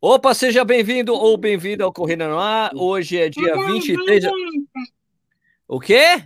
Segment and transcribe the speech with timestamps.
[0.00, 2.70] Opa, seja bem-vindo ou bem-vindo ao Corrida no Ar.
[2.76, 4.24] Hoje é dia 23.
[5.66, 6.22] O quê?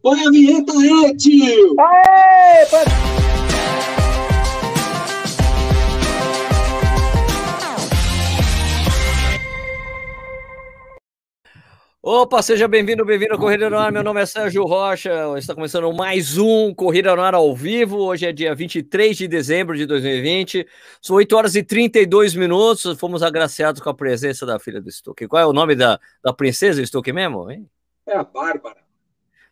[0.00, 1.74] Põe a vinheta aí, tio!
[1.80, 3.39] Aê!
[12.02, 13.92] Opa, seja bem-vindo, bem-vindo ao Corrida no Ar.
[13.92, 15.36] Meu nome é Sérgio Rocha.
[15.36, 17.98] Está começando mais um Corrida no Ar ao vivo.
[17.98, 20.66] Hoje é dia 23 de dezembro de 2020.
[21.02, 22.98] São 8 horas e 32 minutos.
[22.98, 25.28] Fomos agraciados com a presença da filha do Stuck.
[25.28, 27.50] Qual é o nome da, da princesa Stuck mesmo?
[27.50, 27.68] Hein?
[28.06, 28.78] É a Bárbara.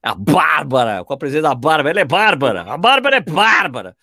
[0.03, 1.91] A Bárbara, com a presença da Bárbara.
[1.91, 2.63] Ela é Bárbara.
[2.63, 3.95] A Bárbara é Bárbara.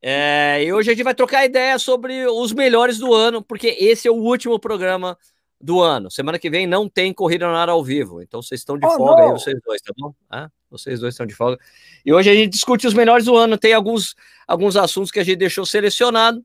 [0.00, 4.06] É, e hoje a gente vai trocar ideia sobre os melhores do ano, porque esse
[4.06, 5.18] é o último programa
[5.60, 6.10] do ano.
[6.10, 8.90] Semana que vem não tem corrida no ar ao vivo, então vocês estão de Oh,
[8.90, 9.38] folga aí, não.
[9.38, 10.14] vocês dois, tá bom?
[10.30, 11.58] Ah, vocês dois estão de folga.
[12.04, 13.58] E hoje a gente discute os melhores do ano.
[13.58, 14.14] Tem alguns,
[14.46, 16.44] alguns assuntos que a gente deixou selecionado.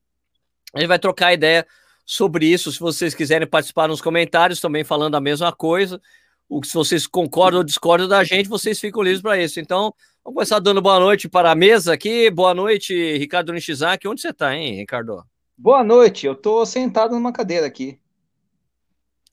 [0.74, 1.66] A gente vai trocar ideia
[2.06, 2.72] sobre isso.
[2.72, 6.02] Se vocês quiserem participar nos comentários, também falando a mesma coisa.
[6.50, 9.60] O que se vocês concordam ou discordam da gente, vocês ficam livres para isso.
[9.60, 9.94] Então,
[10.24, 12.30] vamos começar dando boa noite para a mesa aqui.
[12.30, 14.08] Boa noite, Ricardo Nishizaki.
[14.08, 15.24] Onde você está, hein, Ricardo?
[15.58, 18.00] Boa noite, eu tô sentado numa cadeira aqui.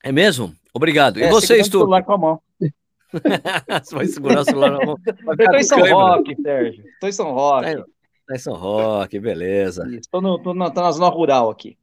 [0.03, 0.55] É mesmo?
[0.75, 1.19] Obrigado.
[1.19, 1.79] E É, você, segurando o Stu?
[1.79, 2.41] celular com a mão.
[3.83, 4.97] Você vai segurar o celular na mão.
[5.05, 5.81] Eu tô em São.
[5.81, 6.85] Roque, Sérgio.
[7.01, 7.77] Tô em São Roque.
[7.77, 7.85] Tá
[8.29, 9.85] Tá em São Roque, beleza.
[10.13, 11.77] No, tô, na, tô na zona rural aqui.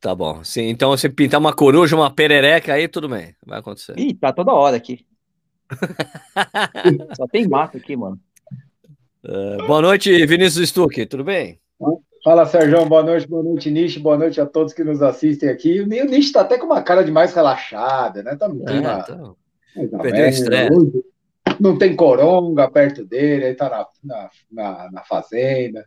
[0.00, 0.42] Tá bom.
[0.42, 3.34] Sim, então você pintar uma coruja, uma perereca aí, tudo bem.
[3.46, 3.96] Vai acontecer.
[3.96, 5.06] Ih, tá toda hora aqui.
[7.16, 8.18] Só tem mato aqui, mano.
[9.24, 11.60] É, boa noite, Vinícius Stuck, tudo bem?
[12.22, 12.84] Fala, Sérgio.
[12.86, 13.96] Boa noite, boa noite, Nish.
[13.98, 15.80] Boa noite a todos que nos assistem aqui.
[15.80, 18.36] O Nish tá até com uma cara de mais relaxada, né?
[18.36, 19.04] Tá no É, clima.
[19.08, 19.36] então,
[19.76, 21.04] mais perdeu o estresse.
[21.60, 25.84] Não tem coronga perto dele, aí tá na, na, na, na fazenda.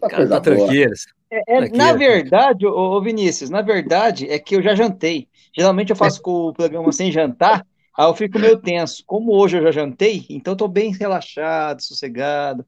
[0.00, 0.92] Tá o cara coisa tá tranquilo.
[1.32, 5.28] É, é, na verdade, ô, ô Vinícius, na verdade é que eu já jantei.
[5.56, 7.64] Geralmente eu faço com o programa sem jantar,
[7.96, 9.02] aí eu fico meio tenso.
[9.06, 12.64] Como hoje eu já jantei, então eu tô bem relaxado, sossegado.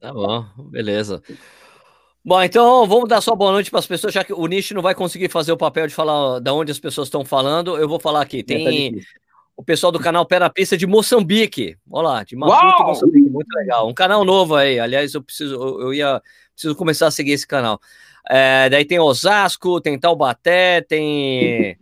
[0.00, 1.22] Tá bom, beleza.
[2.24, 4.82] Bom, então vamos dar só boa noite para as pessoas, já que o Nish não
[4.82, 7.78] vai conseguir fazer o papel de falar da onde as pessoas estão falando.
[7.78, 8.42] Eu vou falar aqui.
[8.42, 9.14] Tá Tem difícil.
[9.56, 11.78] o pessoal do canal Pé na Pista de Moçambique.
[11.90, 12.84] Olha lá, de Maputo!
[12.84, 13.88] Moçambique, muito legal.
[13.88, 14.78] Um canal novo aí.
[14.78, 16.22] Aliás, eu preciso, eu, eu ia
[16.52, 17.80] preciso começar a seguir esse canal.
[18.28, 21.78] É, daí tem Osasco, tem Taubaté, tem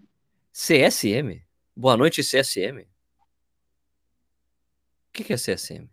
[0.52, 1.42] CSM.
[1.76, 2.82] Boa noite, CSM.
[2.82, 2.86] O
[5.12, 5.88] que, que é CSM?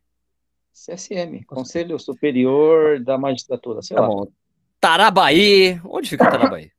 [0.85, 4.07] CSM, Conselho Superior da Magistratura, sei Tá lá.
[4.07, 4.27] bom.
[4.79, 5.79] Tarabaí.
[5.83, 6.71] Onde fica Tarabaí?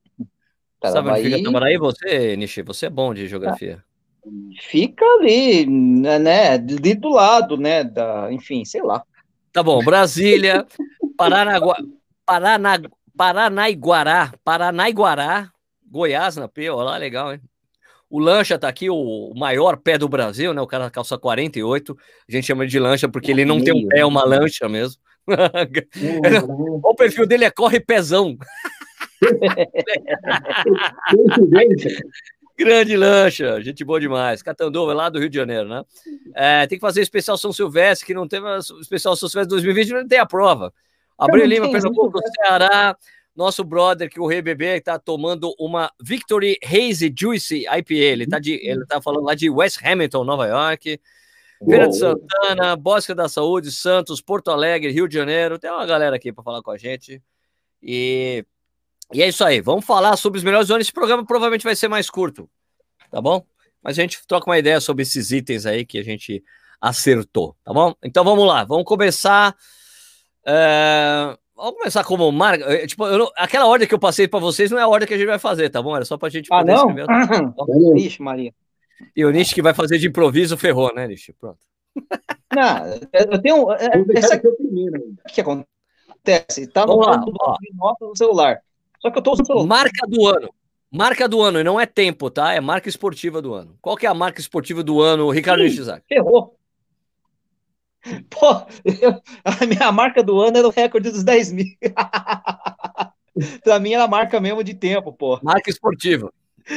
[0.85, 1.77] Sabe onde fica Tarabaí?
[1.79, 3.83] Você, Nishi, você é bom de geografia.
[4.61, 9.03] fica ali, né, né, ali do lado, né, da, enfim, sei lá.
[9.53, 10.67] Tá bom, Brasília,
[11.17, 11.77] Paranagua,
[12.25, 12.81] Parana,
[13.17, 15.51] Paranaiguará, Paranaiguará,
[15.89, 17.41] Goiás na P, olha lá, legal, hein?
[18.09, 20.61] O Lancha tá aqui, o, maior pé do Brasil, né?
[20.61, 21.97] O cara calça 48.
[22.29, 25.01] A gente chama de lancha porque ele não tem um pé, é uma lancha mesmo.
[26.85, 28.37] o perfil dele é corre pezão.
[32.59, 34.43] Grande lancha, gente boa demais.
[34.43, 35.83] Catanduva, lá do Rio de Janeiro, né?
[36.35, 38.47] É, tem que fazer especial São Silvestre, que não teve
[38.81, 40.73] especial São Silvestre 2020, não tem a prova.
[41.19, 42.97] Abril Lima, Pernambuco, Ceará,
[43.37, 47.95] nosso brother que o Rei Bebê tá tomando uma Victory Hazy Juicy IPA.
[47.95, 51.01] Ele tá, de, ele tá falando lá de West Hamilton, Nova York.
[51.65, 51.97] Feira de.
[51.97, 55.59] Santana, Bosque da Saúde, Santos, Porto Alegre, Rio de Janeiro.
[55.59, 57.23] Tem uma galera aqui para falar com a gente.
[57.83, 58.45] E,
[59.13, 59.61] e é isso aí.
[59.61, 60.87] Vamos falar sobre os melhores anos.
[60.87, 62.49] Esse programa provavelmente vai ser mais curto,
[63.11, 63.45] tá bom?
[63.83, 66.43] Mas a gente troca uma ideia sobre esses itens aí que a gente
[66.81, 67.95] acertou, tá bom?
[68.03, 69.57] Então vamos lá, vamos começar.
[70.47, 72.65] é, Vamos começar como marca.
[72.73, 75.09] é, Tipo, eu não- aquela ordem que eu passei para vocês não é a ordem
[75.09, 75.97] que a gente vai fazer, tá bom?
[75.97, 76.89] Era só pra gente Ah, poder não?
[76.91, 77.07] escrever.
[78.07, 78.53] Ixi, Maria.
[79.15, 81.33] E o Nish que vai fazer de improviso ferrou, né, Nish?
[81.41, 81.59] Pronto.
[82.55, 83.73] Não, eu tenho.
[83.73, 85.23] é- deixar Essa aqui o primeiro ainda.
[85.29, 87.17] que acontece, tá no lá.
[87.75, 88.61] nota do celular.
[89.01, 89.67] Só que eu tô usando o celular.
[89.67, 90.51] Marca do ano.
[90.91, 92.55] Marca do ano, e não é tempo, tá?
[92.55, 93.77] É marca esportiva do ano.
[93.83, 95.63] Qual que é a marca esportiva do ano, Ricardo.
[95.63, 96.05] Nishizaki?
[96.09, 96.57] Ferrou.
[98.31, 98.47] Pô,
[98.85, 101.67] eu- a minha marca do ano era o recorde dos 10 mil.
[103.63, 105.39] pra mim era a marca mesmo de tempo, pô.
[105.43, 106.33] Marca esportiva.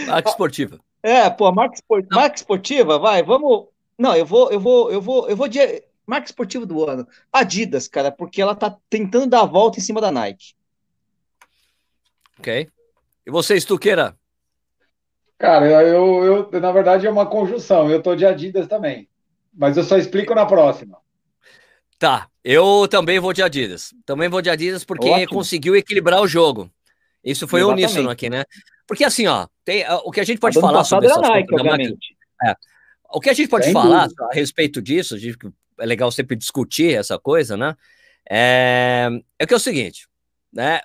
[0.07, 0.79] Marca esportiva.
[1.01, 3.67] É, pô, marca, espor- marca esportiva, vai, vamos.
[3.97, 5.59] Não, eu vou, eu vou, eu vou, eu vou de
[6.05, 7.07] marca esportiva do ano.
[7.31, 10.53] Adidas, cara, porque ela tá tentando dar a volta em cima da Nike.
[12.37, 12.69] Ok?
[13.25, 14.17] E você, Estuqueira?
[15.37, 17.89] Cara, eu, eu, na verdade, é uma conjunção.
[17.89, 19.07] Eu tô de Adidas também.
[19.53, 20.97] Mas eu só explico na próxima.
[21.99, 23.93] Tá, eu também vou de Adidas.
[24.05, 25.33] Também vou de Adidas porque Ótimo.
[25.33, 26.71] conseguiu equilibrar o jogo.
[27.21, 27.85] Isso foi Exatamente.
[27.85, 28.45] uníssono aqui, né?
[28.87, 32.15] Porque assim, ó, tem, o que a gente pode falar sobre essa Nike, obviamente.
[32.43, 32.55] É,
[33.11, 34.27] o que a gente pode Sem falar dúvida.
[34.31, 35.15] a respeito disso,
[35.77, 37.75] é legal sempre discutir essa coisa, né?
[38.29, 40.07] É, é que é o seguinte,
[40.51, 40.79] né?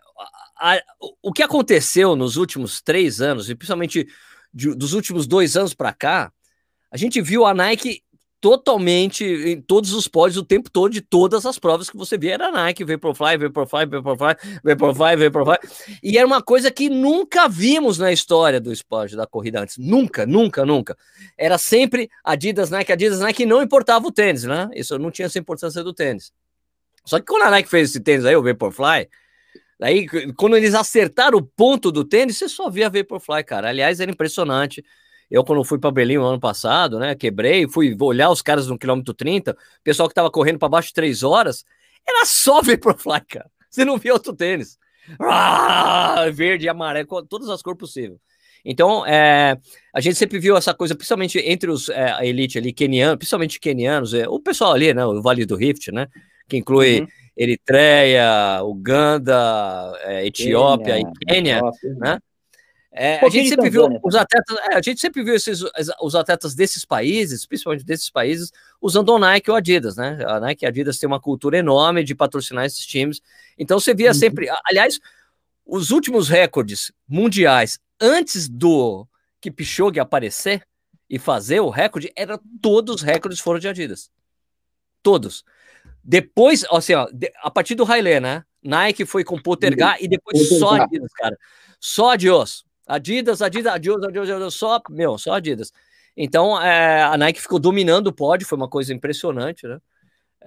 [0.58, 0.82] A, a,
[1.22, 4.06] o que aconteceu nos últimos três anos, e principalmente
[4.52, 6.32] de, dos últimos dois anos para cá,
[6.90, 8.03] a gente viu a Nike
[8.44, 12.34] totalmente em todos os pódios o tempo todo de todas as provas que você via
[12.34, 15.56] era Nike, Vaporfly, Vaporfly, Vaporfly, Vaporfly, Vaporfly.
[16.02, 19.78] E era uma coisa que nunca vimos na história do esporte da corrida antes.
[19.78, 20.94] Nunca, nunca, nunca.
[21.38, 24.68] Era sempre Adidas, Nike, Adidas, Nike, não importava o tênis, né?
[24.74, 26.30] Isso não tinha essa importância do tênis.
[27.02, 29.08] Só que quando a Nike fez esse tênis aí, o Vaporfly,
[29.80, 30.06] Daí,
[30.36, 33.70] quando eles acertaram o ponto do tênis, você só via Vaporfly, cara.
[33.70, 34.84] Aliás, era impressionante.
[35.30, 38.78] Eu, quando fui para Berlim no ano passado, né, quebrei, fui olhar os caras no
[38.78, 41.64] quilômetro 30, o pessoal que tava correndo para baixo de três horas,
[42.06, 43.50] era só Vaporfly, cara.
[43.70, 44.78] Você não via outro tênis.
[45.20, 48.18] Ah, verde e amarelo, todas as cores possíveis.
[48.64, 49.58] Então, é,
[49.94, 53.60] a gente sempre viu essa coisa, principalmente entre os é, a elite ali, kenianos, principalmente
[53.60, 56.08] kenianos, é, o pessoal ali, né, o Vale do Rift, né,
[56.48, 57.06] que inclui uhum.
[57.36, 61.62] Eritreia, Uganda, é, Etiópia Quênia, e Quênia,
[61.98, 62.18] né?
[62.96, 65.64] É, a, gente sempre viu os atletas, é, a gente sempre viu esses,
[66.00, 70.20] os atletas desses países, principalmente desses países, usando o Nike ou Adidas, né?
[70.24, 73.20] A Nike e a Adidas tem uma cultura enorme de patrocinar esses times.
[73.58, 74.14] Então você via uhum.
[74.14, 74.46] sempre.
[74.64, 75.00] Aliás,
[75.66, 79.08] os últimos recordes mundiais antes do
[79.40, 80.64] Kipchoge aparecer
[81.10, 84.08] e fazer o recorde, eram todos os recordes foram de Adidas.
[85.02, 85.44] Todos.
[86.02, 87.08] Depois, assim, ó,
[87.42, 88.44] a partir do Haile, né?
[88.62, 91.36] Nike foi com Potergar e depois só Adidas, cara.
[91.80, 92.64] Só Adios.
[92.86, 95.72] Adidas, Adidas, Adios, Adios, Adios, só, meu, só Adidas.
[96.16, 99.78] Então, é, a Nike ficou dominando o pódio, foi uma coisa impressionante, né?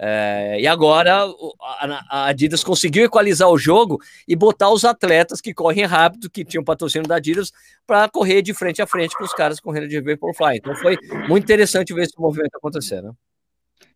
[0.00, 1.24] É, e agora
[1.60, 6.44] a, a, Adidas conseguiu equalizar o jogo e botar os atletas que correm rápido, que
[6.44, 7.52] tinham patrocínio da Adidas,
[7.84, 10.58] para correr de frente a frente com os caras correndo de Vaporfly.
[10.58, 10.96] Então foi
[11.28, 13.10] muito interessante ver esse movimento acontecer, né?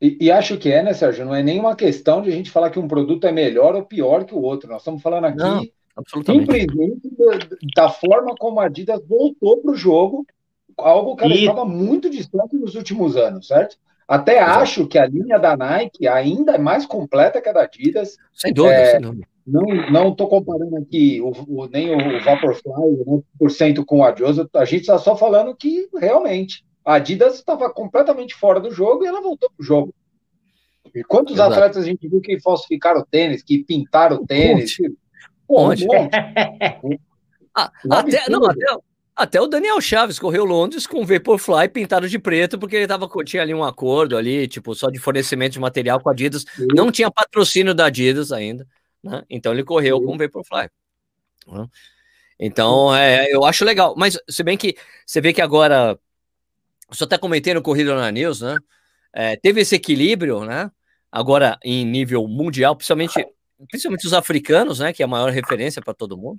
[0.00, 1.24] E, e, acho que é, né, Sérgio?
[1.24, 4.24] Não é nenhuma questão de a gente falar que um produto é melhor ou pior
[4.24, 4.68] que o outro.
[4.68, 5.64] Nós estamos falando aqui Não,
[6.24, 10.26] simplesmente da, da, forma como a Adidas voltou para o jogo,
[10.76, 11.40] algo que ela e...
[11.40, 13.76] estava muito distante nos últimos anos, certo?
[14.08, 14.60] Até Exato.
[14.60, 18.16] acho que a linha da Nike ainda é mais completa que a da Adidas.
[18.32, 19.26] Sem dúvida, é, sem dúvida.
[19.46, 24.46] Não estou comparando aqui o, o, nem o Vaporfly né, por cento com a Adidas.
[24.54, 29.06] A gente está só falando que realmente a Adidas estava completamente fora do jogo e
[29.06, 29.94] ela voltou para o jogo.
[30.94, 31.54] E quantos Exato.
[31.54, 34.76] atletas a gente viu que falsificaram o tênis, que pintaram o tênis?
[34.78, 34.94] Um
[35.52, 35.86] monte.
[35.86, 36.98] Um
[37.54, 38.66] ah, até, não, até,
[39.14, 43.42] até, o Daniel Chaves correu Londres com Vaporfly pintado de preto, porque ele tava, tinha
[43.42, 46.44] ali um acordo ali, tipo, só de fornecimento de material com a Adidas.
[46.56, 46.66] Sim.
[46.74, 48.66] Não tinha patrocínio da Adidas ainda,
[49.02, 49.22] né?
[49.28, 50.06] Então ele correu Sim.
[50.06, 50.68] com Vaporfly.
[51.46, 51.66] Né?
[52.38, 53.94] Então, é, eu acho legal.
[53.96, 54.76] Mas, se bem que
[55.06, 55.98] você vê que agora
[56.92, 58.56] só até comentei no Corrida na News, né?
[59.12, 60.70] É, teve esse equilíbrio, né?
[61.10, 63.26] Agora em nível mundial, principalmente,
[63.68, 64.92] principalmente os africanos, né?
[64.92, 66.38] Que é a maior referência para todo mundo.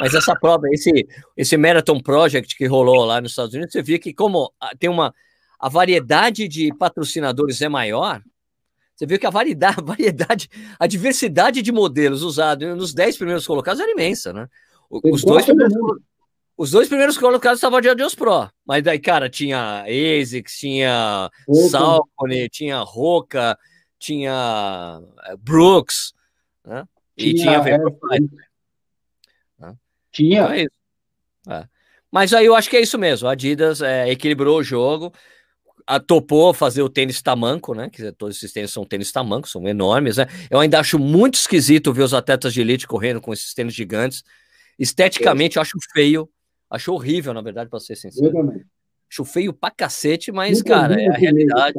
[0.00, 1.06] Mas essa prova, esse,
[1.36, 5.14] esse Marathon Project que rolou lá nos Estados Unidos, você vê que como tem uma
[5.60, 8.20] a variedade de patrocinadores é maior,
[8.96, 10.48] você vê que a variedade, a variedade,
[10.78, 14.48] a diversidade de modelos usados nos 10 primeiros colocados era imensa, né?
[14.90, 15.74] Os dois primeiros,
[16.56, 18.50] os dois primeiros colocados estavam de Adios Pro.
[18.66, 21.30] Mas daí, cara, tinha ASICS, tinha
[21.70, 23.58] Salcone, tinha Roca,
[23.98, 26.12] tinha eh, Brooks,
[26.64, 26.84] né?
[27.16, 28.20] E tinha, tinha Vaporfly.
[29.58, 29.74] Né?
[30.10, 30.42] Tinha.
[30.42, 30.66] Então é
[31.48, 31.64] é.
[32.10, 33.28] Mas aí eu acho que é isso mesmo.
[33.28, 35.12] A Adidas é, equilibrou o jogo,
[35.86, 37.88] a, topou fazer o tênis tamanco, né?
[37.90, 40.26] Que todos esses tênis são tênis tamanco, são enormes, né?
[40.50, 44.22] Eu ainda acho muito esquisito ver os atletas de elite correndo com esses tênis gigantes.
[44.78, 46.28] Esteticamente, eu acho feio.
[46.70, 48.26] Acho horrível, na verdade, para ser sincero.
[48.26, 48.64] Eu também.
[49.10, 51.78] Acho feio pra cacete, mas, Muito cara, é a realidade.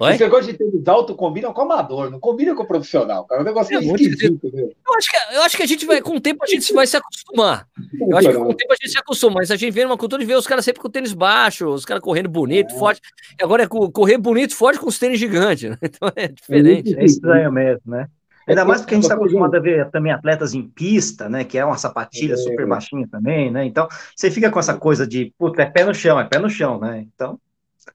[0.00, 0.12] Oi?
[0.12, 3.40] Esse negócio de tênis alto combina com amador, não combina com o profissional, cara.
[3.40, 6.16] É um negócio é esquisito, eu acho, que, eu acho que a gente vai, com
[6.16, 7.68] o tempo, a gente vai se acostumar.
[8.08, 9.98] Eu acho que com o tempo a gente se acostuma, mas a gente vê uma
[9.98, 12.78] cultura de ver os caras sempre com tênis baixo, os caras correndo bonito, é.
[12.78, 13.02] forte.
[13.38, 15.70] E agora é correr bonito, forte com os tênis gigantes.
[15.70, 15.76] Né?
[15.84, 16.98] Então é diferente.
[16.98, 18.08] É estranho mesmo, né?
[18.48, 21.44] Ainda mais porque a gente está acostumado a ver também atletas em pista, né?
[21.44, 22.36] Que é uma sapatilha é.
[22.38, 23.66] super baixinha também, né?
[23.66, 26.48] Então, você fica com essa coisa de, puta, é pé no chão, é pé no
[26.48, 27.06] chão, né?
[27.14, 27.38] Então,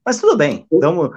[0.06, 0.68] mas tudo bem.
[0.72, 1.12] Então,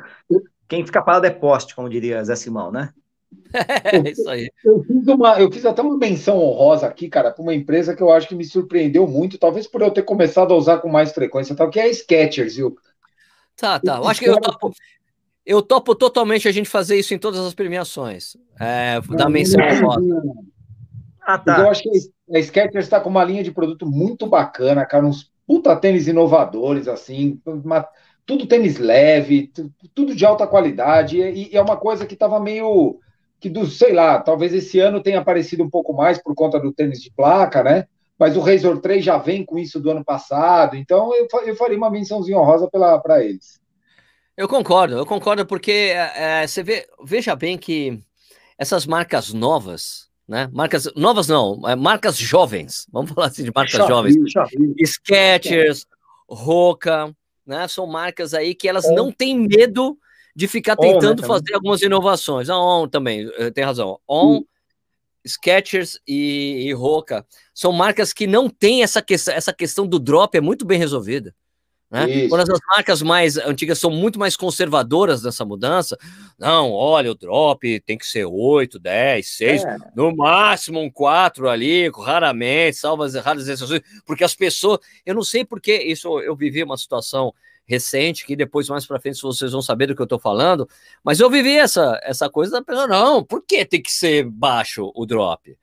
[0.68, 2.92] quem fica parado é poste, como diria Zé Simão, né?
[3.84, 4.50] É isso aí.
[4.64, 8.02] Eu fiz, uma, eu fiz até uma menção honrosa aqui, cara, para uma empresa que
[8.02, 11.12] eu acho que me surpreendeu muito, talvez por eu ter começado a usar com mais
[11.12, 12.76] frequência, tal, que é a Skechers, viu?
[13.56, 13.96] Tá, tá.
[13.96, 14.36] Eu acho que eu,
[15.44, 18.36] eu topo totalmente a gente fazer isso em todas as premiações.
[18.60, 20.22] É, da menção honrosa.
[21.22, 21.60] Ah, tá.
[21.60, 21.90] Eu acho que
[22.34, 26.86] a Skechers está com uma linha de produto muito bacana, cara, uns puta tênis inovadores,
[26.86, 27.88] assim, uma,
[28.28, 29.50] tudo tênis leve,
[29.94, 33.00] tudo de alta qualidade, e, e é uma coisa que estava meio
[33.40, 36.70] que do, sei lá, talvez esse ano tenha aparecido um pouco mais por conta do
[36.70, 37.86] tênis de placa, né?
[38.18, 41.78] Mas o Razor 3 já vem com isso do ano passado, então eu, eu faria
[41.78, 43.58] uma mençãozinha honrosa para eles.
[44.36, 47.98] Eu concordo, eu concordo, porque é, você vê, veja bem que
[48.58, 50.50] essas marcas novas, né?
[50.52, 54.16] Marcas novas não, é, marcas jovens, vamos falar assim de marcas jovens.
[54.84, 55.86] Skechers,
[56.28, 57.14] Roca,
[57.48, 57.66] né?
[57.66, 59.98] São marcas aí que elas não têm medo
[60.36, 62.48] de ficar né, tentando on, né, fazer algumas inovações.
[62.48, 63.98] A On também, eh, tem razão.
[64.06, 64.44] On, hum.
[65.26, 70.36] Skechers e, e Roca são marcas que não têm essa, que, essa questão do drop,
[70.36, 71.34] é muito bem resolvida.
[71.90, 72.28] Né?
[72.28, 75.96] Quando as marcas mais antigas são muito mais conservadoras nessa mudança,
[76.38, 79.76] não, olha, o drop tem que ser 8, 10, 6, é.
[79.96, 85.46] no máximo um 4 ali, raramente, salvas raras exceções, porque as pessoas, eu não sei
[85.46, 87.32] porque isso eu vivi uma situação
[87.64, 90.68] recente, que depois mais para frente vocês vão saber do que eu estou falando,
[91.02, 94.92] mas eu vivi essa, essa coisa da pessoa, não, por que tem que ser baixo
[94.94, 95.56] o drop?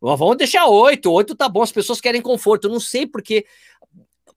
[0.00, 3.46] Vamos deixar 8, 8 tá bom, as pessoas querem conforto, eu não sei porque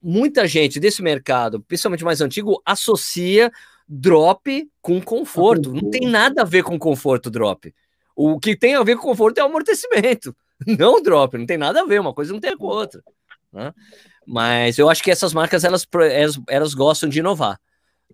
[0.06, 3.50] muita gente desse mercado, principalmente mais antigo, associa
[3.88, 5.72] drop com conforto.
[5.72, 7.74] Não tem nada a ver com conforto drop.
[8.14, 10.34] O que tem a ver com conforto é o amortecimento,
[10.78, 11.36] não drop.
[11.36, 13.02] Não tem nada a ver, uma coisa não tem com a outra.
[13.52, 13.74] Né?
[14.24, 17.58] Mas eu acho que essas marcas elas, elas, elas gostam de inovar.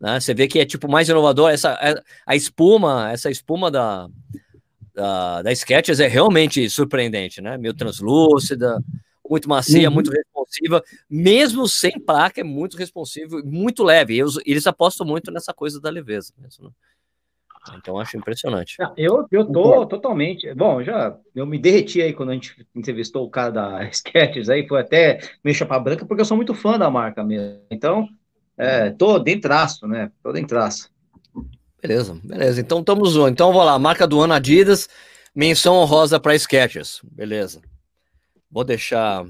[0.00, 0.18] Né?
[0.18, 1.78] Você vê que é tipo mais inovador essa
[2.26, 4.08] a espuma, essa espuma da
[4.94, 7.56] da, da Skechers é realmente surpreendente, né?
[7.56, 8.78] Meio translúcida,
[9.28, 9.94] muito macia, uhum.
[9.94, 14.18] muito responsiva, mesmo sem placa, é muito responsivo, muito leve.
[14.18, 16.70] Eles, eles apostam muito nessa coisa da leveza mesmo, né?
[17.76, 18.76] Então acho impressionante.
[18.96, 20.52] Eu, eu tô totalmente.
[20.52, 24.66] Bom, já eu me derreti aí quando a gente entrevistou o cara da Sketches aí,
[24.66, 27.60] foi até meio chapa branca, porque eu sou muito fã da marca mesmo.
[27.70, 28.08] Então,
[28.58, 30.10] é, tô dentraço, né?
[30.22, 30.90] Tô dentraço.
[31.80, 32.60] Beleza, beleza.
[32.60, 33.14] Então estamos.
[33.28, 34.88] Então vou lá, marca do ano Adidas,
[35.34, 37.00] menção honrosa para Sketches.
[37.04, 37.60] Beleza.
[38.52, 39.24] Vou deixar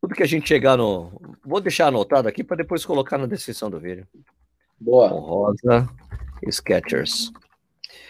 [0.00, 1.12] tudo que a gente chegar no.
[1.44, 4.04] Vou deixar anotado aqui para depois colocar na descrição do vídeo.
[4.80, 5.06] Boa.
[5.08, 5.88] Rosa
[6.48, 7.30] Sketchers.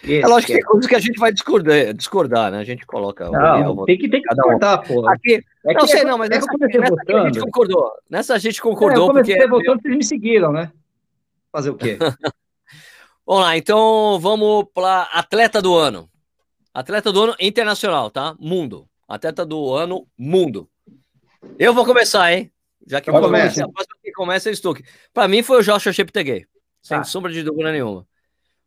[0.02, 2.60] é lógico que tem coisas que a gente vai discordar, discordar né?
[2.60, 3.28] A gente coloca.
[3.28, 4.84] Não, tem que, tem que discordar, um.
[4.84, 5.06] pô.
[5.06, 7.92] Aqui, é não sei, é, não, mas é nessa, nessa a gente concordou.
[8.08, 9.02] Nessa a gente concordou.
[9.02, 9.50] É, eu comecei porque...
[9.50, 10.72] votando, vocês me seguiram, né?
[11.52, 11.98] Fazer o quê?
[13.26, 16.08] vamos lá, então vamos para atleta do ano.
[16.72, 18.34] Atleta do ano internacional, tá?
[18.40, 18.88] Mundo.
[19.12, 20.66] Atleta do ano, mundo.
[21.58, 22.50] Eu vou começar, hein?
[22.86, 23.62] Já que Pode começa.
[23.62, 24.82] A próxima que começa é Stuck.
[25.12, 26.46] Para mim foi o Joshua Cheptegei.
[26.80, 27.04] Sem ah.
[27.04, 28.06] sombra de dúvida nenhuma.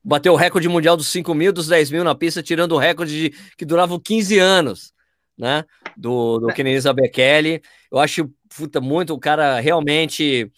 [0.04, 3.30] Bateu o recorde mundial dos 5 mil, dos 10 mil na pista, tirando o recorde
[3.30, 4.94] de, que durava 15 anos,
[5.36, 5.66] né?
[5.98, 6.54] Do, do é.
[6.54, 7.64] Kenenisa Bekele.
[7.92, 10.52] Eu acho puta, muito o cara realmente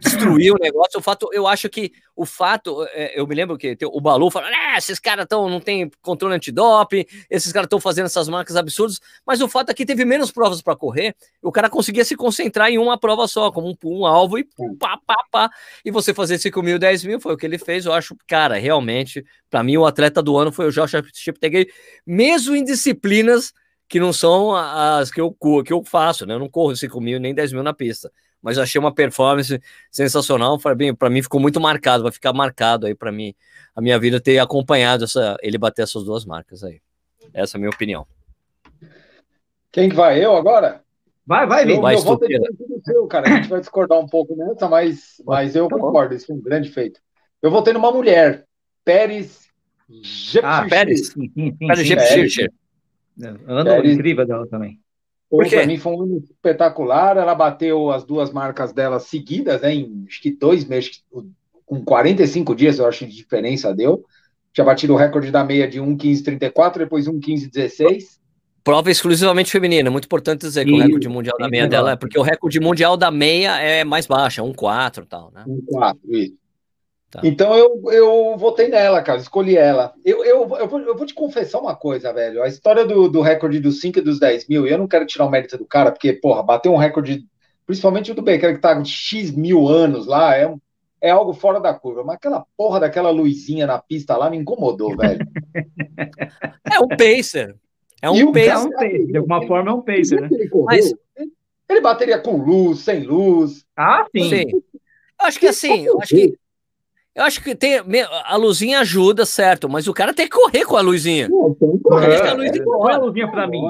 [0.00, 0.98] destruir o negócio.
[0.98, 4.48] O fato, eu acho que o fato, é, eu me lembro que o Balu falou:
[4.52, 9.00] ah, esses caras tão, não tem controle antidoping, esses caras estão fazendo essas marcas absurdas,
[9.26, 12.70] mas o fato é que teve menos provas para correr, o cara conseguia se concentrar
[12.70, 15.50] em uma prova só, como um, um alvo e pum, pá, pá, pá.
[15.84, 17.86] E você fazer 5 mil, 10 mil, foi o que ele fez.
[17.86, 21.68] Eu acho, cara, realmente, para mim, o atleta do ano foi o Josh Cheptegei,
[22.06, 23.52] mesmo em disciplinas
[23.88, 26.34] que não são as que eu, que eu faço, né?
[26.34, 29.60] Eu não corro 5 mil nem 10 mil na pista mas eu achei uma performance
[29.90, 30.58] sensacional.
[30.58, 33.34] Para mim ficou muito marcado, vai ficar marcado aí para mim
[33.74, 36.80] a minha vida ter acompanhado essa, ele bater essas duas marcas aí.
[37.32, 38.06] Essa é a minha opinião.
[39.70, 40.24] Quem que vai?
[40.24, 40.82] Eu agora?
[41.26, 41.80] Vai, vai, Vim.
[41.80, 42.26] Vai, eu tudo
[42.82, 43.28] seu, cara.
[43.28, 46.14] A gente vai discordar um pouco nessa, mas, mas eu tá concordo.
[46.14, 47.00] Isso é um grande feito.
[47.42, 48.46] Eu votei numa mulher,
[48.84, 49.48] Pérez
[50.42, 51.08] Ah, Pérez.
[51.08, 52.50] Sim, sim, sim, Pérez Jepchircher.
[53.46, 54.80] Ano incrível dela também.
[55.30, 57.16] Para mim foi um ano espetacular.
[57.16, 61.02] Ela bateu as duas marcas dela seguidas, né, em acho que dois meses,
[61.66, 64.04] com 45 dias, eu acho de diferença deu.
[64.52, 68.18] Tinha batido o recorde da meia de 1,1534, depois 1,1516.
[68.64, 71.96] Prova exclusivamente feminina, muito importante dizer que e, o recorde mundial da meia dela é
[71.96, 75.44] porque o recorde mundial da meia é mais baixo, é 1,4 e tal, né?
[75.46, 76.47] 1,4, isso.
[77.10, 77.22] Tá.
[77.24, 79.94] Então eu, eu votei nela, cara, escolhi ela.
[80.04, 82.42] Eu, eu, eu, vou, eu vou te confessar uma coisa, velho.
[82.42, 85.24] A história do, do recorde dos 5 e dos 10 mil, eu não quero tirar
[85.24, 87.24] o mérito do cara, porque, porra, bater um recorde,
[87.66, 90.54] principalmente o do Baker, que tá com X mil anos lá, é,
[91.00, 92.04] é algo fora da curva.
[92.04, 95.26] Mas aquela porra daquela luzinha na pista lá me incomodou, velho.
[96.70, 97.56] é um pacer.
[98.02, 98.48] É um pacer.
[98.48, 99.06] É um pacer.
[99.06, 100.28] De alguma forma é um pacer, né?
[100.30, 100.94] Ele, Mas...
[101.70, 103.64] ele bateria com luz, sem luz.
[103.74, 104.28] Ah, sim.
[104.28, 104.62] sim.
[105.18, 106.38] Acho que assim, eu acho que
[107.18, 107.80] Eu acho que tem,
[108.26, 111.28] a luzinha ajuda, certo, mas o cara tem que correr com a luzinha.
[111.28, 112.12] Não, tem que correr.
[112.12, 113.60] É, a luzinha, é, a luzinha pra mim.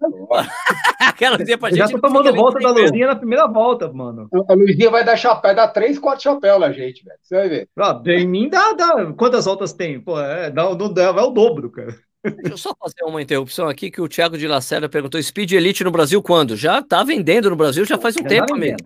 [1.00, 1.78] Aquela luzinha pra gente.
[1.78, 4.28] Já tô tomando volta da luzinha na primeira volta, mano.
[4.48, 7.16] A luzinha vai dar chapéu, dá três, quatro chapéus na gente, velho.
[7.22, 7.68] Você vai ver.
[7.78, 9.12] Ah, em mim dá, dá.
[9.12, 10.00] Quantas voltas tem?
[10.00, 11.94] Pô, é, dá, dá, é o dobro, cara.
[12.24, 15.84] Deixa eu só fazer uma interrupção aqui que o Thiago de Lacerda perguntou: Speed Elite
[15.84, 16.56] no Brasil quando?
[16.56, 18.78] Já tá vendendo no Brasil já faz um já tempo mesmo.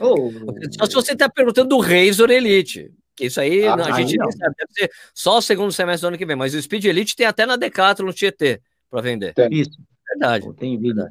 [0.00, 0.32] Oh.
[0.76, 2.90] Só se você tá perguntando do Razor Elite.
[3.16, 4.30] Que isso aí ah, a gente não.
[4.30, 6.36] sabe, deve ser só o segundo semestre do ano que vem.
[6.36, 9.32] Mas o Speed Elite tem até na Decathlon no Tietê para vender.
[9.32, 9.48] Tem.
[9.50, 9.78] Isso.
[10.08, 10.52] Verdade.
[10.54, 11.08] tem vida.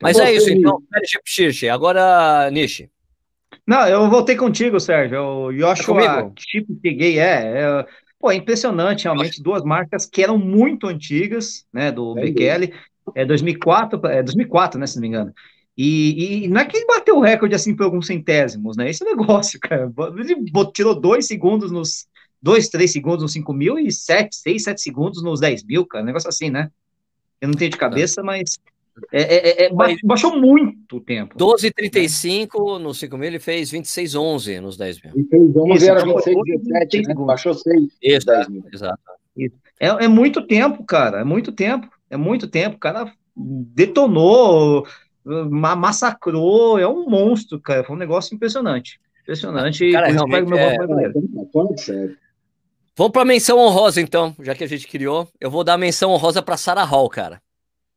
[0.00, 0.82] Mas é isso, então.
[1.72, 2.90] Agora, Nishi.
[3.66, 5.20] Não, eu voltei contigo, Sérgio.
[5.20, 7.86] O Joshua Chip Peguei, é, é.
[8.18, 9.42] Pô, é impressionante, realmente.
[9.42, 11.90] Duas marcas que eram muito antigas, né?
[11.90, 12.74] Do é Bekele.
[13.14, 14.86] É 2004, é 2004, né?
[14.86, 15.34] Se não me engano.
[15.76, 18.88] E, e, não é que ele bateu o recorde assim por alguns centésimos, né?
[18.88, 19.92] Esse é negócio, cara.
[20.16, 20.36] Ele
[20.72, 22.06] tirou dois segundos nos.
[22.40, 26.02] Dois, três segundos nos 5 mil e sete, seis, sete segundos nos 10 mil, cara.
[26.02, 26.70] Um negócio assim, né?
[27.40, 28.58] Eu não tenho de cabeça, mas.
[29.10, 31.36] É, é, é, é baixou muito o tempo.
[31.36, 35.12] 12,35 no 5 mil, ele fez 26,11 nos 10 mil.
[35.16, 37.14] E fez 11 era 26,17, né?
[37.14, 37.82] Baixou 6.
[38.00, 38.64] Isso, 10 mil.
[38.72, 39.00] exato.
[39.36, 39.56] Isso.
[39.80, 41.20] É, é muito tempo, cara.
[41.20, 41.88] É muito tempo.
[42.10, 42.76] É muito tempo.
[42.76, 44.86] O cara detonou,
[45.24, 46.78] massacrou.
[46.78, 47.84] É um monstro, cara.
[47.84, 49.00] Foi um negócio impressionante.
[49.22, 49.90] Impressionante.
[49.92, 50.76] Cara, realmente meu é...
[52.96, 55.28] Vamos para menção honrosa, então, já que a gente criou.
[55.40, 57.42] Eu vou dar menção honrosa para Sarah Hall, cara.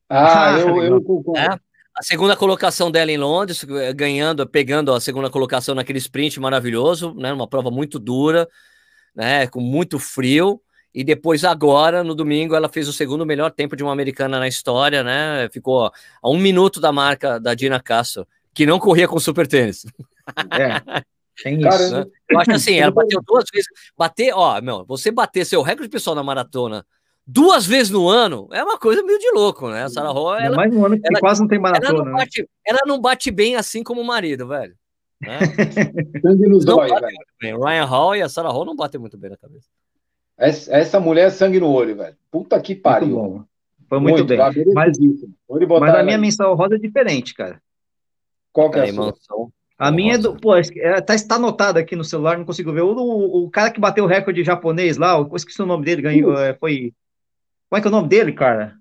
[0.09, 1.39] Ah, ah eu, eu concordo.
[1.39, 1.59] É?
[1.97, 3.63] A segunda colocação dela em Londres,
[3.95, 7.33] ganhando, pegando a segunda colocação naquele sprint maravilhoso, né?
[7.33, 8.47] Uma prova muito dura,
[9.15, 9.47] né?
[9.47, 10.61] Com muito frio.
[10.97, 14.47] E depois, agora, no domingo, ela fez o segundo melhor tempo de uma americana na
[14.47, 15.47] história, né?
[15.51, 15.91] Ficou a
[16.27, 19.85] um minuto da marca da Dina Castro, que não corria com super tênis.
[20.51, 21.03] É.
[21.43, 21.93] Tem Cara, isso.
[21.99, 22.05] Né?
[22.31, 23.67] Eu acho assim, ela bateu duas vezes.
[23.95, 26.83] Bater, ó, meu, você bater seu recorde pessoal na maratona
[27.27, 29.83] duas vezes no ano é uma coisa meio de louco, né?
[29.83, 31.89] A Sarah Hall, ela, mais um ano que ela, quase não tem maratona.
[31.89, 32.17] Ela não, né?
[32.17, 32.47] bate, né?
[32.65, 34.75] ela não bate bem assim como o marido, velho.
[35.21, 35.37] Né?
[36.49, 36.99] nos olhos,
[37.39, 37.63] velho.
[37.63, 39.67] Ryan Hall e a Sarah Hall não batem muito bem na cabeça.
[40.37, 42.15] Essa, essa mulher é sangue no olho, velho.
[42.29, 43.07] Puta que pariu.
[43.07, 43.43] Muito bom.
[43.89, 44.73] Foi muito, muito bem.
[44.73, 44.97] Mas,
[45.79, 47.61] mas a minha menção rosa é diferente, cara.
[48.51, 49.05] Qual que é a sua?
[49.07, 49.51] Menção?
[49.77, 50.35] A minha é do.
[50.35, 52.81] Pô, é, tá, está anotado aqui no celular, não consigo ver.
[52.81, 56.01] O, o, o cara que bateu o recorde japonês lá, eu esqueci o nome dele,
[56.01, 56.33] ganhou.
[56.33, 56.57] Uh.
[56.59, 56.93] Foi.
[57.69, 58.73] Como é que é o nome dele, cara?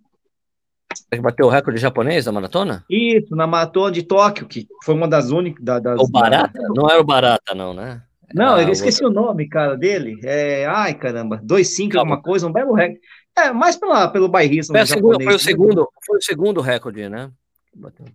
[1.13, 2.85] Que bateu o recorde japonês na maratona?
[2.89, 5.63] Isso, na maratona de Tóquio, que foi uma das únicas.
[5.63, 6.59] Da, das, o Barata?
[6.75, 8.03] Não era o Barata, não, né?
[8.35, 10.19] Não, eu esqueci o nome, cara, dele.
[10.25, 13.01] É, ai, caramba, 2,5 alguma coisa, um belo recorde.
[13.39, 14.75] É, mais pela, pelo bairrismo.
[14.75, 17.31] Foi, segundo, foi, o segundo, foi o segundo recorde, né?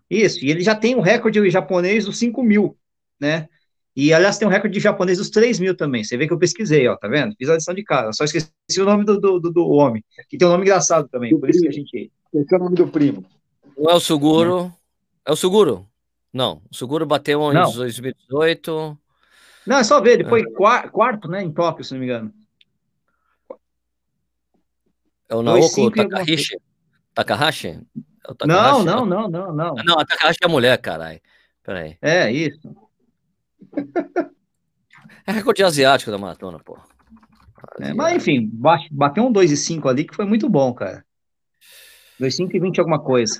[0.09, 2.75] Isso, e ele já tem um recorde japonês dos 5 mil,
[3.19, 3.47] né?
[3.95, 6.03] E, aliás, tem um recorde japonês dos 3 mil também.
[6.03, 7.35] Você vê que eu pesquisei, ó, tá vendo?
[7.37, 8.13] Fiz a lição de casa.
[8.13, 11.29] Só esqueci o nome do, do, do, do homem, que tem um nome engraçado também,
[11.29, 11.55] do por primo.
[11.55, 12.11] isso que a gente.
[12.33, 13.25] Esse é o nome do primo.
[13.77, 14.71] Não é o Seguro.
[15.25, 15.85] É o Seguro?
[16.33, 17.71] Não, o Seguro bateu em não.
[17.71, 18.97] 2018.
[19.65, 20.89] Não, é só ver, ele foi ah.
[20.89, 22.33] quarto, né, em Tóquio, se não me engano.
[25.29, 26.57] É o Naoko Takahashi?
[27.13, 27.67] Takahashi?
[27.67, 29.75] É não, não, não, não, não.
[29.75, 31.21] Não, a Takahashi é mulher, caralho.
[31.63, 31.97] Peraí.
[32.01, 32.75] É, isso.
[35.23, 36.79] É recorde asiático da maratona, pô.
[37.79, 38.49] É, mas enfim,
[38.91, 41.05] bateu um 2,5 ali que foi muito bom, cara.
[42.19, 43.39] 2,5 e 20 alguma coisa.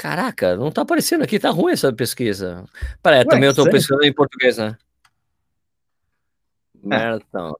[0.00, 2.64] Caraca, não tá aparecendo aqui, tá ruim essa pesquisa.
[3.02, 3.76] Peraí, também eu tô sério?
[3.76, 4.74] pesquisando em português, né?
[6.74, 6.88] É.
[6.88, 7.54] Marathon.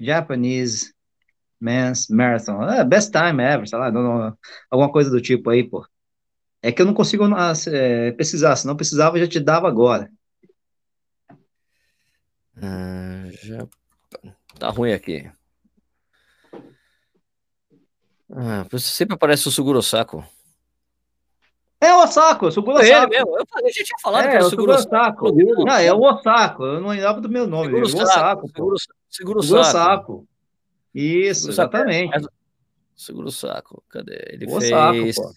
[0.00, 0.92] Japanese
[1.60, 2.60] Men's Marathon.
[2.64, 5.86] É, best time ever, sei lá, não, não, alguma coisa do tipo aí, pô.
[6.60, 7.22] É que eu não consigo
[7.68, 10.10] é, pesquisar, se não precisava, eu já te dava agora.
[12.60, 13.64] Ah, já...
[14.58, 15.30] Tá ruim aqui.
[18.32, 20.24] Ah, sempre aparece o Seguro Saco.
[21.80, 23.10] É o Osako, o Seguro é Osako.
[23.10, 25.32] mesmo, eu, já tinha falado é, que era o Seguro Osako.
[25.32, 27.66] Não, é o Osako, eu não lembrava do meu nome.
[27.66, 28.50] Seguro é o Osako.
[29.08, 30.28] Seguro, Saco.
[30.94, 32.20] Isso, seguro exatamente.
[32.20, 32.34] Saco.
[32.94, 34.18] Seguro Saco, cadê?
[34.30, 35.18] Ele o fez...
[35.18, 35.34] Osako,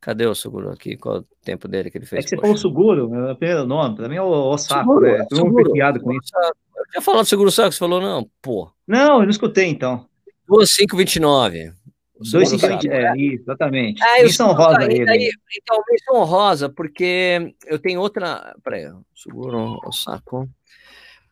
[0.00, 0.96] Cadê o Seguro aqui?
[0.96, 2.20] Qual o tempo dele que ele fez?
[2.20, 5.00] É que você falou Seguro, meu primeiro nome, pra mim é o Osako,
[5.30, 5.72] seguro, né?
[5.72, 6.30] Piada com isso.
[6.76, 8.70] Eu tinha falado Seguro Saco, você falou não, pô.
[8.86, 10.06] Não, eu não escutei então.
[10.48, 11.72] 2529.
[12.20, 14.02] 2,50, é, isso, exatamente.
[14.02, 15.04] Ah, menção honrosa aí.
[15.04, 18.54] Daí, então, menção honrosa, porque eu tenho outra.
[18.62, 20.48] Peraí, seguro o saco.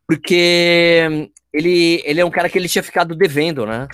[0.07, 3.87] Porque ele, ele é um cara que ele tinha ficado devendo, né?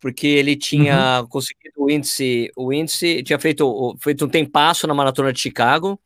[0.00, 1.28] Porque ele tinha uhum.
[1.28, 6.00] conseguido o índice, o índice, tinha feito, feito um tempasso na maratona de Chicago,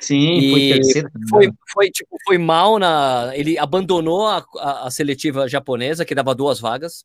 [0.00, 1.10] Sim, e foi terceiro.
[1.28, 3.30] Foi, foi, tipo, foi mal na.
[3.34, 7.04] Ele abandonou a, a, a seletiva japonesa, que dava duas vagas.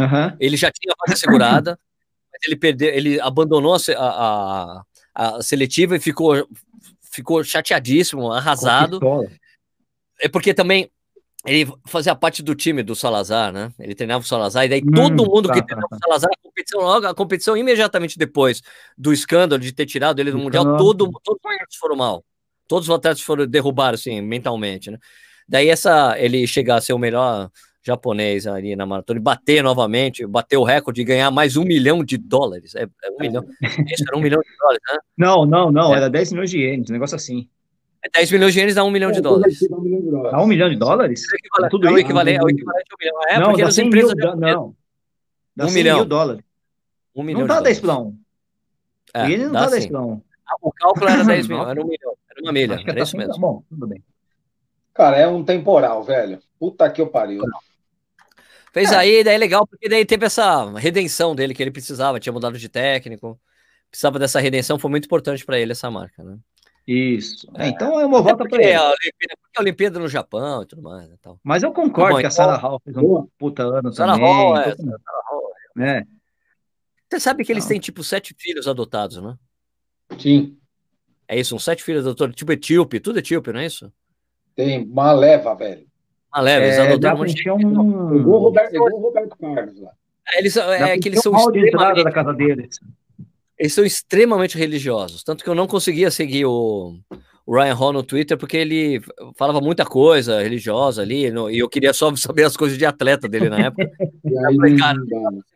[0.00, 0.36] Uhum.
[0.40, 1.78] Ele já tinha a vaga segurada,
[2.32, 6.48] mas ele perdeu, ele abandonou a, a, a seletiva e ficou,
[7.00, 9.00] ficou chateadíssimo, arrasado.
[10.20, 10.90] É porque também
[11.46, 13.70] ele fazia parte do time do Salazar, né?
[13.78, 16.30] Ele treinava o Salazar, e daí hum, todo mundo tá, que treinava tá, o Salazar,
[16.32, 18.62] a competição logo, a competição imediatamente depois
[18.96, 22.24] do escândalo de ter tirado ele do Mundial, todo, todos os atletas foram mal.
[22.66, 24.98] Todos os atletas foram derrubados, assim, mentalmente, né?
[25.46, 27.50] Daí essa, ele chegar a ser o melhor
[27.84, 32.02] japonês ali na maratona e bater novamente, bater o recorde de ganhar mais um milhão
[32.02, 32.74] de dólares.
[32.74, 33.44] É, é um milhão.
[33.62, 34.98] Isso era um milhão de dólares, né?
[35.16, 35.98] Não, não, não, é.
[35.98, 37.48] era 10 milhões de ienes, um negócio assim.
[38.12, 39.58] 10 milhões de ienes dá 1 milhão de dólares.
[40.30, 41.22] Dá 1 milhão de dólares?
[41.62, 41.92] É tudo isso.
[41.92, 43.22] É o equivalente, é o equivalente ao milhão.
[43.28, 44.14] É, não, porque as empresas.
[44.14, 44.76] Mil, não.
[45.54, 45.96] Dá 1 milhão.
[45.98, 46.42] mil dólares.
[47.14, 48.18] 1 milhão não dá 10 para 1.
[49.14, 50.22] É, iene não dá, dá 10 para 1.
[50.62, 52.14] O cálculo era 10 milhões, era 1 milhão.
[52.30, 52.74] Era uma milha.
[52.74, 53.34] Era tá isso mesmo.
[53.34, 54.02] Tá bom, tudo bem.
[54.92, 56.38] Cara, é um temporal, velho.
[56.58, 57.42] Puta que eu pariu.
[58.74, 58.96] Fez é.
[58.96, 62.58] aí, daí é legal, porque daí teve essa redenção dele que ele precisava, tinha mudado
[62.58, 63.40] de técnico,
[63.88, 66.36] precisava dessa redenção, foi muito importante para ele essa marca, né?
[66.84, 67.48] Isso.
[67.54, 68.74] É, então é uma volta para ele.
[68.74, 71.08] A Olimpíada, porque a Olimpíada no Japão e tudo mais.
[71.08, 71.38] Então.
[71.44, 74.28] Mas eu concordo tá que a Sarah então, Hall fez um puta ano Sarah também.
[74.28, 75.98] Hall, é, então, Sarah Hall, é.
[75.98, 76.04] é.
[77.08, 79.38] Você sabe que eles têm, tipo, sete filhos adotados, né?
[80.18, 80.58] Sim.
[81.28, 83.90] É isso, uns sete filhos adotados, tipo etíope, tudo etíope, não é isso?
[84.56, 85.86] Tem uma leva, velho.
[86.40, 88.16] Leva, eles é, adotaram um monte um...
[88.16, 89.90] Igual o Roberto, igual o Roberto Carlos lá.
[90.32, 92.04] É, eles, é que eles são extremamente...
[92.04, 92.80] da casa deles.
[93.58, 96.98] Eles são extremamente religiosos, tanto que eu não conseguia seguir o,
[97.46, 99.00] o Ryan Hall no Twitter porque ele
[99.36, 103.28] falava muita coisa religiosa ali, no, e eu queria só saber as coisas de atleta
[103.28, 103.88] dele na época.
[104.24, 104.98] e aí, falei, cara,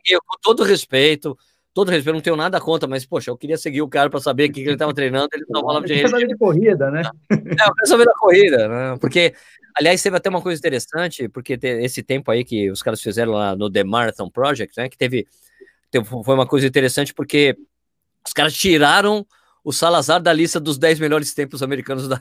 [0.07, 1.37] eu, com todo respeito,
[1.73, 4.45] todo respeito, não tenho nada contra, mas poxa, eu queria seguir o cara para saber
[4.45, 7.01] o que, que ele estava treinando, ele não falava de de corrida, né?
[7.31, 8.97] É, eu quero saber da corrida, né?
[8.99, 9.33] Porque,
[9.75, 13.55] aliás, teve até uma coisa interessante, porque esse tempo aí que os caras fizeram lá
[13.55, 15.27] no The Marathon Project, né, que teve,
[15.91, 17.55] teve foi uma coisa interessante porque
[18.25, 19.25] os caras tiraram
[19.63, 22.19] o Salazar da lista dos 10 melhores tempos americanos da,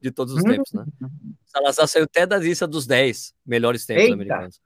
[0.00, 0.84] de todos os tempos, né?
[1.00, 4.14] O Salazar saiu até da lista dos 10 melhores tempos Eita.
[4.14, 4.60] americanos.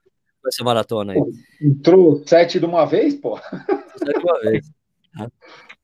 [0.45, 1.21] Essa maratona aí.
[1.61, 3.37] Entrou sete de uma vez, pô.
[3.97, 4.71] Sete de uma vez.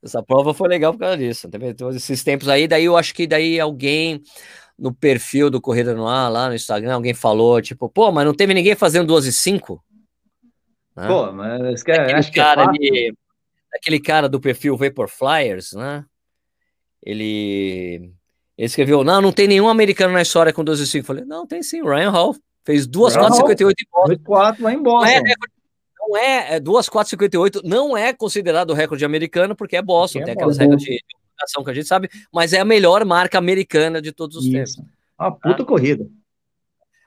[0.02, 1.50] Essa prova foi legal por causa disso.
[1.50, 4.22] Também todos esses tempos aí, daí eu acho que daí alguém
[4.78, 8.34] no perfil do Corrida no Ar, lá no Instagram, alguém falou, tipo, pô, mas não
[8.34, 9.84] teve ninguém fazendo 12 e 5?
[10.95, 11.08] Né?
[11.08, 13.13] Pô, mas que, é, acho que é cara é ali,
[13.74, 16.06] aquele cara do perfil Vapor Flyers, né?
[17.04, 18.12] Ele,
[18.58, 21.04] ele escreveu: Não, não tem nenhum americano na história com 12,5.
[21.04, 21.82] Falei: Não, tem sim.
[21.82, 22.36] Ryan Hall
[22.69, 24.23] fez 2,458 em Boston.
[24.23, 25.08] 4 lá em Boston.
[25.08, 25.23] Não é,
[25.99, 30.36] não é, é 2,458 não é considerado recorde americano porque é Boston, porque tem é
[30.36, 34.12] aquelas regras de divulgação que a gente sabe, mas é a melhor marca americana de
[34.12, 34.53] todos os Isso.
[34.53, 34.91] tempos.
[35.17, 35.65] Uma puta tá?
[35.65, 36.08] corrida.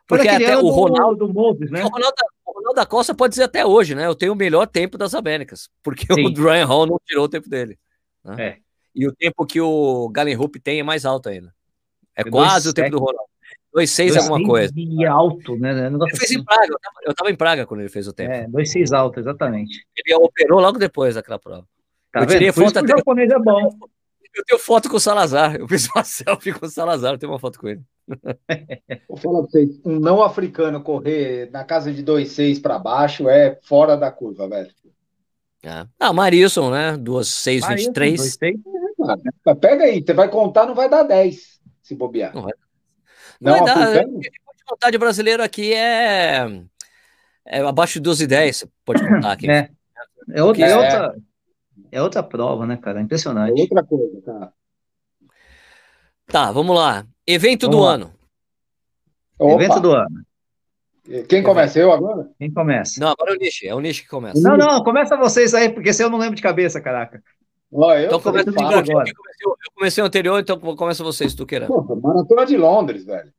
[0.07, 1.85] Porque até o Ronaldo do Moves, né?
[1.85, 4.07] O Ronaldo, o Ronaldo da Costa pode dizer até hoje, né?
[4.07, 6.27] Eu tenho o melhor tempo das Américas, porque Sim.
[6.38, 7.79] o Ryan Hall não tirou o tempo dele.
[8.25, 8.37] Né?
[8.38, 8.59] É.
[8.94, 11.55] E o tempo que o Galen Hoop tem é mais alto ainda.
[12.14, 13.32] É, quase o tempo do Ronaldo.
[13.75, 14.73] 2,6 alguma coisa.
[14.77, 15.87] E alto, né?
[15.87, 16.39] Ele fez assim.
[16.39, 16.75] em Praga.
[17.05, 18.33] Eu estava em Praga quando ele fez o tempo.
[18.33, 19.87] É, 2,6 alto, exatamente.
[19.97, 21.67] Ele operou logo depois daquela prova.
[22.13, 22.95] Tá eu tirei foto até.
[22.95, 23.71] O japonês é bom.
[24.35, 25.57] Eu tenho foto com o Salazar.
[25.57, 27.15] Eu fiz uma selfie com o Salazar.
[27.15, 27.83] Eu tenho uma foto com ele.
[29.09, 33.59] Vou falar pra vocês: um não africano correr na casa de 2,6 para baixo é
[33.63, 34.71] fora da curva, velho.
[35.65, 35.87] É.
[35.99, 36.97] Ah, Marilson, né?
[36.97, 38.39] 2,623.
[39.47, 42.35] Ah, pega aí, você vai contar, não vai dar 10 se bobear.
[42.35, 42.53] Não vai,
[43.43, 44.07] não não vai dar.
[44.07, 46.47] O que pode contar de brasileiro aqui é,
[47.45, 49.51] é abaixo de 12 e 10, pode contar aqui.
[49.51, 49.71] É,
[50.31, 51.17] é, outra, é, outra,
[51.91, 53.01] é outra prova, né, cara?
[53.01, 53.59] Impressionante.
[53.59, 54.53] É outra coisa, tá?
[56.27, 57.07] Tá, vamos lá.
[57.27, 57.93] Evento vamos do lá.
[57.93, 58.15] ano.
[59.39, 59.63] Opa.
[59.63, 60.25] Evento do ano.
[61.29, 61.79] Quem começa?
[61.79, 62.31] Eu agora?
[62.39, 63.01] Quem começa?
[63.01, 63.67] Não, agora é o Nishi.
[63.67, 64.41] É o Nishi que começa.
[64.41, 67.23] Não, não, começa vocês aí, porque se eu não lembro de cabeça, caraca.
[67.73, 68.77] Ó, eu então começa agora.
[68.79, 69.15] Eu comecei,
[69.47, 71.69] eu comecei o anterior, então começa vocês, tu queira.
[71.69, 73.33] Maratona de Londres, velho.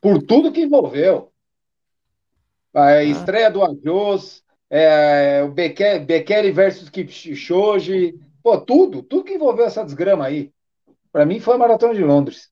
[0.00, 1.32] Por tudo que envolveu.
[2.74, 3.04] A ah.
[3.04, 10.26] estreia do Ajos, é, o Bekele versus Kipchoge, pô, tudo, tudo que envolveu essa desgrama
[10.26, 10.52] aí.
[11.10, 12.50] Para mim foi a Maratona de Londres.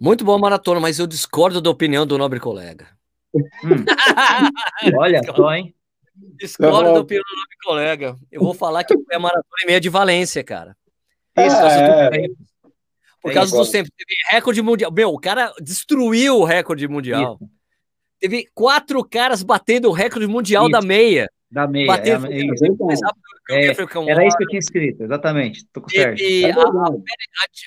[0.00, 2.88] Muito boa maratona, mas eu discordo da opinião do nobre colega.
[3.34, 3.84] Hum.
[4.96, 5.73] Olha só, hein?
[6.14, 8.16] Discordo do nobre colega.
[8.30, 10.76] Eu vou falar que foi a maratona e meia de Valência, cara.
[11.36, 12.28] Isso, é, é.
[13.20, 13.90] Por causa dos tempos.
[13.96, 14.92] Teve recorde mundial.
[14.92, 17.38] Meu, o cara destruiu o recorde mundial.
[17.40, 17.50] Isso.
[18.20, 20.72] Teve quatro caras batendo o recorde mundial Isso.
[20.72, 21.28] da meia.
[21.50, 21.86] Da meia.
[21.86, 22.40] Bater, é, é,
[23.50, 25.66] é, é, era isso que eu tinha escrito, exatamente.
[25.72, 26.20] Tô com certo.
[26.20, 26.56] E, a,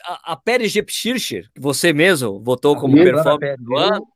[0.06, 4.08] a, a, Pérez Jepschircher, que você mesmo votou como performance do ano,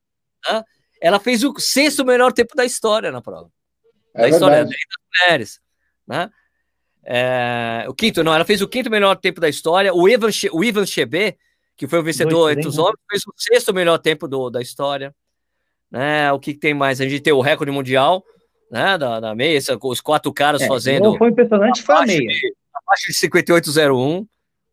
[0.49, 0.63] né?
[1.01, 3.49] ela fez o sexto melhor tempo da história na prova.
[4.13, 4.73] É da história das
[5.19, 5.61] mulheres.
[6.07, 6.29] Né?
[7.03, 9.93] É, o quinto, não, ela fez o quinto melhor tempo da história.
[9.93, 11.37] O Ivan, o Ivan Chebe,
[11.75, 14.61] que foi o vencedor Dois, entre os homens, fez o sexto melhor tempo do, da
[14.61, 15.13] história.
[15.89, 16.31] Né?
[16.31, 17.01] O que, que tem mais?
[17.01, 18.23] A gente tem o recorde mundial
[18.71, 21.17] né, da, da meia, os quatro caras é, fazendo.
[21.17, 22.19] Foi impressionante, foi a meia.
[22.19, 24.25] De, abaixo de 58,01.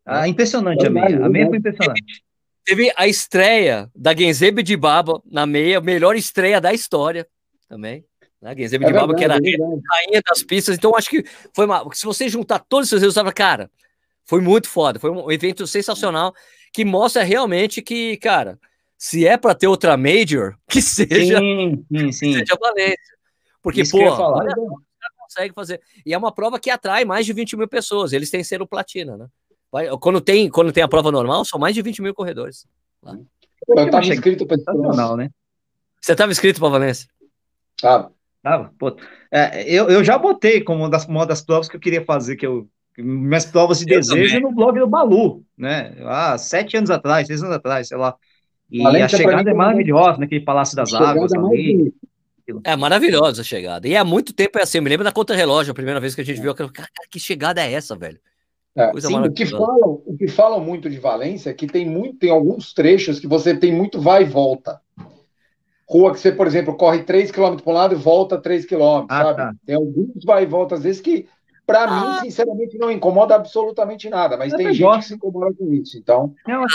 [0.05, 1.25] Ah, impressionante a meia.
[1.25, 2.23] A meia foi impressionante.
[2.65, 7.27] Teve a estreia da Genzebe de Baba na meia, melhor estreia da história
[7.67, 8.05] também.
[8.41, 8.51] Né?
[8.51, 10.75] É de Baba, que era a rainha das pistas.
[10.75, 11.23] Então, acho que
[11.53, 11.83] foi uma.
[11.93, 13.69] Se você juntar todos esses resultados, cara,
[14.25, 14.99] foi muito foda.
[14.99, 16.33] Foi um evento sensacional
[16.71, 18.59] que mostra realmente que, cara,
[18.97, 22.33] se é para ter outra Major, que seja, sim, sim, sim.
[22.33, 23.19] Que seja Valência.
[23.61, 24.55] Porque, Isso pô, olha,
[25.17, 25.81] consegue fazer.
[26.05, 28.13] E é uma prova que atrai mais de 20 mil pessoas.
[28.13, 29.27] Eles têm selo platina, né?
[29.99, 32.65] Quando tem, quando tem a prova normal, são mais de 20 mil corredores.
[33.03, 33.17] Lá.
[33.67, 35.29] Eu estava inscrito para esse né?
[36.01, 37.07] Você estava inscrito para Valência?
[37.79, 38.11] Tava.
[38.41, 38.73] Tava.
[38.79, 38.95] Pô,
[39.31, 42.35] é, eu, eu já botei como uma das, uma das provas que eu queria fazer,
[42.35, 44.41] que eu minhas provas de eu desejo também.
[44.41, 45.95] no blog do Balu, né?
[46.05, 48.15] Há sete anos atrás, seis anos atrás, sei lá.
[48.69, 51.93] E a chegada é maravilhosa naquele Palácio das Águas ali.
[52.63, 53.87] É maravilhosa a chegada.
[53.87, 54.79] E há muito tempo é assim.
[54.79, 56.71] Eu me lembro da conta relógio, a primeira vez que a gente viu aquilo.
[56.71, 58.19] Cara, que chegada é essa, velho?
[58.75, 62.17] É, sim, o, que falam, o que falam muito de Valência é que tem, muito,
[62.17, 64.79] tem alguns trechos que você tem muito vai e volta.
[65.89, 69.05] Rua que você, por exemplo, corre 3 km para um lado e volta 3 km,
[69.09, 69.37] ah, sabe?
[69.37, 69.53] Tá.
[69.65, 71.27] Tem alguns vai e volta, às vezes, que
[71.65, 72.21] para ah.
[72.21, 74.99] mim, sinceramente, não incomoda absolutamente nada, mas tem gente gosto.
[74.99, 75.97] que se incomoda com isso.
[75.97, 76.67] Então, não, é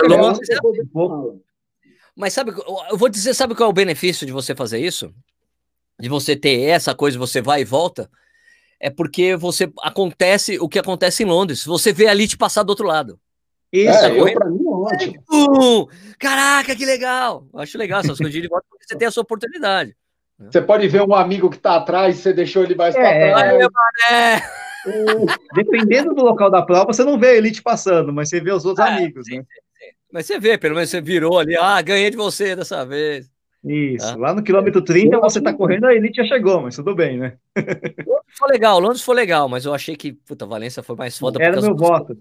[2.17, 2.53] mas sabe,
[2.91, 5.13] eu vou dizer, sabe qual é o benefício de você fazer isso?
[5.99, 8.11] de você ter essa coisa, você vai e volta,
[8.81, 11.65] é porque você acontece o que acontece em Londres.
[11.65, 13.19] Você vê a elite passar do outro lado.
[13.75, 15.25] Isso, é, eu, pra mim é ótimo.
[15.33, 17.45] Uh, caraca, que legal!
[17.55, 19.97] Acho legal essas coisas de volta porque você tem essa oportunidade.
[20.39, 23.73] Você pode ver um amigo que está atrás, você deixou ele mais é, para trás.
[24.13, 24.43] É,
[25.55, 28.65] Dependendo do local da prova, você não vê a elite passando, mas você vê os
[28.65, 29.43] outros é, amigos, sim, né?
[29.43, 29.91] Sim.
[30.13, 33.29] Mas você vê, pelo menos você virou ali, ah, ganhei de você dessa vez.
[33.65, 34.17] Isso, ah.
[34.17, 37.39] lá no quilômetro 30 você tá correndo, a elite já chegou, mas tudo bem, né?
[38.07, 41.43] Londres foi legal, Londres foi legal, mas eu achei que, puta, Valência foi mais foda.
[41.43, 42.17] Era meu voto.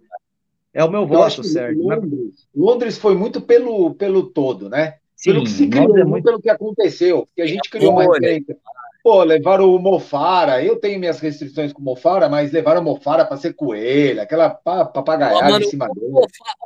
[0.74, 1.86] É o meu voto, Sérgio.
[1.86, 1.96] Né?
[1.96, 4.96] Londres, Londres foi muito pelo, pelo todo, né?
[5.16, 6.24] Sim, pelo que se criou, é muito...
[6.24, 8.58] pelo que aconteceu, porque a gente criou uma receita.
[9.04, 13.26] Pô, levaram o Mofara, eu tenho minhas restrições com o Mofara, mas levaram o Mofara
[13.26, 16.08] para ser coelho, aquela papagaiada em cima dele.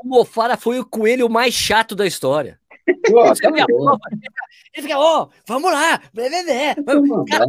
[0.03, 2.59] O Mofara foi o coelho mais chato da história.
[4.73, 5.99] Ele fica, ó, oh, vamos lá,
[7.27, 7.45] Cara,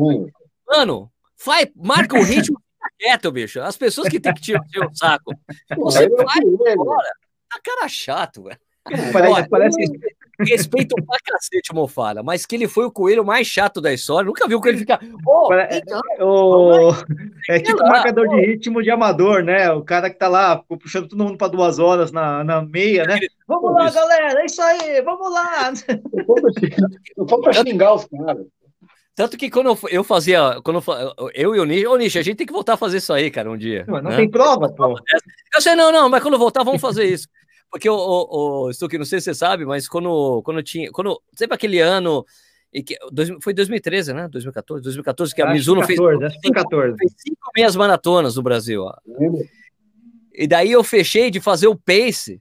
[0.66, 2.58] mano, faz, marca o ritmo
[2.98, 3.60] quieto, bicho.
[3.60, 5.32] As pessoas que tem que tirar o saco.
[5.78, 7.08] Você vai embora.
[7.48, 8.58] Tá cara chato, velho.
[9.12, 9.76] Parece, parece,
[10.40, 14.24] Respeito pra cacete o Mofara, mas que ele foi o coelho mais chato da história.
[14.26, 15.00] Nunca viu que ele fica.
[15.26, 16.92] Oh, então, oh,
[17.48, 18.36] é tipo lá, marcador oh.
[18.36, 19.68] de ritmo de amador, né?
[19.72, 23.18] O cara que tá lá puxando todo mundo para duas horas na, na meia, né?
[23.48, 25.72] Vamos lá, galera, é isso aí, vamos lá.
[27.16, 28.46] Não foi pra xingar os caras.
[29.18, 30.80] Tanto que quando eu fazia, quando
[31.34, 33.32] eu, e o Nish, ô Nish, a gente tem que voltar a fazer isso aí,
[33.32, 33.84] cara, um dia.
[33.88, 34.16] Não, não né?
[34.16, 34.96] tem prova, pô.
[35.52, 37.26] Eu sei, não, não, mas quando voltar, vamos fazer isso.
[37.68, 40.92] Porque o, o, o Stuck, não sei se você sabe, mas quando, quando tinha.
[40.92, 42.24] Quando, sempre aquele ano.
[42.72, 44.28] E que, dois, foi 2013, né?
[44.28, 46.96] 2014, 2014, que a Mizuno 14, fez, 2014.
[46.96, 48.84] fez cinco meias maratonas no Brasil.
[48.84, 48.94] Ó.
[50.32, 52.40] E daí eu fechei de fazer o pace,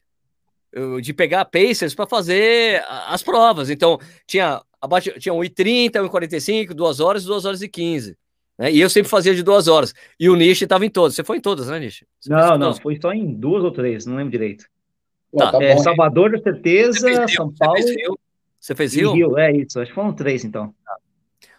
[1.01, 3.71] de pegar pacers para fazer as provas.
[3.71, 8.17] Então, tinha abaixo, tinha 1h30, 1h45, 2 horas, 2 horas e 15.
[8.57, 8.71] Né?
[8.71, 9.93] E eu sempre fazia de duas horas.
[10.19, 11.15] E o Nish estava em todas.
[11.15, 12.05] Você foi em todas, né, Nish?
[12.27, 14.65] Não, não, foi só em duas ou três, não lembro direito.
[15.37, 17.77] Tá, tá é, Salvador, com certeza, São Paulo.
[17.77, 18.19] Você fez Rio?
[18.59, 19.13] Você fez Rio?
[19.13, 19.37] Rio?
[19.37, 20.73] É isso, acho que foram três, então.
[20.83, 20.95] Tá.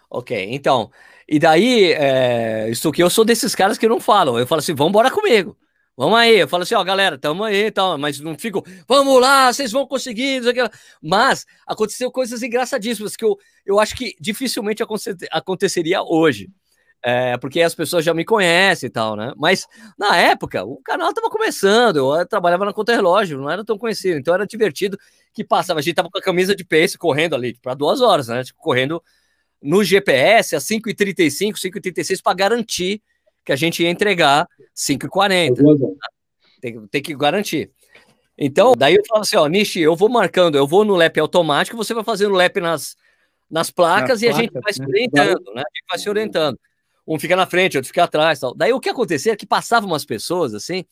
[0.09, 0.91] Ok, então.
[1.27, 4.37] E daí, é, isso que eu sou desses caras que não falam.
[4.37, 5.55] Eu falo assim, vamos embora comigo.
[5.99, 6.39] Vamos aí.
[6.39, 7.97] Eu falo assim, ó, galera, tamo aí e tal.
[7.97, 10.41] Mas não fico, vamos lá, vocês vão conseguir.
[11.03, 14.81] Mas aconteceu coisas engraçadíssimas que eu, eu acho que dificilmente
[15.29, 16.49] aconteceria hoje
[17.03, 19.33] é, porque as pessoas já me conhecem e tal, né?
[19.35, 23.77] Mas na época o canal estava começando, eu trabalhava na conta relógio, não era tão
[23.77, 24.97] conhecido, então era divertido
[25.33, 28.27] que passava, a gente tava com a camisa de pace correndo ali para duas horas,
[28.29, 28.43] né?
[28.43, 29.03] Tipo, correndo
[29.61, 33.01] no GPS a 5h35, 5h36 para garantir
[33.49, 35.57] que a gente ia entregar 5h40.
[36.61, 37.71] Tem, tem que garantir.
[38.37, 41.75] Então, daí eu falo assim, ó, Nishi, eu vou marcando, eu vou no lap automático,
[41.75, 42.95] você vai fazendo lap nas,
[43.49, 44.87] nas placas nas e placas, a gente vai se né?
[44.87, 45.63] orientando, né?
[45.65, 46.59] A gente vai se orientando.
[47.07, 48.39] Um fica na frente, outro fica atrás.
[48.39, 48.53] Tal.
[48.53, 50.85] Daí o que acontecia é que passavam umas pessoas assim,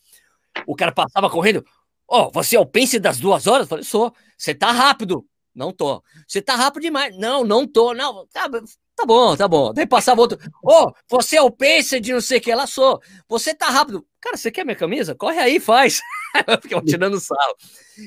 [0.66, 1.64] o cara passava correndo.
[2.08, 3.66] Ó, oh, você é o pense das duas horas?
[3.66, 4.12] Eu falei, sou.
[4.36, 5.24] Você tá rápido.
[5.54, 6.04] Não tô.
[6.28, 7.16] Você tá rápido demais.
[7.16, 7.94] Não, não tô.
[7.94, 8.50] Não, tá,
[8.98, 9.72] tá bom, tá bom.
[9.72, 10.40] Daí passava outro.
[10.64, 13.00] Ô, oh, você é o pense de não sei o que lá, sou.
[13.30, 14.04] Você tá rápido.
[14.20, 15.14] Cara, você quer minha camisa?
[15.14, 16.02] Corre aí, faz.
[16.62, 17.56] Ficava tirando sarro.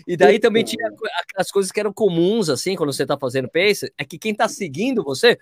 [0.07, 0.85] E daí também tinha
[1.20, 4.48] aquelas coisas que eram comuns, assim, quando você tá fazendo pace, é que quem tá
[4.48, 5.38] seguindo você,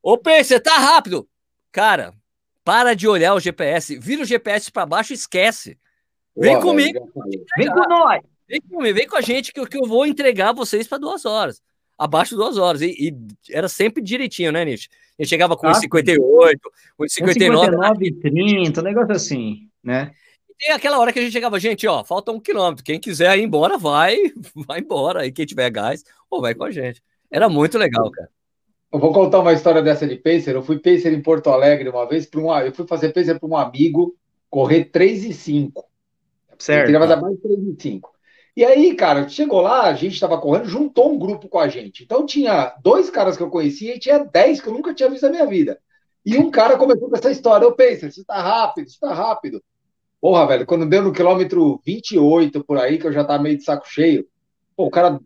[0.00, 1.28] ô pace, você tá rápido.
[1.72, 2.14] Cara,
[2.64, 5.76] para de olhar o GPS, vira o GPS para baixo e esquece.
[6.36, 7.10] Vem comigo.
[7.58, 8.22] Vem com nós.
[8.48, 11.60] Vem comigo, vem com a gente que, que eu vou entregar vocês para duas horas.
[11.98, 12.82] Abaixo de duas horas.
[12.82, 13.16] E, e,
[13.50, 14.88] era sempre direitinho, né, Nietzsche?
[15.18, 16.60] A gente chegava com ah, 58,
[16.96, 17.64] com 59.
[17.66, 20.12] 59 30, um negócio assim, né?
[20.58, 22.84] tem aquela hora que a gente chegava, gente, ó, falta um quilômetro.
[22.84, 24.16] Quem quiser ir embora, vai,
[24.66, 25.26] vai embora.
[25.26, 27.02] E quem tiver gás, ou vai com a gente.
[27.30, 28.28] Era muito legal, cara.
[28.92, 30.54] Eu vou contar uma história dessa de pacer.
[30.54, 33.48] Eu fui pacer em Porto Alegre uma vez, para um, eu fui fazer pacer para
[33.48, 34.16] um amigo,
[34.48, 35.84] correr 3 e 5.
[36.58, 36.80] Certo.
[36.80, 38.15] Eu queria fazer mais 3 e 5.
[38.56, 42.02] E aí, cara, chegou lá, a gente estava correndo, juntou um grupo com a gente.
[42.02, 45.24] Então tinha dois caras que eu conhecia e tinha 10 que eu nunca tinha visto
[45.24, 45.78] na minha vida.
[46.24, 49.62] E um cara começou com essa história, eu pacer, você está rápido, você está rápido.
[50.18, 53.62] Porra, velho, quando deu no quilômetro 28 por aí, que eu já tava meio de
[53.62, 54.26] saco cheio,
[54.74, 55.20] pô, o cara,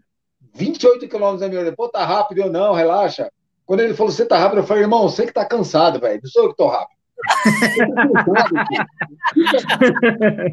[0.52, 3.30] 28 quilômetros na minha pô, tá rápido, eu não, relaxa.
[3.64, 6.28] Quando ele falou, você tá rápido, eu falei, irmão, você que tá cansado, velho, não
[6.28, 6.98] sou eu que tô rápido.
[9.34, 9.58] fica,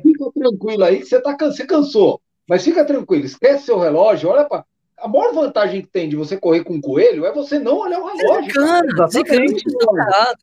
[0.04, 2.22] fica, tranquilo aí, que você, tá, você cansou.
[2.48, 4.64] Mas fica tranquilo, esquece seu relógio, olha para
[4.98, 8.00] a maior vantagem que tem de você correr com um coelho é você não olhar
[8.00, 8.54] o relógio.
[8.54, 10.36] Bacana,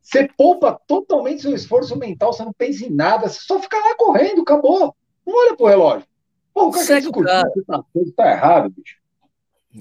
[0.00, 3.94] você poupa totalmente seu esforço mental, você não pensa em nada, você só fica lá
[3.96, 4.94] correndo, acabou.
[5.26, 6.06] Não olha pro relógio.
[6.54, 7.52] Pô, o cara Segue que cara.
[7.66, 7.84] Tá,
[8.16, 8.96] tá errado, bicho.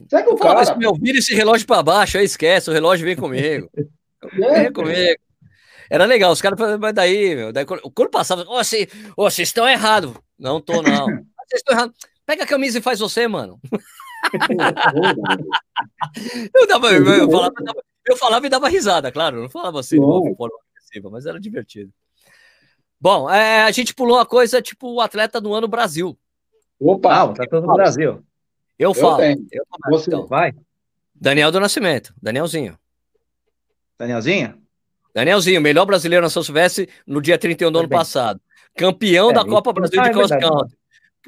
[0.10, 0.56] Segue o Pô, cara.
[0.56, 3.70] Mas, meu, vira esse relógio para baixo, aí esquece, o relógio vem comigo.
[4.34, 5.22] É, vem comigo.
[5.90, 9.70] Era legal, os caras mas daí, meu, daí quando, passava, oh, vocês, oh, vocês estão
[9.70, 10.12] errados.
[10.38, 11.06] Não tô, não.
[11.48, 11.96] vocês estão errados.
[12.26, 13.60] Pega a camisa e faz você, mano.
[16.54, 17.54] eu, dava, eu, eu, falava,
[18.06, 19.42] eu falava e dava risada, claro.
[19.42, 21.92] Não falava assim, de forma agressiva, mas era divertido.
[23.00, 26.18] Bom, é, a gente pulou uma coisa tipo o atleta do ano Brasil.
[26.80, 28.24] Opa, ah, o atleta do Brasil.
[28.78, 29.24] Eu, eu falo.
[29.24, 30.28] Eu Você então.
[30.28, 30.54] vai.
[31.16, 32.78] Daniel do Nascimento, Danielzinho.
[33.98, 34.62] Danielzinho?
[35.14, 38.40] Danielzinho, melhor brasileiro na São Silvestre no dia 31 do ano passado.
[38.76, 40.77] Campeão é, da Copa Brasil de Cross Country.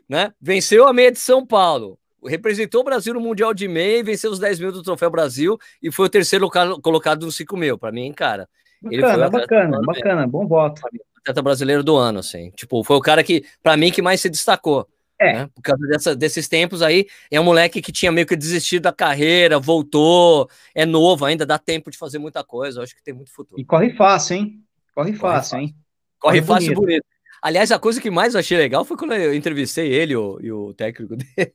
[0.09, 0.33] Né?
[0.41, 4.31] Venceu a meia de São Paulo representou o Brasil no Mundial de meia e venceu
[4.31, 6.49] os 10 mil do Troféu Brasil e foi o terceiro
[6.81, 7.77] colocado no 5 mil.
[7.77, 8.49] Para mim, cara.
[8.83, 10.81] Ele bacana, foi bacana, bacana, bom voto.
[11.21, 12.51] Atleta brasileiro do ano, assim.
[12.51, 14.87] Tipo, foi o cara que, para mim, que mais se destacou.
[15.19, 15.33] É.
[15.33, 15.49] Né?
[15.53, 18.93] Por causa dessa, desses tempos aí, é um moleque que tinha meio que desistido da
[18.93, 22.79] carreira, voltou, é novo ainda, dá tempo de fazer muita coisa.
[22.79, 23.59] Eu acho que tem muito futuro.
[23.59, 24.63] E corre fácil, hein?
[24.95, 25.75] Corre, corre fácil, hein?
[26.17, 26.83] Corre, corre fácil bonito.
[26.83, 27.18] e bonito.
[27.41, 30.73] Aliás, a coisa que mais achei legal foi quando eu entrevistei ele o, e o
[30.73, 31.53] técnico dele.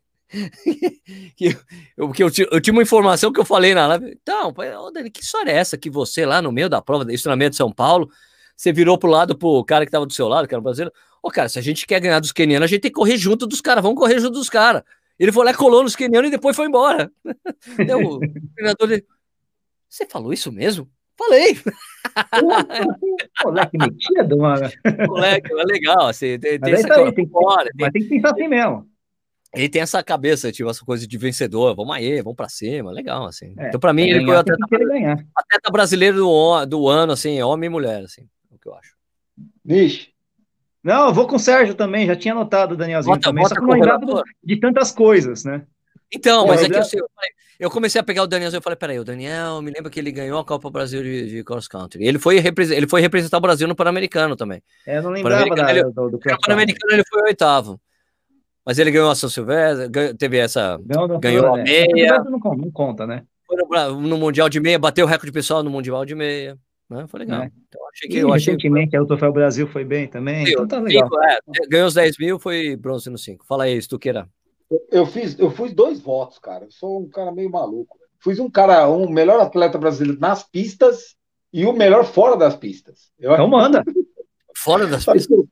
[1.37, 1.57] que,
[1.97, 4.19] eu, que eu, eu, tinha uma informação que eu falei na live.
[4.21, 7.15] Então, oh, Dani, que história é essa que você lá no meio da prova de
[7.15, 8.11] instrumento de São Paulo,
[8.57, 10.95] você virou pro lado pro cara que tava do seu lado, que era brasileiro.
[11.23, 13.47] Ô, cara, se a gente quer ganhar dos quenianos, a gente tem que correr junto
[13.47, 14.83] dos caras, vamos correr junto dos caras.
[15.19, 17.11] Ele foi lá, colou nos quenianos e depois foi embora.
[17.25, 18.21] o
[18.55, 19.07] treinador dele,
[19.89, 20.91] você falou isso mesmo?
[21.25, 21.59] Falei.
[23.45, 24.71] Moleque metido, mano.
[25.09, 26.07] Moleque, é legal.
[26.07, 28.89] Assim, tem, tem, essa tá aí, tem, fora, tem, mas tem que pensar assim mesmo
[29.55, 33.25] ele tem essa cabeça, tipo, essa coisa de vencedor, vamos aí, vamos pra cima, legal,
[33.25, 33.55] assim.
[33.57, 34.67] É, então, pra mim, ele foi o atleta,
[35.35, 38.95] atleta brasileiro do, do ano, assim, homem e mulher, assim, é o que eu acho.
[39.65, 40.09] Vixe.
[40.83, 43.55] Não, eu vou com o Sérgio também, já tinha notado o Danielzinho bota, também, bota
[43.55, 45.63] só que não lembrava de tantas coisas, né?
[46.13, 47.09] Então, mas é, é que eu, eu,
[47.71, 50.39] comecei a pegar o Daniel e falei, peraí, o Daniel, me lembra que ele ganhou
[50.39, 52.05] a Copa Brasil de, de Cross Country.
[52.05, 54.63] Ele foi, ele foi representar o Brasil no Pan-Americano também.
[54.87, 57.81] É, eu não lembrava da, ele, do, do Pan-Americano ele foi o oitavo.
[58.67, 60.79] Mas ele ganhou a São Silvestre, teve essa.
[61.21, 61.65] Ganhou a né?
[61.65, 62.19] meia.
[62.25, 63.25] Não, não, conta, né?
[63.47, 66.59] Foi no, no, Mundial de meia, bateu o recorde pessoal no Mundial de meia.
[66.89, 67.07] Né?
[67.09, 67.43] Foi legal.
[67.43, 67.51] É.
[67.69, 69.05] Então, achei que, e, eu recentemente achei...
[69.05, 70.49] a Troféu Brasil foi bem também.
[70.49, 71.09] então tá legal.
[71.09, 73.45] Cinco, é, ganhou os 10 mil, foi bronze no 5.
[73.47, 74.27] Fala aí, Stuqueira.
[74.91, 76.65] Eu fiz, eu fiz dois votos, cara.
[76.65, 77.99] Eu sou um cara meio maluco.
[78.19, 81.15] Fiz um cara, um melhor atleta brasileiro nas pistas
[81.53, 83.13] e o melhor fora das pistas.
[83.19, 83.85] Eu então manda.
[84.57, 85.45] fora das pistas.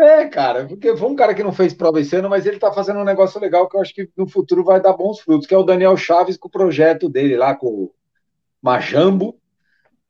[0.00, 2.72] É, cara, porque foi um cara que não fez prova esse ano, mas ele tá
[2.72, 5.54] fazendo um negócio legal que eu acho que no futuro vai dar bons frutos, que
[5.54, 7.94] é o Daniel Chaves com o projeto dele lá com o
[8.62, 9.38] Majambo,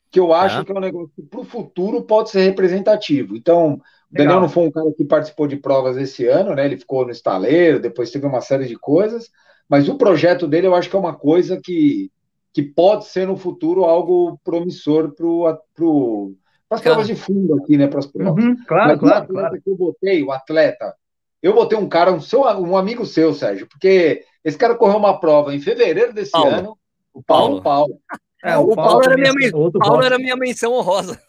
[0.09, 0.65] que eu acho é.
[0.65, 3.37] que é um negócio que pro futuro pode ser representativo.
[3.37, 3.81] Então,
[4.13, 6.65] o Daniel não foi um cara que participou de provas esse ano, né?
[6.65, 9.31] Ele ficou no estaleiro, depois teve uma série de coisas,
[9.69, 12.11] mas o projeto dele eu acho que é uma coisa que,
[12.53, 16.35] que pode ser no futuro algo promissor pro, pro
[16.69, 17.87] Para as provas de fundo aqui, né?
[17.87, 18.45] Para as provas.
[18.45, 19.63] Uhum, claro, Mas claro, claro.
[19.63, 20.93] Que eu botei, o atleta,
[21.41, 25.21] eu botei um cara, um, seu, um amigo seu, Sérgio, porque esse cara correu uma
[25.21, 26.51] prova em fevereiro desse Paulo.
[26.51, 26.79] ano.
[27.15, 27.95] O Paulo Paulo.
[28.43, 31.21] É, o, o Paulo, Paulo, era minha, Paulo era minha menção honrosa.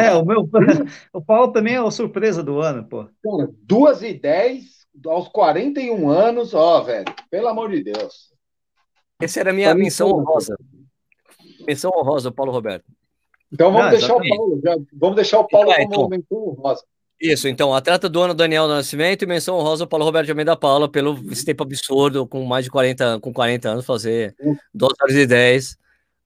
[0.00, 0.48] É, o meu.
[1.12, 3.04] O Paulo também é a surpresa do ano, pô.
[3.22, 4.64] Cara, 2 e 10
[5.06, 7.06] aos 41 anos, ó, velho.
[7.30, 8.32] Pelo amor de Deus.
[9.20, 10.56] Essa era a minha menção honrosa.
[11.66, 12.84] Menção honrosa, Paulo Roberto.
[13.52, 16.48] Então vamos ah, deixar o Paulo, já, vamos deixar o Paulo então, como então, menção
[16.48, 16.84] honrosa.
[17.20, 20.56] Isso, então, atleta do ano Daniel do Nascimento e menção honrosa Paulo Roberto de Almeida
[20.56, 24.34] Paula pelo esse tempo absurdo, com mais de 40, com 40 anos, fazer
[24.74, 25.78] 2 horas e 10,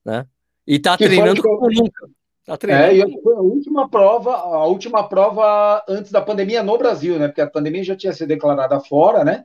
[0.04, 0.26] né?
[0.66, 2.08] E tá que treinando como nunca.
[2.46, 2.86] Tá treinando.
[2.86, 7.26] É, e foi a última prova, a última prova antes da pandemia no Brasil, né?
[7.26, 9.44] Porque a pandemia já tinha sido declarada fora, né?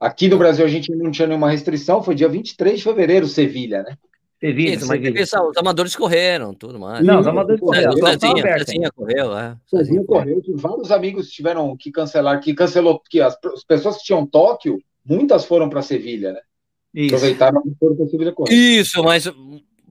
[0.00, 3.84] Aqui no Brasil a gente não tinha nenhuma restrição, foi dia 23 de fevereiro, Sevilha,
[3.84, 3.96] né?
[4.40, 7.04] Sevilha, Isso, mas os amadores correram, tudo mais.
[7.04, 7.92] Não, os amadores correram.
[7.92, 9.56] O Cezinha, correu, é.
[9.66, 10.42] Cezinha correu.
[10.54, 15.44] Vários amigos tiveram que cancelar, que cancelou, que as, as pessoas que tinham Tóquio, muitas
[15.44, 16.40] foram para Sevilha, né?
[16.94, 17.14] Isso.
[17.14, 18.54] Aproveitaram e foram para Sevilha correr.
[18.54, 19.30] Isso, mas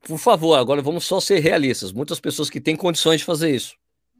[0.01, 1.91] por favor, agora vamos só ser realistas.
[1.91, 3.75] Muitas pessoas que têm condições de fazer isso.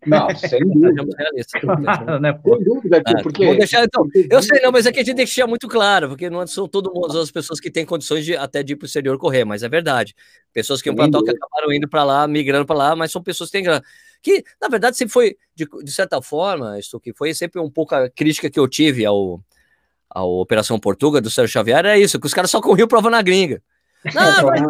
[0.05, 1.03] Não, sem dúvida.
[1.03, 3.55] né, sem dúvida, ah, porque...
[3.55, 6.09] Deixar, então, eu sei, não, mas é que a gente tem que deixar muito claro,
[6.09, 8.85] porque não são todo mundo as pessoas que têm condições de até de ir para
[8.85, 10.15] o exterior correr, mas é verdade.
[10.53, 13.49] Pessoas que iam para Tóquio acabaram indo para lá, migrando para lá, mas são pessoas
[13.49, 13.83] que têm grana.
[14.21, 17.95] Que, na verdade, sempre foi, de, de certa forma, isso que foi sempre um pouco
[17.95, 19.41] a crítica que eu tive ao,
[20.09, 23.21] ao Operação Portuga do Sérgio Xavier, é isso, que os caras só corriam prova na
[23.21, 23.61] gringa.
[24.13, 24.61] Não, mas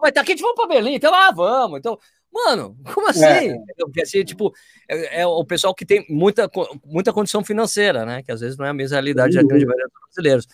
[0.00, 1.78] vai estar aqui, a gente vai para Berlim, então, ah, vamos.
[1.78, 1.98] Então,
[2.32, 3.24] mano, como assim?
[3.24, 3.56] É.
[3.78, 4.52] Porque, assim, tipo,
[4.88, 6.50] é, é, o pessoal que tem muita,
[6.84, 8.22] muita condição financeira, né?
[8.22, 10.48] Que às vezes não é a mesma realidade da grande maioria dos brasileiros.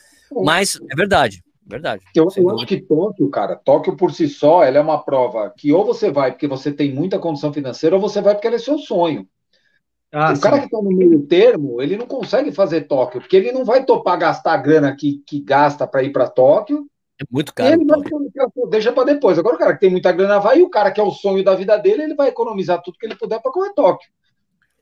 [0.45, 2.05] Mas é verdade, verdade.
[2.15, 5.73] Eu, eu acho que Tóquio, cara, Tóquio por si só, ela é uma prova que
[5.73, 8.61] ou você vai porque você tem muita condição financeira, ou você vai porque ela é
[8.61, 9.29] seu sonho.
[10.13, 10.43] Ah, o sim.
[10.43, 13.85] cara que está no meio termo, ele não consegue fazer Tóquio, porque ele não vai
[13.85, 17.73] topar gastar a grana que, que gasta para ir para Tóquio é muito caro.
[17.73, 18.01] Ele vai,
[18.69, 19.39] deixa para depois.
[19.39, 21.43] Agora o cara que tem muita grana vai, e o cara que é o sonho
[21.43, 24.09] da vida dele, ele vai economizar tudo que ele puder para correr Tóquio.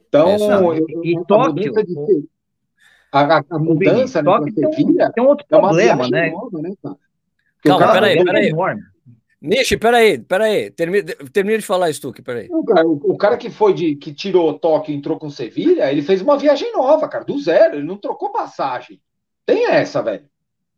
[0.09, 1.73] Então, é, eu, e a Tóquio.
[1.73, 2.29] De,
[3.13, 6.31] a, a, mudança né, Tóquio tem, Sevilha, tem um outro é problema, né?
[6.31, 6.75] Nova, né
[7.63, 8.51] Calma, peraí, peraí.
[8.51, 8.95] É
[9.41, 10.71] Nishi, peraí, peraí.
[10.71, 12.49] Termina, termina de falar, Stuck, peraí.
[12.51, 15.91] O cara, o, o cara que foi de que tirou Tóquio e entrou com Sevilha,
[15.93, 17.77] ele fez uma viagem nova, cara, do zero.
[17.77, 19.01] Ele não trocou passagem.
[19.47, 20.25] Tem essa, velho.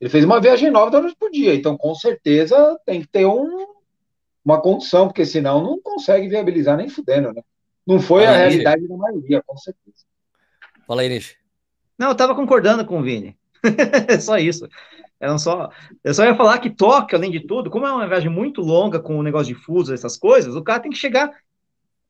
[0.00, 3.24] Ele fez uma viagem nova da noite por dia, então com certeza tem que ter
[3.26, 3.66] um,
[4.44, 7.42] uma condição, porque senão não consegue viabilizar nem fudendo, né?
[7.86, 10.04] Não foi a realidade da maioria, com certeza.
[10.86, 11.36] Fala aí, Nish.
[11.98, 13.36] Não, eu tava concordando com o Vini.
[14.20, 14.68] só isso.
[15.18, 15.70] Era só,
[16.04, 19.00] eu só ia falar que Tóquio, além de tudo, como é uma viagem muito longa
[19.00, 21.30] com o negócio de fuso, essas coisas, o cara tem que chegar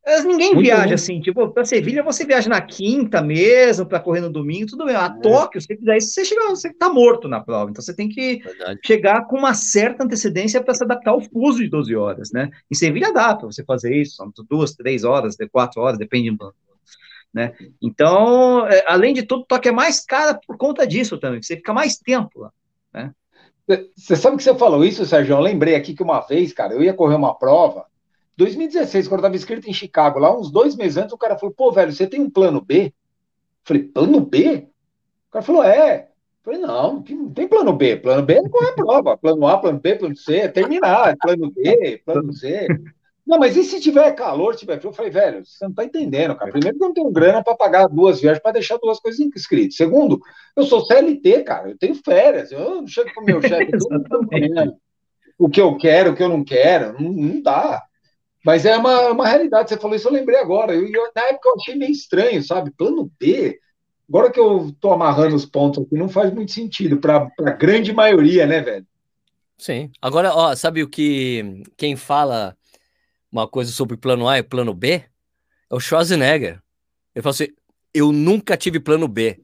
[0.06, 0.94] mas ninguém Muito viaja bom.
[0.94, 4.94] assim, tipo, para Sevilha você viaja na quinta mesmo, para correr no domingo, tudo bem.
[4.94, 5.20] A é.
[5.20, 7.72] Tóquio, se você fizer isso, você chega, você tá morto na prova.
[7.72, 8.78] Então você tem que Verdade.
[8.84, 12.50] chegar com uma certa antecedência para se adaptar ao fuso de 12 horas, né?
[12.70, 16.54] Em Sevilha dá para você fazer isso, são duas, três horas, quatro horas, depende do.
[17.34, 17.52] Né?
[17.82, 21.74] Então, é, além de tudo, Tóquio é mais cara por conta disso também, você fica
[21.74, 22.52] mais tempo lá,
[22.94, 23.12] né?
[23.96, 25.34] Você sabe que você falou isso, Sérgio?
[25.34, 27.84] Eu lembrei aqui que uma vez, cara, eu ia correr uma prova
[28.36, 31.54] 2016, quando eu estava inscrito em Chicago, lá uns dois meses antes, o cara falou,
[31.54, 32.86] pô, velho, você tem um plano B?
[32.86, 32.92] Eu
[33.64, 34.68] falei, plano B?
[35.28, 36.08] O cara falou, é.
[36.44, 37.96] Eu falei, não, não tem plano B.
[37.96, 39.16] Plano B é correr a prova.
[39.16, 41.16] Plano A, plano B, plano C, é terminar.
[41.16, 42.68] Plano B, plano C.
[43.26, 44.90] Não, mas e se tiver calor, se tiver frio?
[44.90, 46.52] Eu falei, velho, você não tá entendendo, cara.
[46.52, 49.76] Primeiro, eu não tenho grana para pagar duas viagens para deixar duas coisas inscritas.
[49.76, 50.20] Segundo,
[50.54, 51.70] eu sou CLT, cara.
[51.70, 52.52] Eu tenho férias.
[52.52, 53.72] Eu não chego com o meu chefe
[55.36, 57.02] o que eu quero, o que eu não quero.
[57.02, 57.82] Não, não dá.
[58.46, 60.72] Mas é uma, uma realidade, você falou isso, eu lembrei agora.
[60.72, 62.70] Eu, eu, na época eu achei meio estranho, sabe?
[62.70, 63.58] Plano B.
[64.08, 67.92] Agora que eu tô amarrando os pontos aqui, não faz muito sentido para a grande
[67.92, 68.86] maioria, né, velho?
[69.58, 69.90] Sim.
[70.00, 72.56] Agora, ó, sabe o que quem fala
[73.32, 75.02] uma coisa sobre plano A e plano B
[75.68, 76.62] é o Schwarzenegger.
[77.16, 77.48] Ele fala assim:
[77.92, 79.40] eu nunca tive plano B.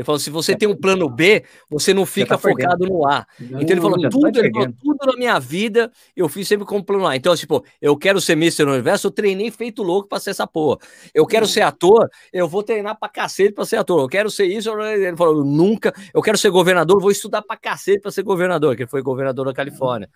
[0.00, 2.98] Ele falou: se você tem um plano B, você não fica tá focado perdendo.
[2.98, 3.26] no A.
[3.38, 6.66] Não, então ele falou: tudo, tá ele falou, tudo na minha vida eu fiz sempre
[6.66, 7.14] como plano A.
[7.14, 8.64] Então, tipo, eu quero ser Mr.
[8.64, 10.78] Universo, eu treinei feito louco pra ser essa porra.
[11.12, 14.00] Eu quero ser ator, eu vou treinar pra cacete pra ser ator.
[14.00, 14.70] Eu quero ser isso.
[14.80, 15.92] Ele falou: nunca.
[16.14, 19.44] Eu quero ser governador, vou estudar pra cacete pra ser governador, que ele foi governador
[19.44, 20.08] da Califórnia.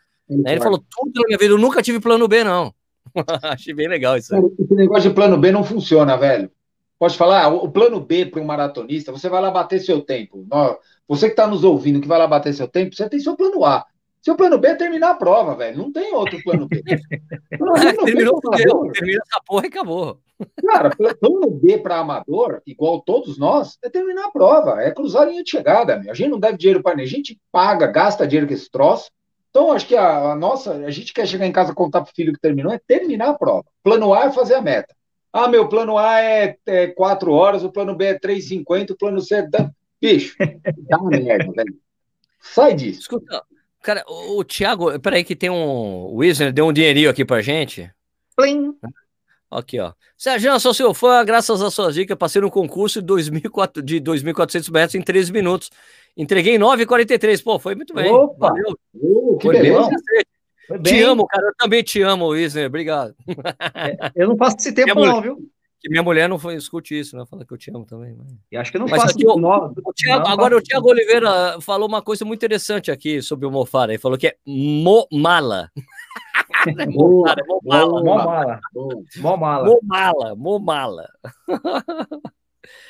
[0.47, 2.73] Aí ele falou: tudo na minha vida, eu nunca tive plano B, não.
[3.43, 4.35] Achei bem legal isso.
[4.35, 4.43] Aí.
[4.59, 6.51] Esse negócio de plano B não funciona, velho.
[7.05, 10.47] Pode falar, o plano B para um maratonista, você vai lá bater seu tempo.
[11.07, 13.63] Você que está nos ouvindo, que vai lá bater seu tempo, você tem seu plano
[13.63, 13.85] A.
[14.23, 15.77] Seu plano B é terminar a prova, velho.
[15.77, 16.83] Não tem outro plano B.
[17.59, 18.91] Plano B Terminou, deu.
[18.91, 20.19] Termina essa porra e acabou.
[20.67, 25.27] Cara, plano B para amador, igual todos nós, é terminar a prova, é cruzar a
[25.27, 25.99] linha de chegada.
[25.99, 26.11] Meu.
[26.11, 29.11] A gente não deve dinheiro para ninguém, a gente paga, gasta dinheiro com esse troço.
[29.51, 32.33] Então, acho que a, a, nossa, a gente quer chegar em casa contar pro filho
[32.33, 33.67] que terminou, é terminar a prova.
[33.83, 34.97] Plano A é fazer a meta.
[35.37, 39.21] Ah, meu plano A é, é 4 horas, o plano B é 3,50, o plano
[39.21, 39.49] C é.
[40.01, 40.37] Bicho,
[40.89, 41.77] dá uma merda, velho.
[42.41, 43.01] Sai disso.
[43.01, 43.43] Escuta,
[43.83, 46.07] Cara, o, o Thiago, peraí que tem um.
[46.07, 47.91] O Wisner deu um dinheirinho aqui pra gente.
[48.37, 48.77] Plim.
[49.51, 49.93] Aqui, ó.
[50.17, 55.03] Sérgio, sou seu fã, graças às suas dicas, passei no concurso de 2.400 metros em
[55.03, 55.71] 13 minutos.
[56.17, 57.43] Entreguei 9,43.
[57.43, 58.11] Pô, foi muito bem.
[58.11, 58.51] Opa!
[58.51, 58.79] Valeu.
[58.95, 59.73] Uh, foi bem.
[60.71, 60.83] Bem.
[60.83, 61.47] Te amo, cara.
[61.47, 62.67] Eu também te amo, Wisner.
[62.67, 63.15] Obrigado.
[63.75, 65.39] É, eu não faço esse tempo, não, viu?
[65.81, 67.27] Que minha mulher não foi, escute isso, né?
[67.27, 68.17] Fala que eu te amo também.
[68.51, 72.01] E acho que não mas aqui, o, o Thiago, agora o Thiago Oliveira falou uma
[72.01, 73.93] coisa muito interessante aqui sobre o Mofara.
[73.93, 75.71] Ele falou que é momala.
[76.89, 77.37] Momala,
[78.03, 78.61] momala.
[79.19, 79.67] Momala.
[79.67, 81.11] Momala, momala.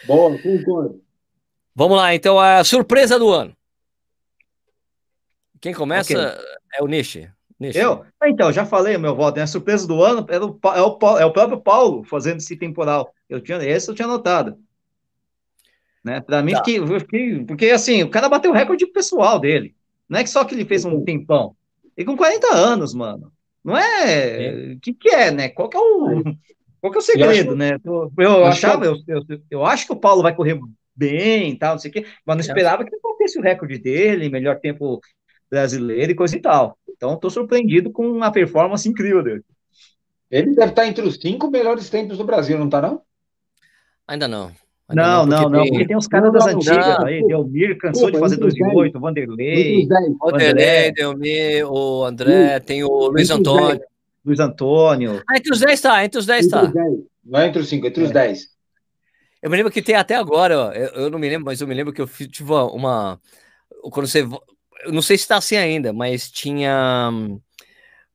[0.07, 1.03] Boa, concordo.
[1.75, 3.57] Vamos lá, então a surpresa do ano.
[5.61, 6.45] Quem começa okay.
[6.75, 7.29] é o Nishi.
[7.61, 8.05] Eu?
[8.21, 9.43] Ah, então, já falei, meu voto, né?
[9.43, 13.13] A surpresa do ano é o, é, o, é o próprio Paulo fazendo esse temporal.
[13.29, 14.59] Eu tinha, esse eu tinha notado.
[16.03, 16.21] Né?
[16.21, 16.63] Para mim, tá.
[16.63, 19.75] porque, porque assim, o cara bateu o recorde pessoal dele.
[20.09, 21.57] Não é que só que ele fez um tempão.
[21.97, 23.33] E com 40 anos, mano.
[23.65, 24.75] Não é.
[24.77, 25.49] O que, que é, né?
[25.49, 26.23] Qual que é o.
[26.81, 27.79] Qual que é o segredo, acho, né?
[27.83, 30.61] Eu, eu achava, eu, eu, eu, acho que o Paulo vai correr
[30.95, 34.29] bem tal, não sei o quê, mas não esperava que ele batesse o recorde dele,
[34.29, 35.01] melhor tempo
[35.51, 36.79] brasileiro e coisa e tal.
[36.89, 39.45] Então, estou surpreendido com uma performance incrível dele.
[40.31, 43.03] Ele deve estar entre os cinco melhores tempos do Brasil, não está, não?
[44.07, 44.53] Ainda não.
[44.89, 45.71] Ainda não, não, não, tem...
[45.71, 49.87] porque tem os caras das antigas aí, Delmir cansou de fazer 2008, Vanderlei.
[50.21, 53.81] Vanderlei, Delmir, o André, tem o Luiz Antônio.
[54.25, 55.23] Luiz Antônio.
[55.29, 56.73] Ah, entre os 10 está, entre os 10 está.
[57.25, 58.43] Não é entre os 5, entre os 10.
[58.43, 58.47] É.
[59.43, 61.75] Eu me lembro que tem até agora, eu, eu, não me lembro, mas eu me
[61.75, 63.21] lembro que eu tive uma.
[63.91, 64.27] Quando você
[64.93, 67.11] não sei se está assim ainda, mas tinha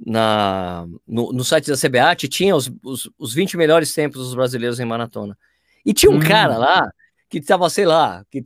[0.05, 4.79] na, no, no site da CBAT, tinha os, os, os 20 melhores tempos dos brasileiros
[4.79, 5.37] em maratona.
[5.85, 6.19] E tinha um hum.
[6.19, 6.89] cara lá
[7.29, 8.45] que tava, sei lá, que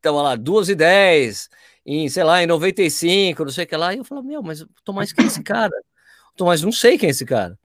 [0.00, 1.48] tava lá 2 e 10,
[1.84, 3.94] em, sei lá, em 95, não sei o que lá.
[3.94, 5.74] E eu falei, meu, mas Tomás, quem é esse cara?
[6.36, 7.58] Tomás, não sei quem é esse cara.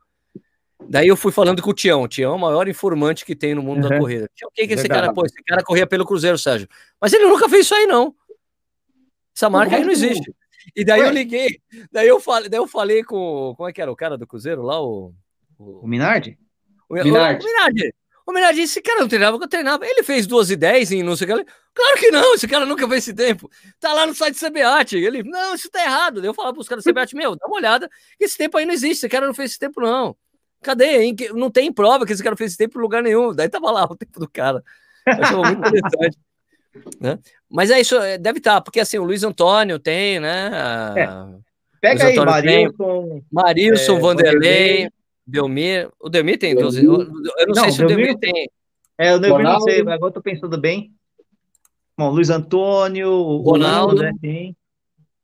[0.90, 2.04] Daí eu fui falando com o Tião.
[2.04, 3.90] O Tião é o maior informante que tem no mundo uhum.
[3.90, 4.30] da corrida.
[4.36, 5.14] Tião, quem que é esse cara?
[5.14, 6.68] Pô, esse cara corria pelo Cruzeiro, Sérgio.
[7.00, 8.16] Mas ele nunca fez isso aí, não.
[9.36, 10.34] Essa marca aí não existe.
[10.76, 11.08] E daí Ué?
[11.08, 11.60] eu liguei,
[11.92, 13.54] daí eu falei, daí eu falei com.
[13.58, 14.82] Como é que era o cara do Cruzeiro lá?
[14.82, 15.14] O,
[15.58, 15.86] o...
[15.86, 16.38] o Minardi?
[16.88, 17.46] O, Minardi.
[17.46, 17.94] O, o Minardi.
[18.26, 19.86] O Minardi, esse cara não treinava, eu treinava.
[19.86, 21.52] Ele fez 12 e 10 em não sei o que.
[21.74, 23.50] Claro que não, esse cara nunca fez esse tempo.
[23.80, 24.96] Tá lá no site do CBAT.
[24.96, 26.22] Ele, não, isso tá errado.
[26.22, 28.74] Daí eu falava pros caras do CBAT, meu, dá uma olhada, esse tempo aí não
[28.74, 30.16] existe, esse cara não fez esse tempo, não.
[30.62, 31.14] Cadê?
[31.34, 33.34] Não tem prova que esse cara fez esse tempo em lugar nenhum.
[33.34, 34.64] Daí tava lá o tempo do cara.
[35.06, 36.18] Eu achava muito interessante.
[37.00, 37.20] Né?
[37.52, 40.52] Mas é isso, é, deve estar, tá, porque assim, o Luiz Antônio tem, né?
[40.96, 41.42] É.
[41.82, 43.22] Pega aí, Marilson.
[43.30, 44.90] Marilson, é, Vanderlei,
[45.26, 45.90] Belmir.
[46.00, 46.86] O Delmir tem 12.
[46.86, 48.50] Eu, não, não, sei se o Delmir tem.
[48.98, 50.94] É, o Delmir não sei, agora eu tô pensando bem.
[51.98, 54.02] Bom, Luiz Antônio, Ronaldo.
[54.02, 54.56] Né, tem.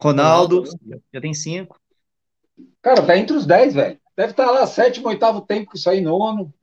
[0.02, 1.80] Ronaldo, Ronaldo, já tem cinco.
[2.82, 3.98] Cara, tá entre os dez, velho.
[4.16, 6.54] Deve estar tá lá sétimo, oitavo tempo que isso aí, nono.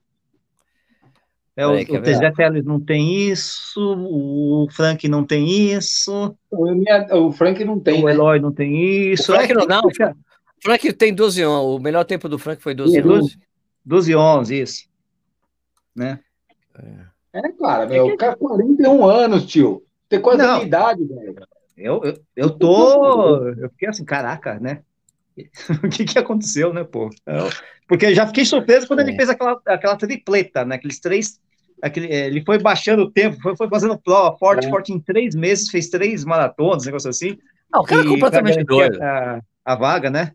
[1.57, 6.35] É, o, o TG Teles não tem isso, o Frank não tem isso.
[6.51, 8.03] O, Frank não tem.
[8.03, 8.13] O né?
[8.13, 9.31] Eloy não tem isso.
[9.31, 9.83] O Frank não, não.
[10.61, 11.77] Frank tem 12 11.
[11.77, 13.39] O melhor tempo do Frank foi 12 é, 12,
[13.85, 14.89] 12 11, isso.
[15.95, 16.19] Né?
[17.33, 19.81] É, é cara, meu, o cara 41 anos, tio.
[20.09, 20.49] Tem quase não.
[20.49, 21.35] a minha idade, velho.
[21.77, 23.47] Eu, eu, eu tô.
[23.47, 24.81] Eu fiquei assim, caraca, né?
[25.83, 27.09] o que, que aconteceu, né, pô?
[27.87, 29.03] Porque já fiquei surpreso quando é.
[29.03, 30.75] ele fez aquela, aquela tripleta, né?
[30.75, 31.39] Aqueles três
[31.85, 34.69] aquele, é, ele foi baixando o tempo, foi, foi fazendo prova forte, é.
[34.69, 37.37] forte em três meses, fez três maratonas, negócio assim.
[37.71, 39.01] Não, o cara é completamente doido.
[39.01, 40.33] A, a, vaga, né?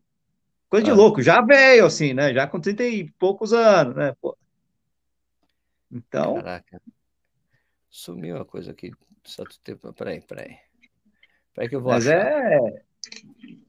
[0.68, 0.94] Coisa de ah.
[0.94, 2.32] louco, já veio, assim, né?
[2.32, 4.14] Já com 30 e poucos anos, né?
[4.20, 4.36] Pô.
[5.90, 6.36] Então.
[6.36, 6.80] Caraca.
[7.90, 8.92] Sumiu uma coisa aqui.
[9.24, 9.92] Certo tempo.
[9.92, 10.57] Peraí, peraí.
[11.53, 12.24] Peraí que eu vou Mas achar.
[12.24, 12.82] é.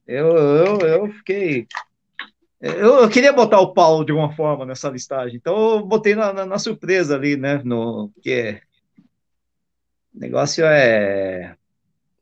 [0.05, 1.67] Eu, eu, eu fiquei.
[2.62, 6.32] Eu, eu, queria botar o Paulo de alguma forma nessa listagem, então eu botei na,
[6.32, 7.59] na, na surpresa ali, né?
[7.66, 8.62] No que é,
[10.16, 11.55] o negócio é.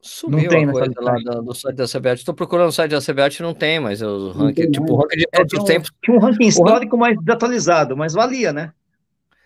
[0.02, 2.20] Sumiu não tem a coisa lá do, do, site da CBAT.
[2.20, 5.28] Estou procurando o site da CBAT não tem, mas o ranking, tipo, o ranking de
[5.30, 5.92] todos é, os tempos.
[6.02, 8.72] Tinha um ranking histórico mais desatualizado, mas valia, né?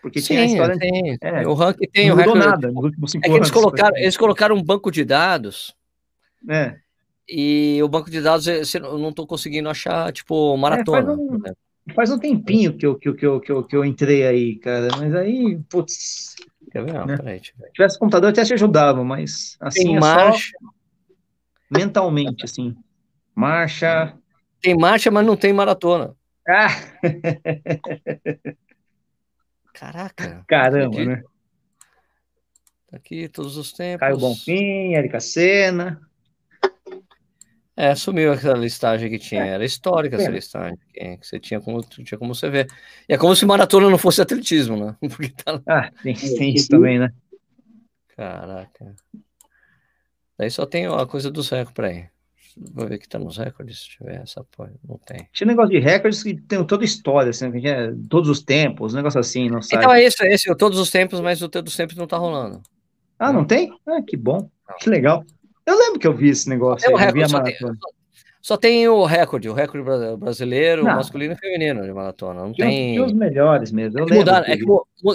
[0.00, 0.78] Porque Sim, tinha a história.
[0.78, 2.46] Tem, é, o ranking tem não o recorde.
[2.46, 5.74] nada nos últimos cinco é que eles colocaram, eles colocaram um banco de dados.
[6.48, 6.83] É
[7.28, 10.98] E o banco de dados, eu não estou conseguindo achar, tipo, maratona.
[10.98, 11.40] É, faz, um,
[11.94, 14.56] faz, um, tempinho que eu, que, eu, que, eu, que, eu, que eu entrei aí,
[14.56, 16.34] cara, mas aí, putz.
[16.70, 16.92] Quer ver?
[16.92, 17.16] Não, né?
[17.16, 20.52] peraí, Se tivesse computador, até te ajudava, mas assim Tem é marcha.
[21.70, 22.76] mentalmente, assim.
[23.34, 24.14] Marcha.
[24.60, 26.14] Tem marcha, mas não tem maratona.
[26.46, 26.68] Ah!
[29.72, 30.44] Caraca.
[30.46, 31.22] Caramba, né?
[32.90, 34.00] Tá aqui todos os tempos.
[34.00, 36.00] Caio Bonfim, Erika Senna.
[37.76, 39.44] É, sumiu aquela listagem que tinha.
[39.44, 40.32] Era histórica essa é.
[40.32, 42.68] listagem que você tinha como, tinha como você ver.
[43.08, 44.96] E é como se maratona não fosse atletismo, né?
[45.44, 45.60] Tá...
[45.66, 47.12] Ah, tem, tem isso também, né?
[48.16, 48.94] Caraca.
[50.38, 52.08] Daí só tem a coisa dos recordes, peraí.
[52.56, 54.72] Vou ver que tá nos recordes, se tiver essa porra.
[54.88, 55.28] Não tem.
[55.32, 58.94] Tinha um negócio de recordes que tem toda a história, assim, é todos os tempos,
[58.94, 59.78] um negócio assim, não sei.
[59.78, 62.16] Então é isso, é esse, todos os tempos, mas o todos os tempos não tá
[62.16, 62.62] rolando.
[63.18, 63.72] Ah, não tem?
[63.86, 64.48] Ah, que bom.
[64.68, 64.76] Não.
[64.78, 65.24] Que legal.
[65.66, 66.88] Eu lembro que eu vi esse negócio.
[66.88, 67.56] Aí, recorde, só, tem,
[68.40, 69.86] só, tem, o recorde, o recorde
[70.18, 70.96] brasileiro, não.
[70.96, 72.42] masculino e feminino de maratona.
[72.42, 73.00] Não tem.
[73.00, 73.98] os melhores mesmo.
[74.00, 74.64] É mudaram, é que,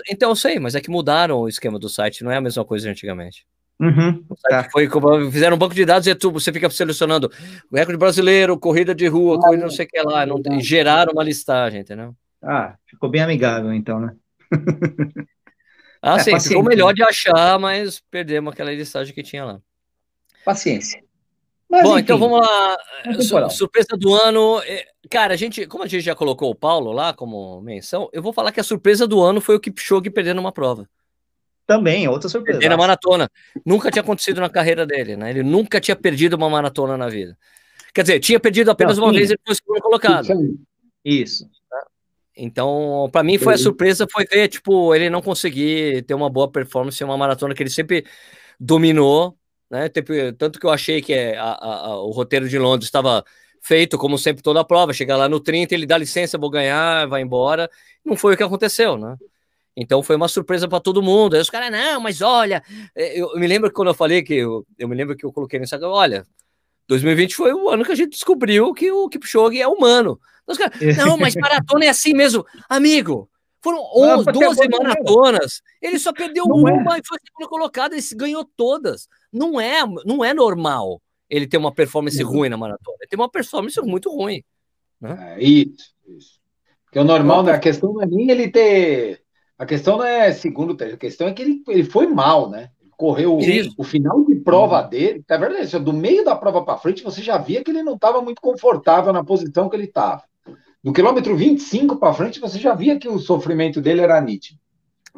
[0.09, 2.65] então eu sei, mas é que mudaram o esquema do site, não é a mesma
[2.65, 3.45] coisa antigamente.
[3.79, 4.67] Uhum, tá.
[4.71, 4.89] Foi,
[5.31, 7.31] fizeram um banco de dados e é você fica selecionando
[7.71, 10.25] o recorde brasileiro, corrida de rua, ah, corrida não sei o que lá.
[10.25, 12.13] Não, e geraram uma listagem, entendeu?
[12.43, 14.13] Ah, ficou bem amigável então, né?
[16.01, 19.61] ah, é, sim, ficou melhor de achar, mas perdemos aquela listagem que tinha lá.
[20.43, 21.03] Paciência.
[21.69, 23.49] Mas, Bom, então enfim, então vamos lá.
[23.49, 24.59] surpresa do ano.
[24.65, 28.23] É, cara, a gente, como a gente já colocou o Paulo lá como menção, eu
[28.23, 30.89] vou falar que a surpresa do ano foi o Kipchoge perdendo uma prova.
[31.67, 32.57] Também, outra surpresa.
[32.57, 33.29] Perdendo a maratona.
[33.63, 35.29] Nunca tinha acontecido na carreira dele, né?
[35.29, 37.37] Ele nunca tinha perdido uma maratona na vida.
[37.93, 40.27] Quer dizer, tinha perdido apenas Não, uma vez e ele foi segundo colocado.
[41.05, 41.47] Isso.
[42.35, 46.49] Então, para mim foi a surpresa foi ver, tipo, ele não conseguir ter uma boa
[46.49, 48.05] performance em uma maratona que ele sempre
[48.59, 49.37] dominou
[49.69, 49.89] né?
[50.37, 53.23] Tanto que eu achei que é, a, a, o roteiro de Londres estava
[53.61, 54.93] feito, como sempre, toda a prova.
[54.93, 57.69] Chegar lá no 30, ele dá licença, vou ganhar, vai embora.
[58.03, 59.15] Não foi o que aconteceu, né?
[59.75, 61.35] Então foi uma surpresa para todo mundo.
[61.35, 62.63] Aí os caras, não, mas olha,
[62.95, 65.25] é, eu, eu, me lembro que quando eu falei que eu, eu me lembro que
[65.25, 66.25] eu coloquei nessa, olha,
[66.87, 70.19] 2020 foi o ano que a gente descobriu que o Kipchoge é humano.
[70.47, 73.29] Os caras, não, mas maratona é assim mesmo, amigo.
[73.61, 75.61] Foram 11, 12 maratonas.
[75.81, 76.99] Ele só perdeu não uma é.
[76.99, 77.93] e foi segundo colocado.
[77.93, 79.07] Ele ganhou todas.
[79.31, 82.29] Não é, não é normal ele ter uma performance uhum.
[82.29, 82.97] ruim na maratona.
[82.99, 84.43] Ele tem uma performance muito ruim.
[84.99, 85.35] Né?
[85.37, 86.39] É, isso, isso.
[86.85, 89.21] Porque o normal, a questão não é nem ele ter.
[89.57, 92.71] A questão não é segundo, a questão é que ele, ele foi mal, né?
[92.97, 93.39] Correu o,
[93.77, 94.89] o final de prova uhum.
[94.89, 95.23] dele.
[95.27, 98.21] É verdade, do meio da prova para frente, você já via que ele não estava
[98.21, 100.23] muito confortável na posição que ele estava.
[100.83, 104.59] Do quilômetro 25 para frente, você já via que o sofrimento dele era nítido.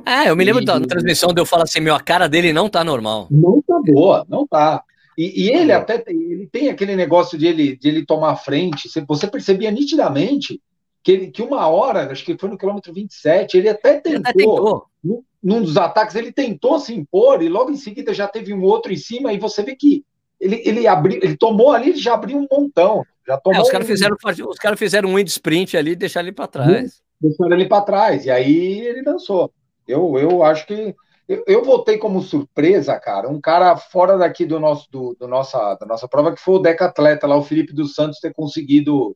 [0.05, 0.65] É, eu me lembro e...
[0.65, 3.27] da transmissão de eu falar assim: meu, a cara dele não tá normal.
[3.29, 4.83] Não tá boa, não tá.
[5.17, 8.89] E, e ele até tem, ele tem aquele negócio de ele, de ele tomar frente.
[9.07, 10.61] Você percebia nitidamente
[11.03, 14.21] que, ele, que uma hora, acho que foi no quilômetro 27, ele até tentou, ele
[14.21, 14.85] até tentou.
[15.03, 18.63] Num, num dos ataques, ele tentou se impor e logo em seguida já teve um
[18.63, 20.05] outro em cima, e você vê que
[20.39, 23.03] ele, ele abriu, ele tomou ali, ele já abriu um montão.
[23.27, 23.89] Já tomou é, os caras um...
[23.89, 24.17] fizeram,
[24.49, 27.01] os cara fizeram um wind sprint ali e deixaram ele para trás.
[27.19, 29.51] Deixaram ele para trás, e aí ele dançou.
[29.87, 30.95] Eu, eu acho que.
[31.27, 35.75] Eu, eu voltei como surpresa, cara, um cara fora daqui do nosso, do, do nossa,
[35.75, 39.15] da nossa prova, que foi o decatleta lá, o Felipe dos Santos, ter conseguido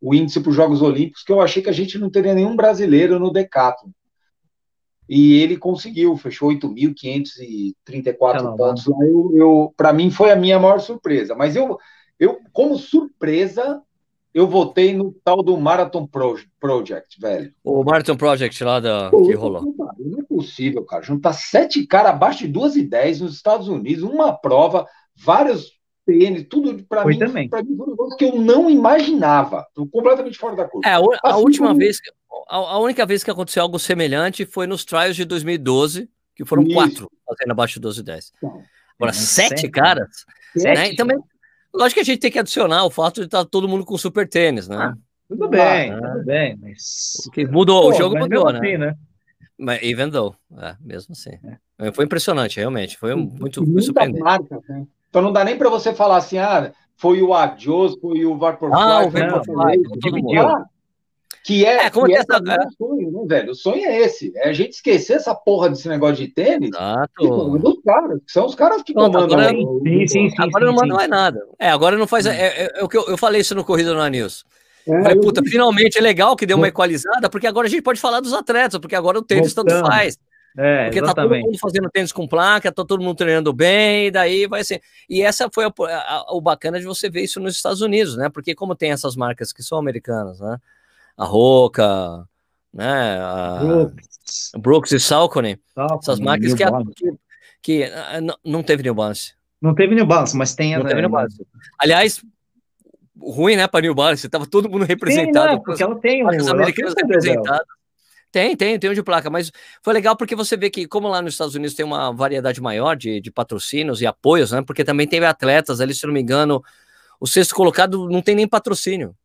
[0.00, 2.56] o índice para os Jogos Olímpicos, que eu achei que a gente não teria nenhum
[2.56, 3.90] brasileiro no decathlon.
[5.08, 8.96] E ele conseguiu, fechou 8.534 pontos lá.
[9.04, 11.34] Eu, eu para mim foi a minha maior surpresa.
[11.34, 11.78] Mas eu,
[12.18, 13.80] eu, como surpresa,
[14.36, 17.54] eu votei no tal do Marathon Project, velho.
[17.64, 19.74] O Marathon Project lá da, Pô, que rolou.
[19.98, 21.02] Não é possível, cara.
[21.02, 25.70] Juntar sete caras abaixo de 2 e 10 nos Estados Unidos, uma prova, vários
[26.04, 27.48] tênis, tudo para mim, também.
[27.48, 29.66] Pra mim foi um negócio que eu não imaginava.
[29.74, 30.86] Tô completamente fora da curva.
[30.86, 31.78] É, a, a última como...
[31.78, 31.98] vez,
[32.50, 36.62] a, a, única vez que aconteceu algo semelhante foi nos trials de 2012, que foram
[36.64, 36.74] Isso.
[36.74, 38.32] quatro fazendo abaixo de 12 e 10.
[38.36, 38.62] Então,
[38.98, 40.26] Agora, sete, sete caras?
[40.54, 40.92] Sete, né?
[40.92, 41.16] E também
[41.74, 43.96] Lógico que a gente tem que adicionar o fato de estar tá todo mundo com
[43.98, 44.76] super tênis, né?
[44.76, 44.94] Ah,
[45.28, 47.20] tudo bem, ah, tudo bem, mas.
[47.24, 48.58] Porque mudou, Pô, o jogo mudou, né?
[48.58, 48.94] Assim, né?
[49.58, 51.38] Mas even though, é, mesmo assim.
[51.78, 51.92] É.
[51.92, 52.96] Foi impressionante, realmente.
[52.98, 54.22] Foi muito, surpreendente.
[54.22, 54.86] Marca, né?
[55.08, 58.78] Então não dá nem para você falar assim, ah, foi o Adios, foi o Vaporfly.
[58.78, 59.82] Ah, o Vaporfly,
[61.44, 62.36] que é, é como que é essa...
[62.36, 63.52] é o sonho, né, velho?
[63.52, 64.32] O sonho é esse.
[64.36, 66.70] É a gente esquecer essa porra desse negócio de tênis.
[66.70, 67.58] Exato.
[67.58, 69.38] Dos caras, que são os caras que não, comandam.
[69.38, 71.46] Agora, sim, sim, sim, agora sim, não manda mais nada.
[71.58, 72.26] É, agora não faz.
[72.26, 74.44] É, é, é, o que eu, eu falei isso no Corrida no News.
[74.88, 78.00] É, falei, puta, finalmente é legal que deu uma equalizada, porque agora a gente pode
[78.00, 80.18] falar dos atletas, porque agora o tênis tanto faz.
[80.58, 81.14] É, Porque exatamente.
[81.14, 84.64] tá todo mundo fazendo tênis com placa, tá todo mundo treinando bem, e daí vai
[84.64, 84.80] ser.
[85.08, 88.30] E essa foi a, a, o bacana de você ver isso nos Estados Unidos, né?
[88.30, 90.56] Porque como tem essas marcas que são americanas, né?
[91.16, 92.26] A Roca,
[92.72, 93.18] né?
[93.20, 95.58] A Brooks, Brooks e Salcone,
[96.00, 96.64] essas marcas que,
[96.94, 97.18] que,
[97.62, 99.34] que, ah, não teve New Balance.
[99.60, 100.76] Não teve New Balance, mas tem.
[100.76, 101.46] Não teve New Balance.
[101.78, 102.22] Aliás,
[103.18, 105.48] ruim, né, para New Balance, tava todo mundo representado.
[105.48, 107.66] Sim, não, porque ela tem americanos representados.
[108.30, 109.50] Tem, tem, tem um de placa, mas
[109.82, 112.94] foi legal porque você vê que, como lá nos Estados Unidos tem uma variedade maior
[112.94, 114.62] de, de patrocínios e apoios, né?
[114.62, 116.62] Porque também teve atletas ali, se não me engano,
[117.18, 119.16] o sexto colocado não tem nem patrocínio.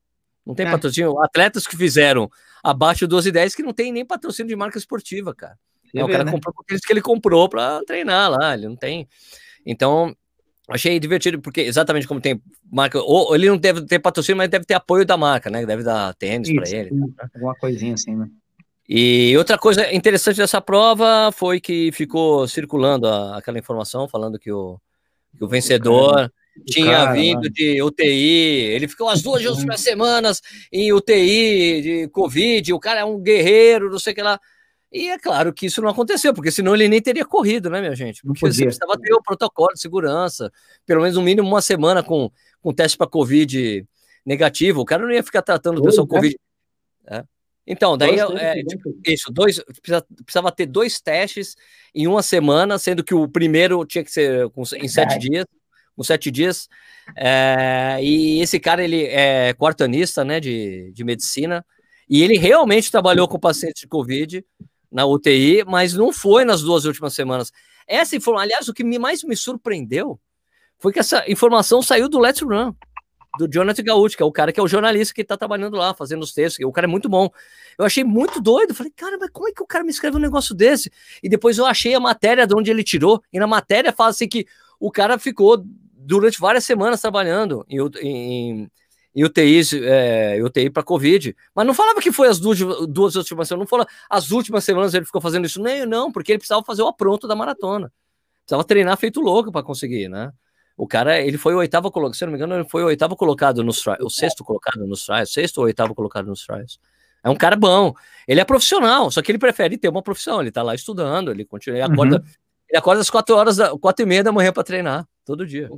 [0.45, 0.71] Não tem é.
[0.71, 1.19] patrocínio.
[1.21, 2.29] Atletas que fizeram
[2.63, 5.57] abaixo de 12 e 10 que não tem nem patrocínio de marca esportiva, cara.
[5.93, 6.31] É, o cara né?
[6.31, 9.07] comprou aqueles que ele comprou para treinar lá, ele não tem.
[9.65, 10.15] Então,
[10.69, 14.65] achei divertido, porque exatamente como tem marca, ou ele não deve ter patrocínio, mas deve
[14.65, 15.65] ter apoio da marca, né?
[15.65, 16.91] Deve dar tênis para ele.
[17.17, 17.29] Tá?
[17.35, 18.29] Alguma coisinha assim, né?
[18.87, 24.51] E outra coisa interessante dessa prova foi que ficou circulando a, aquela informação falando que
[24.51, 24.79] o,
[25.37, 26.31] que o vencedor
[26.65, 30.41] tinha cara, vindo de UTI, ele ficou as duas últimas semanas
[30.71, 34.39] em UTI de Covid, o cara é um guerreiro, não sei o que lá.
[34.91, 37.95] E é claro que isso não aconteceu, porque senão ele nem teria corrido, né, minha
[37.95, 38.21] gente?
[38.21, 40.51] Porque você precisava ter o protocolo de segurança,
[40.85, 42.29] pelo menos no mínimo uma semana com,
[42.61, 43.87] com teste para Covid
[44.25, 44.81] negativo.
[44.81, 46.37] O cara não ia ficar tratando o pessoa com Covid.
[47.07, 47.23] É.
[47.65, 49.63] Então, daí é, tipo, isso, dois,
[50.25, 51.55] precisava ter dois testes
[51.95, 55.45] em uma semana, sendo que o primeiro tinha que ser em sete dias,
[56.01, 56.67] com sete dias.
[57.15, 61.63] É, e esse cara, ele é quartanista, né, de, de medicina,
[62.09, 64.43] e ele realmente trabalhou com pacientes de Covid
[64.91, 67.51] na UTI, mas não foi nas duas últimas semanas.
[67.87, 70.19] Essa informação, aliás, o que mais me surpreendeu
[70.79, 72.73] foi que essa informação saiu do Let's Run,
[73.37, 75.93] do Jonathan Gaúcho, que é o cara que é o jornalista que está trabalhando lá,
[75.93, 76.65] fazendo os textos.
[76.65, 77.29] O cara é muito bom.
[77.77, 78.73] Eu achei muito doido.
[78.73, 80.91] Falei, cara, mas como é que o cara me escreve um negócio desse?
[81.23, 83.23] E depois eu achei a matéria de onde ele tirou.
[83.31, 84.45] E na matéria fala assim que
[84.81, 85.63] o cara ficou
[86.05, 88.71] durante várias semanas trabalhando em, em,
[89.15, 91.35] em UTIs, é, UTI para Covid.
[91.55, 94.93] Mas não falava que foi as duas, duas últimas semanas, não falava as últimas semanas
[94.93, 97.91] ele ficou fazendo isso, nem não, porque ele precisava fazer o apronto da maratona.
[98.43, 100.31] Precisava treinar feito louco para conseguir, né?
[100.77, 103.15] O cara, ele foi o oitavo colocado, se não me engano, ele foi o oitavo
[103.15, 106.79] colocado nos trials, o sexto colocado nos trials, sexto ou oitavo colocado nos trials.
[107.23, 107.93] É um cara bom.
[108.27, 110.41] Ele é profissional, só que ele prefere ter uma profissão.
[110.41, 112.23] Ele tá lá estudando, ele continua, ele acorda, uhum.
[112.67, 115.07] ele acorda às quatro horas, da, quatro e meia da manhã para treinar.
[115.31, 115.69] Todo dia.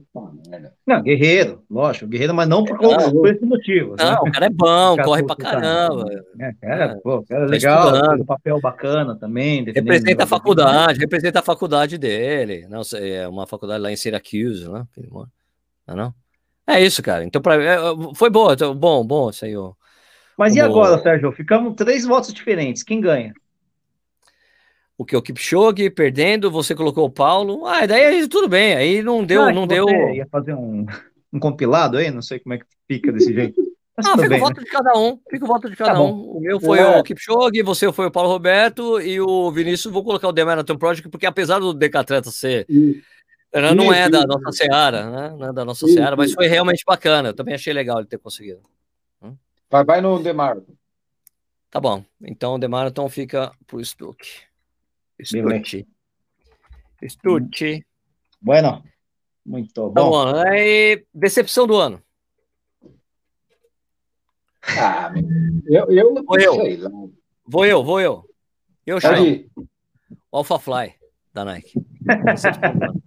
[0.84, 3.92] Não, guerreiro, lógico, guerreiro, mas não por, conta, por esse motivo.
[3.92, 3.98] Né?
[4.00, 4.20] Não, né?
[4.20, 6.06] o cara é bom, corre pra caramba.
[6.40, 9.64] É, cara, é, pô, cara é tá legal, um papel bacana também.
[9.66, 12.66] Representa a faculdade, representa a faculdade dele.
[12.68, 14.88] Não, é uma faculdade lá em Syracuse, né?
[14.98, 15.28] Não,
[15.88, 16.16] é não?
[16.66, 17.24] É isso, cara.
[17.24, 17.78] Então, pra, é,
[18.16, 19.56] foi boa, então, bom, bom isso aí.
[19.56, 19.74] Ó.
[20.36, 21.32] Mas e agora, Sérgio?
[21.32, 22.82] Ficamos três votos diferentes.
[22.82, 23.36] Quem ganha?
[25.04, 27.66] O que o Kipchoge perdendo, você colocou o Paulo.
[27.66, 29.88] Ah, daí aí, tudo bem, aí não deu, não, não deu.
[29.90, 30.86] Ia fazer um,
[31.32, 33.62] um compilado aí, não sei como é que fica desse jeito.
[33.96, 34.64] Mas não, fica bem, o voto né?
[34.64, 36.38] de cada um, fica o voto de cada tá um.
[36.38, 36.98] O meu foi é.
[36.98, 40.78] o Kipchoge, você foi o Paulo Roberto e o Vinícius, vou colocar o The Marathon
[40.78, 42.66] Project, porque apesar do Decatreta ser.
[43.76, 45.36] Não é da nossa Seara, né?
[45.38, 47.30] Não é da nossa Seara, mas foi realmente bacana.
[47.30, 48.62] Eu também achei legal ele ter conseguido.
[49.22, 49.36] Hum?
[49.70, 50.74] Vai, vai no The Marathon.
[51.70, 52.04] Tá bom.
[52.24, 54.28] Então o The Marathon fica pro Stuck.
[55.24, 55.88] Estuche.
[57.02, 57.86] Estuche.
[58.42, 58.84] Bueno,
[59.46, 59.94] muito tá bom.
[59.94, 60.36] Tá bom.
[60.48, 62.02] Aí, decepção do ano.
[64.78, 65.12] Ah,
[65.68, 67.14] eu, eu vou eu.
[67.46, 68.30] Vou eu, vou eu.
[68.86, 69.46] Eu chamo.
[70.32, 70.94] O Alpha Fly
[71.34, 71.74] da Nike.
[72.26, 73.04] Decepção do, ano.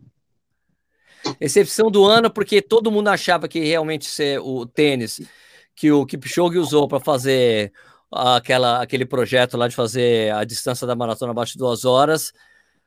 [1.38, 5.20] Decepção do ano porque todo mundo achava que realmente ser o tênis
[5.74, 7.72] que o Kipchoge usou para fazer
[8.10, 12.32] aquela, aquele projeto lá de fazer a distância da maratona abaixo de duas horas,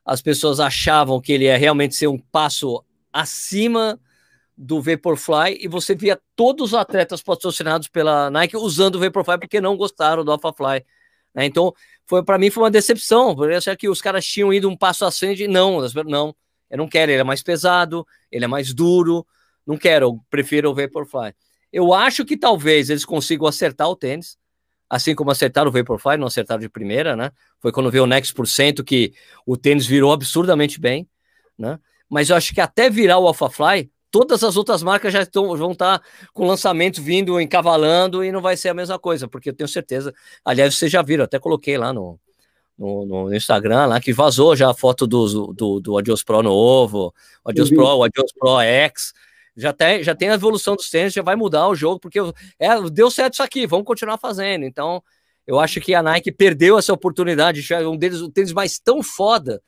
[0.06, 4.00] as pessoas achavam que ele ia realmente ser um passo acima
[4.58, 9.62] do Vaporfly e você via todos os atletas patrocinados pela Nike usando o Vaporfly porque
[9.62, 10.86] não gostaram do AlphaFly.
[11.34, 11.46] Né?
[11.46, 11.74] Então,
[12.06, 15.06] foi para mim foi uma decepção, eu achei que os caras tinham ido um passo
[15.06, 16.36] acima de não, não,
[16.70, 19.26] eu não quero, ele é mais pesado, ele é mais duro,
[19.66, 21.34] não quero, eu prefiro o Vaporfly.
[21.72, 24.38] Eu acho que talvez eles consigam acertar o tênis,
[24.90, 27.32] assim como acertaram o Vaporfly, não acertaram de primeira, né?
[27.60, 29.14] Foi quando veio o Next por cento que
[29.46, 31.08] o tênis virou absurdamente bem,
[31.58, 31.80] né?
[32.10, 35.72] Mas eu acho que até virar o AlphaFly, todas as outras marcas já estão, vão
[35.72, 39.54] estar tá com lançamento vindo, encavalando, e não vai ser a mesma coisa, porque eu
[39.54, 40.14] tenho certeza.
[40.44, 42.20] Aliás, vocês já viram, até coloquei lá no,
[42.78, 47.14] no, no, Instagram, lá que vazou já a foto do, do, do Adios Pro novo,
[47.44, 49.14] o Adios Pro, o Adios Pro X,
[49.60, 52.20] já tem, já tem a evolução dos tênis, já vai mudar o jogo, porque
[52.58, 54.64] é, deu certo isso aqui, vamos continuar fazendo.
[54.66, 55.04] Então,
[55.50, 57.66] Eu acho que a Nike perdeu essa oportunidade.
[57.74, 59.60] É um deles, um tênis mais tão foda.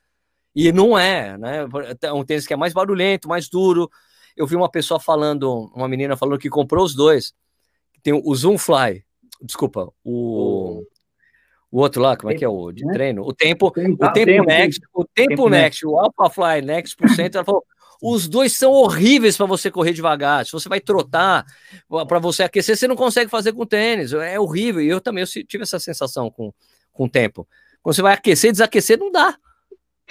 [0.54, 1.66] E não é, né?
[2.00, 3.90] É um tênis que é mais barulhento, mais duro.
[4.36, 7.34] Eu vi uma pessoa falando, uma menina falando que comprou os dois.
[8.00, 9.04] Tem o Zoom Fly,
[9.40, 10.84] desculpa, o,
[11.68, 13.22] o outro lá, como é que é o de treino?
[13.22, 16.96] O tempo, o tempo, ah, tempo Next, o tempo, tempo Next, o Alpha Fly Next
[16.96, 17.64] por cento, ela falou,
[18.04, 20.44] os dois são horríveis para você correr devagar.
[20.44, 21.46] Se você vai trotar,
[22.08, 24.12] para você aquecer, você não consegue fazer com tênis.
[24.12, 24.82] É horrível.
[24.82, 26.52] E eu também eu tive essa sensação com,
[26.92, 27.46] com o tempo.
[27.80, 29.38] Quando você vai aquecer, desaquecer, não dá.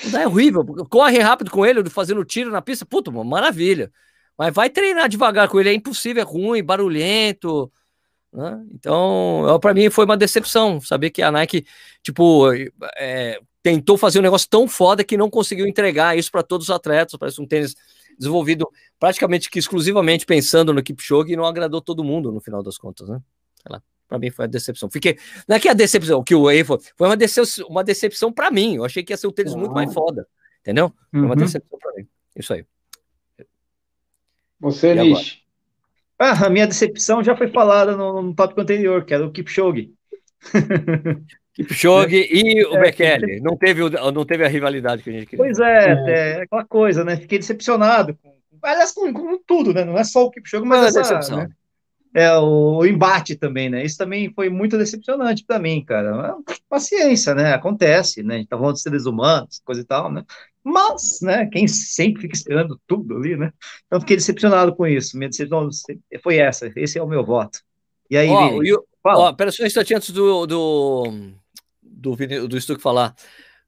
[0.05, 0.63] Não dá, é horrível.
[0.89, 3.91] Corre rápido com ele, fazendo tiro na pista, puta, maravilha.
[4.37, 7.69] Mas vai treinar devagar com ele, é impossível, é ruim, barulhento.
[8.31, 8.63] Né?
[8.73, 11.65] Então, para mim foi uma decepção saber que a Nike,
[12.01, 12.53] tipo,
[12.95, 16.76] é, tentou fazer um negócio tão foda que não conseguiu entregar isso para todos os
[16.76, 17.18] atletas.
[17.18, 17.76] Parece um tênis
[18.18, 22.78] desenvolvido praticamente que exclusivamente pensando no Kipchoge e não agradou todo mundo no final das
[22.78, 23.22] contas, né?
[24.12, 24.89] Para mim foi a decepção.
[24.89, 25.18] Fiquei.
[25.47, 28.51] Não é que a decepção, que o Whey foi, foi uma decepção, uma decepção para
[28.51, 28.76] mim.
[28.76, 30.28] Eu achei que ia ser um tênis muito mais foda.
[30.59, 30.91] Entendeu?
[31.09, 31.36] Foi uma uhum.
[31.36, 32.05] decepção para mim.
[32.36, 32.66] Isso aí.
[34.59, 35.41] Você, Nish.
[36.20, 39.93] Ah, a minha decepção já foi falada no, no tópico anterior, que era o Kipchoge.
[41.54, 43.39] Kipchoge e o é, Bekele.
[43.41, 45.43] Não teve, não teve a rivalidade que a gente queria.
[45.43, 47.18] Pois é, é, é aquela coisa, né?
[47.18, 48.18] Fiquei decepcionado.
[48.22, 48.34] Com,
[48.64, 49.84] aliás, com, com, tudo, né?
[49.84, 51.38] Não é só o Kipchoge, mas essa, decepção.
[51.39, 51.49] Né?
[52.14, 53.84] É, o, o, embate também, né?
[53.84, 56.36] Isso também foi muito decepcionante para mim, cara.
[56.70, 57.54] Paciência, né?
[57.54, 58.36] Acontece, né?
[58.36, 60.24] A gente tá falando de seres humanos, coisa e tal, né?
[60.64, 63.52] Mas, né, quem sempre fica esperando tudo ali, né?
[63.88, 65.18] Então fiquei decepcionado com isso.
[65.18, 65.70] Minha decepção
[66.22, 66.72] foi essa.
[66.76, 67.60] Esse é o meu voto.
[68.10, 71.04] E aí, ó, Vini, eu, ó, pera só um instante antes do, do,
[72.02, 73.16] do, do, Stuck falar.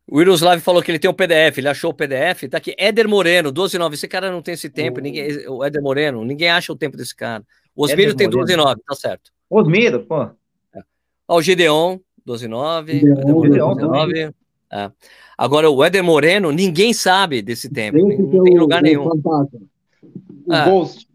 [0.07, 3.07] O Iroslav falou que ele tem um PDF, ele achou o PDF, tá aqui, Éder
[3.07, 3.93] Moreno, 12,9.
[3.93, 5.01] Esse cara não tem esse tempo, oh.
[5.01, 7.43] ninguém, o Éder Moreno, ninguém acha o tempo desse cara.
[7.75, 9.31] O Osmiro tem 12,9, tá certo.
[9.49, 10.23] Osmiro, pô.
[10.23, 10.81] É.
[11.27, 12.91] Ó, o Gideon, 12,9.
[12.99, 14.33] Gideon, 12,9.
[14.71, 14.91] É.
[15.37, 17.97] Agora, o Éder Moreno, ninguém sabe desse tempo.
[17.97, 19.07] Esse não tem lugar nenhum.
[19.07, 20.65] O é.
[20.65, 21.07] Ghost.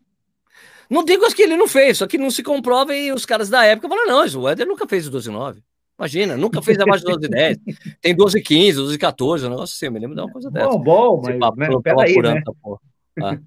[0.89, 3.65] Não digo que ele não fez, só que não se comprova e os caras da
[3.65, 5.63] época falam: não, o Éder nunca fez o 12,9.
[5.99, 7.59] Imagina, nunca fez abaixo de 12 10.
[8.01, 10.69] Tem 12 15, 12 14, um negócio assim, eu me lembro de uma coisa dessa.
[10.69, 12.43] Bom, bom, mas papo, né, peraí, né?
[13.21, 13.39] Ah.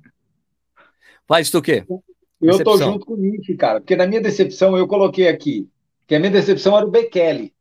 [1.25, 1.85] Faz tu o quê?
[1.87, 2.01] Eu
[2.41, 2.77] decepção.
[2.77, 5.69] tô junto com o Nick, cara, porque na minha decepção eu coloquei aqui
[6.05, 7.53] que a minha decepção era o Bekele.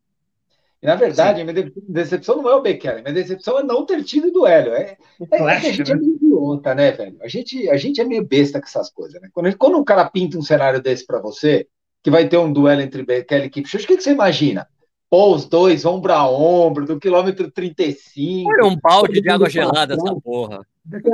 [0.83, 1.49] E, na verdade, Sim.
[1.49, 4.71] a minha decepção não é o Bekele, a minha decepção é não ter tido duelo.
[4.71, 4.97] É,
[5.31, 6.01] é, Flash, é a gente é né?
[6.01, 7.17] é meio idiota, né, velho?
[7.21, 9.29] A gente, a gente é meio besta com essas coisas, né?
[9.33, 11.69] Quando, quando um cara pinta um cenário desse para você,
[12.03, 14.67] que vai ter um duelo entre Bekele e Kipchoge, o que, que você imagina?
[15.11, 18.49] Pô, os dois ombro a ombro, do quilômetro 35.
[18.49, 20.65] Olha um balde de água gelada essa porra.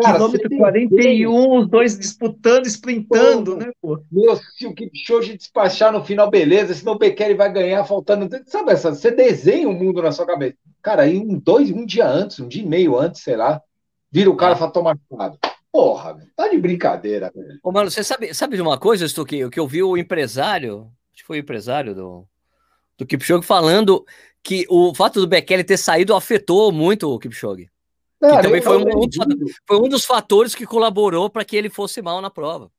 [0.03, 3.99] Cara, quilômetro 41, os dois disputando, sprintando, né, pô?
[4.13, 8.29] Meu, se o Kipchoge despachar no final, beleza, senão o Bekele vai ganhar faltando.
[8.45, 8.95] Sabe essa?
[8.95, 10.57] Você desenha o um mundo na sua cabeça.
[10.83, 13.63] Cara, aí um, dois, um dia antes, um dia e meio antes, sei lá,
[14.13, 14.59] vira o cara é.
[14.59, 15.39] pra tomar cuidado.
[15.73, 17.59] Porra, tá de brincadeira, velho.
[17.63, 21.23] Ô, mano, você sabe, sabe de uma coisa, Stuque, que eu vi o empresário, acho
[21.23, 22.27] que foi o empresário do,
[22.99, 24.05] do Kipchoge falando
[24.43, 27.69] que o fato do Bekele ter saído afetou muito o Kipchoge.
[28.21, 28.85] Cara, que também foi um,
[29.67, 32.71] foi um, dos fatores que colaborou para que ele fosse mal na prova.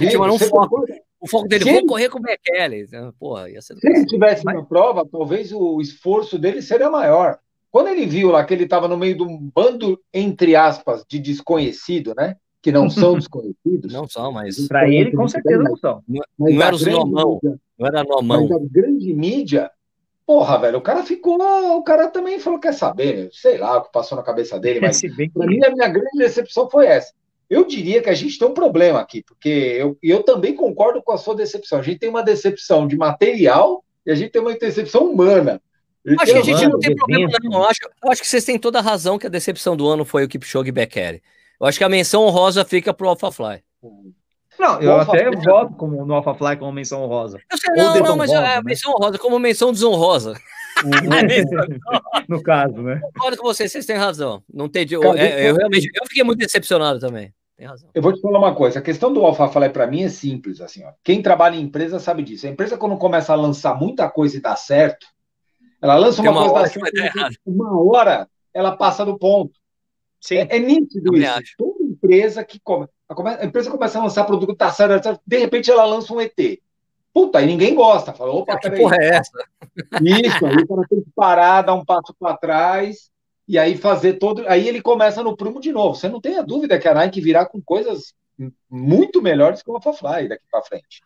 [0.00, 0.84] Ele um foco.
[1.20, 2.86] O foco dele, foi correr com o Bekele.
[3.18, 3.76] Porra, ia ser...
[3.76, 7.38] Se ele estivesse na prova, talvez o esforço dele seria maior.
[7.70, 11.18] Quando ele viu lá que ele estava no meio de um bando, entre aspas, de
[11.18, 12.36] desconhecido, né?
[12.62, 13.92] Que não são desconhecidos.
[13.92, 14.68] Não são, mas.
[14.68, 16.02] Para ele, com certeza não são.
[16.06, 17.40] Não, não era os nomão.
[17.78, 18.48] Não era nomão.
[18.48, 19.70] Mas a grande mídia
[20.30, 21.40] Porra, velho, o cara ficou.
[21.76, 23.28] O cara também falou: quer saber?
[23.32, 26.70] Sei lá o que passou na cabeça dele, mas para mim a minha grande decepção
[26.70, 27.12] foi essa.
[27.50, 31.10] Eu diria que a gente tem um problema aqui, porque eu, eu também concordo com
[31.10, 31.80] a sua decepção.
[31.80, 35.60] A gente tem uma decepção de material e a gente tem uma decepção humana.
[36.20, 37.58] Acho que a gente não tem problema, não.
[37.58, 40.04] Eu acho, eu acho que vocês têm toda a razão que a decepção do ano
[40.04, 41.20] foi o Kipchoge Becker.
[41.60, 43.62] Eu acho que a menção honrosa fica pro AlphaFly.
[44.58, 47.38] Não, eu até Fly, voto como, no AlphaFly como menção honrosa.
[47.50, 48.62] Eu sei, não, não, mas é né?
[48.64, 50.34] menção honrosa, como menção desonrosa.
[52.28, 53.00] no caso, né?
[53.14, 54.42] Concordo com vocês, vocês têm razão.
[54.52, 57.32] Não tem, eu, eu, eu, realmente eu fiquei muito decepcionado também.
[57.56, 57.90] Tem razão.
[57.94, 60.82] Eu vou te falar uma coisa, a questão do AlphaFly para mim é simples, assim,
[60.82, 60.92] ó.
[61.04, 62.46] Quem trabalha em empresa sabe disso.
[62.46, 65.06] A empresa quando começa a lançar muita coisa e dá certo,
[65.82, 69.59] ela lança uma, uma coisa certo, uma hora ela passa do ponto.
[70.20, 70.36] Sim.
[70.36, 71.30] É, é nítido isso.
[71.30, 71.54] Acho.
[71.56, 75.84] Toda empresa que come, a, empresa começa a lançar produto, tá certo, de repente ela
[75.84, 76.36] lança um ET.
[77.12, 78.12] Puta, aí ninguém gosta.
[78.12, 79.44] Fala, opa, que porra é essa?
[80.00, 83.10] Isso, aí o cara tem que parar, dar um passo para trás
[83.48, 84.44] e aí fazer todo.
[84.46, 85.96] Aí ele começa no prumo de novo.
[85.96, 88.14] Você não tem a dúvida que a Nike virá com coisas
[88.70, 91.02] muito melhores que o Alphafly daqui para frente.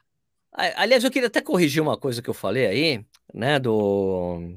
[0.52, 3.04] Aliás, eu queria até corrigir uma coisa que eu falei aí.
[3.32, 4.56] né, do,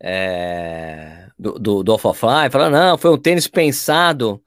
[0.00, 4.42] é, do, do, do AlphaFly, falando, não, foi um tênis pensado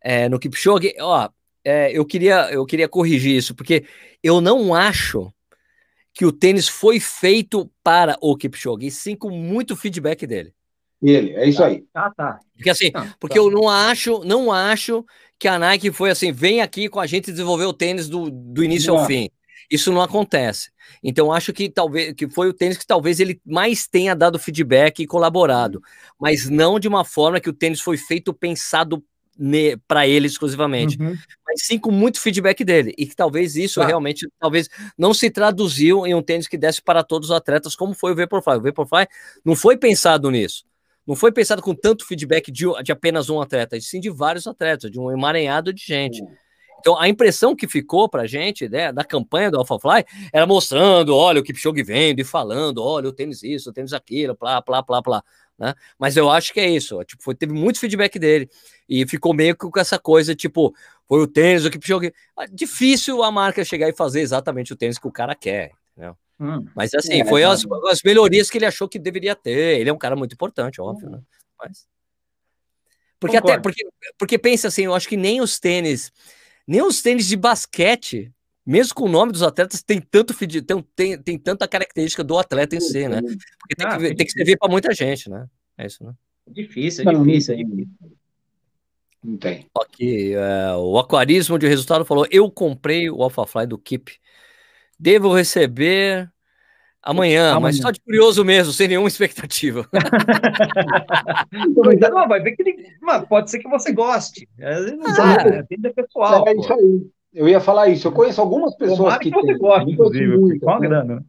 [0.00, 0.94] é, no Kipchoge.
[1.00, 1.28] Ó,
[1.64, 3.84] é, eu, queria, eu queria corrigir isso, porque
[4.22, 5.32] eu não acho
[6.12, 10.52] que o tênis foi feito para o Kipchoge, e sim com muito feedback dele.
[11.02, 11.84] Ele, é isso aí.
[11.92, 12.38] Ah, tá.
[12.56, 13.40] Porque assim, ah, porque tá.
[13.40, 15.04] eu não acho, não acho
[15.38, 18.64] que a Nike foi assim, vem aqui com a gente desenvolver o tênis do, do
[18.64, 19.00] início não.
[19.00, 19.28] ao fim.
[19.70, 20.70] Isso não acontece.
[21.02, 25.00] Então acho que talvez que foi o tênis que talvez ele mais tenha dado feedback
[25.02, 25.80] e colaborado,
[26.20, 29.02] mas não de uma forma que o tênis foi feito pensado
[29.88, 31.16] para ele exclusivamente, uhum.
[31.44, 33.86] mas sim com muito feedback dele e que talvez isso tá.
[33.86, 37.94] realmente talvez não se traduziu em um tênis que desse para todos os atletas como
[37.94, 38.58] foi o Vaporfly.
[38.58, 39.06] O Vaporfly
[39.44, 40.64] não foi pensado nisso.
[41.06, 44.46] Não foi pensado com tanto feedback de, de apenas um atleta, e sim de vários
[44.46, 46.22] atletas, de um emaranhado de gente.
[46.22, 46.34] Uhum.
[46.84, 51.40] Então, a impressão que ficou pra gente, né, da campanha do AlphaFly, era mostrando, olha,
[51.40, 55.02] o Kipchoge vendo e falando, olha, o tênis isso, o tênis aquilo, plá, plá, plá,
[55.02, 55.24] plá,
[55.58, 55.74] né?
[55.98, 58.50] Mas eu acho que é isso, tipo, foi, teve muito feedback dele
[58.86, 60.74] e ficou meio com essa coisa, tipo,
[61.08, 62.12] foi o tênis, o Kipchoge...
[62.36, 66.14] Ah, difícil a marca chegar e fazer exatamente o tênis que o cara quer, entendeu?
[66.38, 69.80] Hum, Mas assim, é, foi as, as, melhorias que ele achou que deveria ter.
[69.80, 71.20] Ele é um cara muito importante, óbvio, né?
[71.58, 71.86] Mas...
[73.18, 73.52] Porque Concordo.
[73.54, 76.12] até porque, porque pensa assim, eu acho que nem os tênis
[76.66, 78.32] nem os tênis de basquete,
[78.64, 82.76] mesmo com o nome dos atletas, tem tanto tem, tem, tem tanta característica do atleta
[82.76, 83.20] em si, né?
[83.20, 85.46] Porque tem, ah, que, tem que servir para muita gente, né?
[85.76, 86.14] É isso, né?
[86.48, 87.88] Difícil, é difícil, é difícil.
[89.22, 89.66] Não tem.
[89.80, 94.12] Aqui, é, o Aquarismo de Resultado falou: Eu comprei o AlphaFly do Kip.
[94.98, 96.30] Devo receber
[97.04, 99.86] Amanhã, Amanhã, mas só de curioso mesmo, sem nenhuma expectativa.
[101.52, 104.48] não, vai ver que ele, mano, pode ser que você goste.
[104.58, 106.48] É, ah, é, é pessoal.
[106.48, 107.06] É isso aí.
[107.34, 108.08] Eu ia falar isso.
[108.08, 110.38] Eu conheço algumas pessoas que, que você gosta, inclusive.
[110.38, 110.78] Muito, né?
[110.80, 111.24] grana.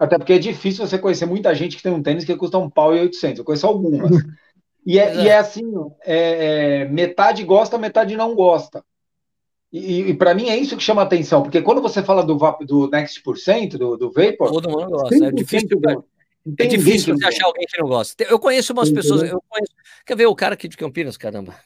[0.00, 2.68] Até porque é difícil você conhecer muita gente que tem um tênis que custa um
[2.68, 3.38] pau e 800.
[3.38, 4.10] Eu conheço algumas.
[4.84, 5.62] e, é, e é assim,
[6.04, 8.82] é, é, metade gosta, metade não gosta.
[9.74, 12.88] E, e para mim é isso que chama atenção, porque quando você fala do, do
[12.88, 14.52] Next Percent, do, do Vapor.
[14.52, 15.26] Todo mundo gosta.
[15.26, 15.68] É difícil,
[16.60, 18.22] é difícil você achar alguém que não gosta.
[18.22, 19.22] Eu conheço umas pessoas.
[19.22, 19.72] Eu conheço,
[20.06, 21.56] quer ver o cara aqui de Campinas, caramba?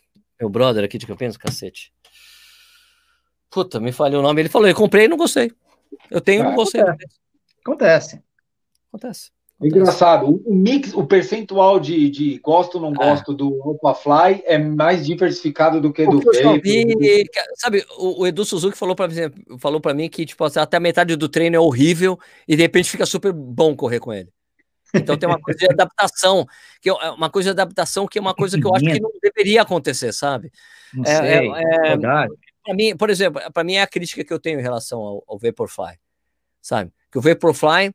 [0.41, 1.93] Meu brother aqui de Campinas, cacete.
[3.51, 4.41] Puta, me falhou o nome.
[4.41, 5.53] Ele falou: eu comprei e não gostei.
[6.11, 6.81] Eu tenho e não ah, gostei.
[6.81, 7.19] Acontece.
[7.63, 8.23] Acontece.
[8.89, 9.31] acontece.
[9.61, 13.11] Engraçado, o mix, o percentual de, de gosto ou não é.
[13.11, 17.27] gosto do Opafly é mais diversificado do que do Vape.
[17.57, 19.15] Sabe, o, o, Edu Suzuki falou para mim,
[19.59, 22.63] falou para mim que tipo assim, até a metade do treino é horrível e de
[22.63, 24.29] repente fica super bom correr com ele.
[24.95, 26.47] Então tem uma coisa de adaptação,
[26.81, 29.11] que é uma coisa de adaptação que é uma coisa que eu acho que não
[29.21, 30.53] deveria acontecer, sabe?
[30.95, 34.33] Não é, sei, é, é para mim, por exemplo, para mim é a crítica que
[34.33, 35.99] eu tenho em relação ao, ao Vaporfly,
[36.63, 36.93] sabe?
[37.11, 37.93] Que o Vaporfly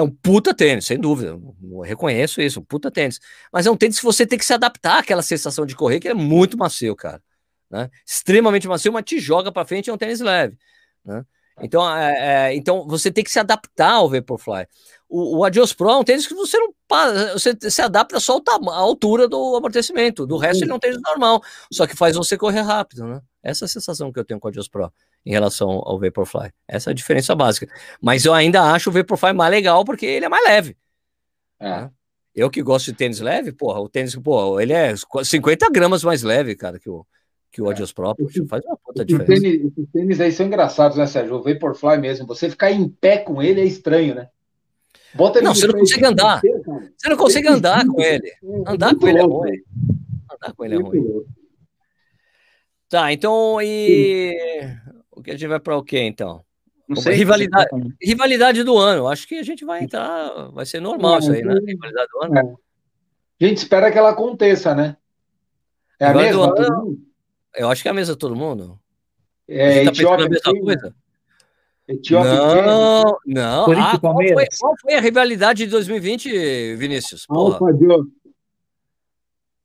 [0.00, 1.38] é um puta tênis, sem dúvida.
[1.62, 3.20] Eu reconheço isso, um puta tênis.
[3.52, 6.08] Mas é um tênis que você tem que se adaptar àquela sensação de correr, que
[6.08, 7.22] é muito macio, cara.
[7.70, 7.88] Né?
[8.04, 10.56] Extremamente macio, mas te joga para frente é um tênis leve.
[11.04, 11.24] Né?
[11.62, 14.66] Então, é, é, então você tem que se adaptar ao Vaporfly.
[15.10, 16.72] O, o Adios Pro é um tênis que você não
[17.32, 20.24] você se adapta só à altura do amortecimento.
[20.24, 23.20] Do resto, ele é um tênis normal, só que faz você correr rápido, né?
[23.42, 24.92] Essa é a sensação que eu tenho com o Adios Pro
[25.26, 26.52] em relação ao Vaporfly.
[26.68, 27.68] Essa é a diferença básica.
[28.00, 30.76] Mas eu ainda acho o Vaporfly mais legal porque ele é mais leve.
[31.58, 31.68] É.
[31.68, 31.90] Né?
[32.34, 36.22] Eu que gosto de tênis leve, porra, o tênis, pô, ele é 50 gramas mais
[36.22, 37.04] leve, cara, que o,
[37.50, 37.72] que o é.
[37.72, 38.14] Adios Pro.
[38.48, 39.32] faz uma puta diferença.
[39.32, 41.36] Os tênis, tênis aí são engraçados, né, Sérgio?
[41.36, 44.28] O Vaporfly mesmo, você ficar em pé com ele é estranho, né?
[45.14, 46.40] Bota não, você não consegue andar.
[46.40, 48.32] Você não consegue andar com ele.
[48.66, 49.62] Andar com ele é ruim.
[50.32, 51.24] Andar com ele é ruim.
[52.88, 54.36] Tá, então e
[55.10, 56.44] o que a gente vai para o quê então?
[56.88, 57.14] Não sei.
[57.14, 57.68] Rivalidade,
[58.02, 59.06] rivalidade do ano.
[59.06, 61.54] Acho que a gente vai entrar, vai ser normal isso aí, né?
[61.64, 62.38] Rivalidade do ano.
[62.38, 62.40] É.
[63.44, 64.96] A gente espera que ela aconteça, né?
[66.00, 66.52] É a mesma?
[66.58, 66.98] Ano,
[67.54, 68.78] eu acho que é a mesma todo mundo.
[69.46, 70.94] É, tá Etiópia, a mesma coisa?
[71.90, 73.72] Etiópia não, não.
[73.72, 77.26] Ah, qual, foi, qual, foi, a rivalidade de 2020, Vinícius?
[77.26, 77.58] Porra.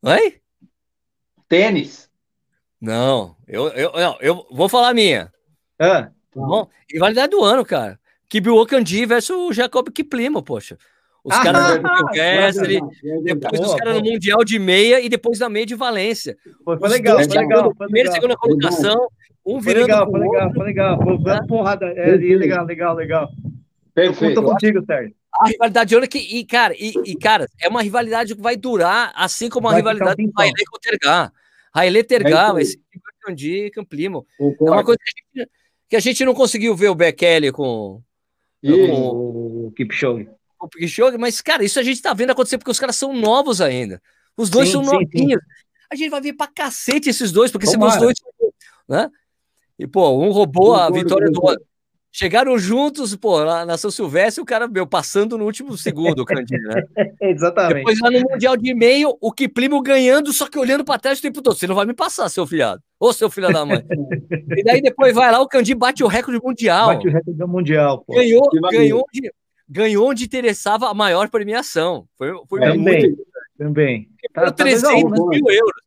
[0.02, 0.42] Oi?
[1.48, 2.10] Tênis.
[2.82, 5.32] Não, eu, eu, não, eu vou falar a minha.
[5.80, 8.00] Ah, tá bom, rivalidade do ano, cara.
[8.28, 10.80] Kibiwo Kandi versus o Jacob Kiplimo, poxa.
[11.24, 12.82] Os ah, caras no Kessler,
[13.24, 16.36] depois os caras no Mundial de meia e depois na meia de Valência.
[16.64, 17.76] Foi, foi legal, foi legal.
[17.76, 19.10] Primeira e segunda colocação,
[19.46, 21.18] um foi virando legal, foi legal, foi legal, foi.
[21.20, 23.30] Foi porrada, é, legal, legal, legal.
[23.94, 24.40] Perfeito.
[24.40, 25.16] Eu conto contigo, Sérgio.
[25.34, 29.12] A rivalidade de que, e, cara, e, e, cara, é uma rivalidade que vai durar,
[29.16, 31.32] assim como a vai rivalidade do Haile com o Tergar.
[31.74, 32.80] Haile Tergar, esse
[33.22, 34.26] Kandi e Camplimo.
[34.40, 35.52] É uma coisa que a, gente,
[35.90, 38.02] que a, gente, não conseguiu ver o Bekele com,
[38.64, 40.30] com o Kipchoge.
[40.60, 43.60] o Kipchoge, mas, cara, isso a gente tá vendo acontecer porque os caras são novos
[43.60, 44.02] ainda.
[44.38, 45.42] Os dois sim, são sim, novinhos.
[45.42, 45.66] Sim.
[45.92, 48.16] A gente vai ver pra cacete esses dois, porque se os dois.
[48.88, 49.10] Né?
[49.78, 51.66] E, pô, um roubou a vitória do outro.
[52.18, 56.26] Chegaram juntos, pô, lá na São Silvestre, o cara, meu, passando no último segundo, o
[56.26, 56.84] Candinho, né?
[57.20, 57.80] Exatamente.
[57.80, 61.22] Depois lá no Mundial de meio, o Kiplimo ganhando, só que olhando para trás o
[61.22, 61.58] tempo todo.
[61.58, 62.82] Você não vai me passar, seu filhado.
[62.98, 63.84] Ô, seu filho da mãe.
[64.58, 66.88] e daí depois vai lá, o Candinho bate o recorde mundial.
[66.88, 68.14] Bate o recorde mundial, pô.
[68.14, 69.32] Ganhou, ganhou onde,
[69.68, 72.08] ganhou onde interessava a maior premiação.
[72.18, 73.28] Foi, foi também, muito.
[73.58, 74.08] Também.
[74.34, 75.82] Tá, 300 tá mil euros.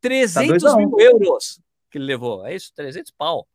[0.00, 1.58] 300 tá mil euros
[1.94, 2.44] que ele levou.
[2.44, 2.72] É isso?
[2.74, 3.46] 300 pau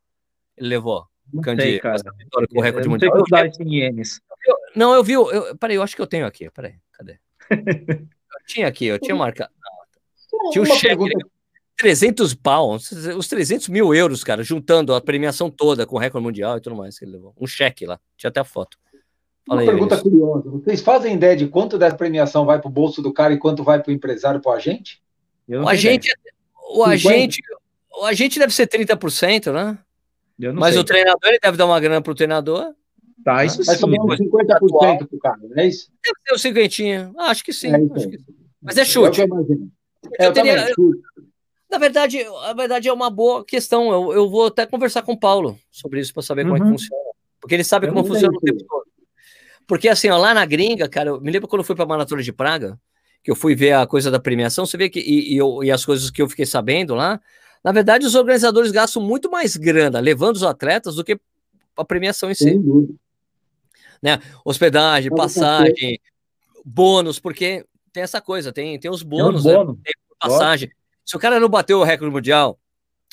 [0.58, 1.06] ele levou.
[1.32, 1.98] Não Candy, sei, cara.
[2.18, 3.14] Vitória com o recorde eu mundial.
[3.14, 3.82] Não, eu vi,
[4.48, 5.14] eu, não, eu vi.
[5.14, 6.50] Eu, peraí, eu acho que eu tenho aqui.
[6.50, 7.20] Peraí, cadê?
[7.52, 9.52] eu tinha aqui, eu tinha marcado.
[10.52, 10.88] Tinha o um cheque.
[10.88, 11.30] Pergunta...
[11.78, 16.58] 300 pau, os 300 mil euros, cara, juntando a premiação toda com o recorde mundial
[16.58, 17.34] e tudo mais que ele levou.
[17.40, 18.78] Um cheque lá, tinha até a foto.
[19.48, 22.72] Fala Uma aí, pergunta curiosa: vocês fazem ideia de quanto dessa premiação vai para o
[22.72, 25.02] bolso do cara e quanto vai para o empresário, para o agente?
[25.48, 26.12] O agente,
[26.70, 27.42] o agente,
[27.92, 29.78] o agente deve ser 30%, né?
[30.54, 30.82] Mas sei.
[30.82, 32.74] o treinador ele deve dar uma grana pro treinador.
[33.24, 33.72] Tá, isso sim.
[34.06, 35.92] Mas 50% pro cara, não é isso?
[36.04, 37.12] Deve ter o cinquentinha.
[37.18, 37.74] Ah, acho que sim.
[37.74, 37.98] É, então.
[37.98, 38.36] acho que sim.
[38.62, 39.22] Mas é chute.
[39.22, 40.68] É eu, eu teria,
[41.70, 43.92] na verdade, a verdade é uma boa questão.
[43.92, 46.52] Eu, eu vou até conversar com o Paulo sobre isso para saber uhum.
[46.52, 46.78] como é que uhum.
[46.78, 47.04] funciona.
[47.40, 48.86] Porque ele sabe eu como funciona o tempo todo.
[49.68, 51.88] Porque assim, ó, lá na gringa, cara, eu me lembro quando eu fui para a
[51.88, 52.80] Maratona de Praga,
[53.24, 55.70] que eu fui ver a coisa da premiação, você vê que e, e, eu, e
[55.70, 57.22] as coisas que eu fiquei sabendo lá,
[57.64, 61.20] na verdade, os organizadores gastam muito mais grana levando os atletas do que
[61.76, 62.60] a premiação em si.
[64.02, 64.20] Né?
[64.46, 66.00] Hospedagem, passagem,
[66.66, 69.76] bônus, porque tem essa coisa, tem, tem os bônus, tem, um bônus.
[69.78, 69.82] Né?
[69.84, 70.72] tem passagem.
[71.06, 72.58] Se o cara não bateu o recorde mundial,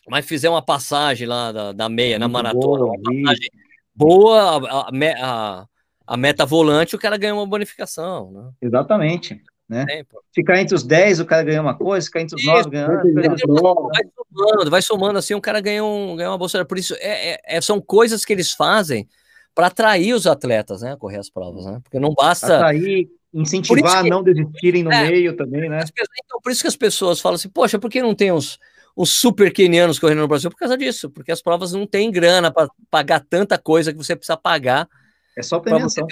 [0.08, 3.50] mas fizer uma passagem lá da, da meia, na maratona, boa, uma passagem
[3.94, 4.40] boa,
[4.70, 4.90] a,
[5.22, 5.66] a,
[6.06, 8.30] a, meta volante, o cara ganha uma bonificação.
[8.30, 8.50] Né?
[8.62, 9.42] Exatamente.
[9.68, 9.84] Né?
[10.32, 13.88] Ficar entre os 10, o cara ganha uma coisa, ficar entre os 9, ganha outra.
[13.92, 16.64] Vai somando, vai somando, assim, o cara ganha, um, ganha uma bolsa.
[16.64, 19.08] Por isso, é, é, é são coisas que eles fazem
[19.54, 21.80] para atrair os atletas, né, a correr as provas, né?
[21.82, 22.56] Porque não basta...
[22.56, 25.80] Atrair, incentivar a não desistirem no é, meio também, né?
[26.24, 28.58] Então, por isso que as pessoas falam assim, poxa, por que não tem uns,
[28.96, 30.50] uns super kenianos correndo no Brasil?
[30.50, 34.14] Por causa disso, porque as provas não têm grana para pagar tanta coisa que você
[34.14, 34.88] precisa pagar.
[35.36, 36.06] É só premiação.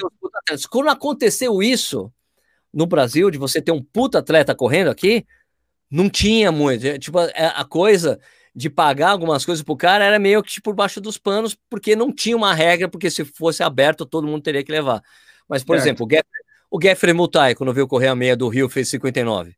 [0.70, 2.12] Quando aconteceu isso
[2.74, 5.24] no Brasil, de você ter um puta atleta correndo aqui,
[5.90, 6.86] não tinha muito.
[6.86, 8.18] É, tipo, é, a coisa
[8.54, 11.94] de pagar algumas coisas pro cara era meio que tipo, por baixo dos panos, porque
[11.94, 15.02] não tinha uma regra, porque se fosse aberto, todo mundo teria que levar.
[15.48, 15.86] Mas, por certo.
[15.86, 19.54] exemplo, o Geoffrey, o Geoffrey Mutai, quando veio correr a meia do Rio, fez 59.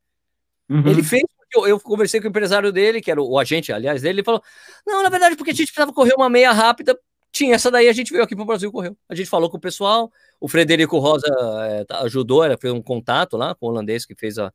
[0.69, 0.87] Uhum.
[0.87, 1.23] Ele fez
[1.55, 4.25] eu, eu, conversei com o empresário dele, que era o, o agente, aliás, dele, ele
[4.25, 4.43] falou:
[4.87, 6.99] Não, na verdade, porque a gente precisava correr uma meia rápida
[7.37, 8.97] tinha essa daí, a gente veio aqui para o Brasil e correu.
[9.09, 10.11] A gente falou com o pessoal,
[10.41, 14.39] o Frederico Rosa é, ajudou, era, fez um contato lá com o holandês que fez
[14.39, 14.51] a.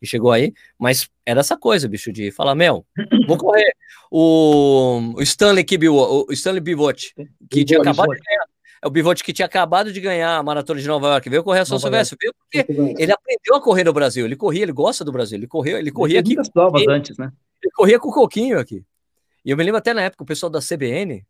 [0.00, 2.84] que chegou aí, mas era essa coisa, bicho, de falar, Mel,
[3.28, 3.72] vou correr.
[4.10, 7.14] O, o Stanley Kibiwo, o Stanley Bivot,
[7.48, 8.46] que tinha acabado de ganhar.
[8.82, 11.60] É o Bivot que tinha acabado de ganhar a maratona de Nova York, veio correr
[11.60, 12.66] a São Silvestre, veio porque
[13.00, 15.92] ele aprendeu a correr no Brasil, ele corria, ele gosta do Brasil, ele correu, ele
[15.92, 16.34] corria aqui.
[16.52, 17.32] provas antes, né?
[17.62, 18.84] Ele corria com o Coquinho aqui.
[19.44, 21.24] E eu me lembro até na época, o pessoal da CBN,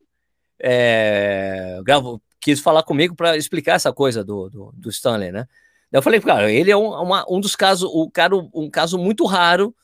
[0.60, 5.46] é, gravo, quis falar comigo para explicar essa coisa do, do, do, Stanley, né?
[5.92, 9.24] eu falei, cara, ele é um, uma, um dos casos, o cara, um caso muito
[9.24, 9.74] raro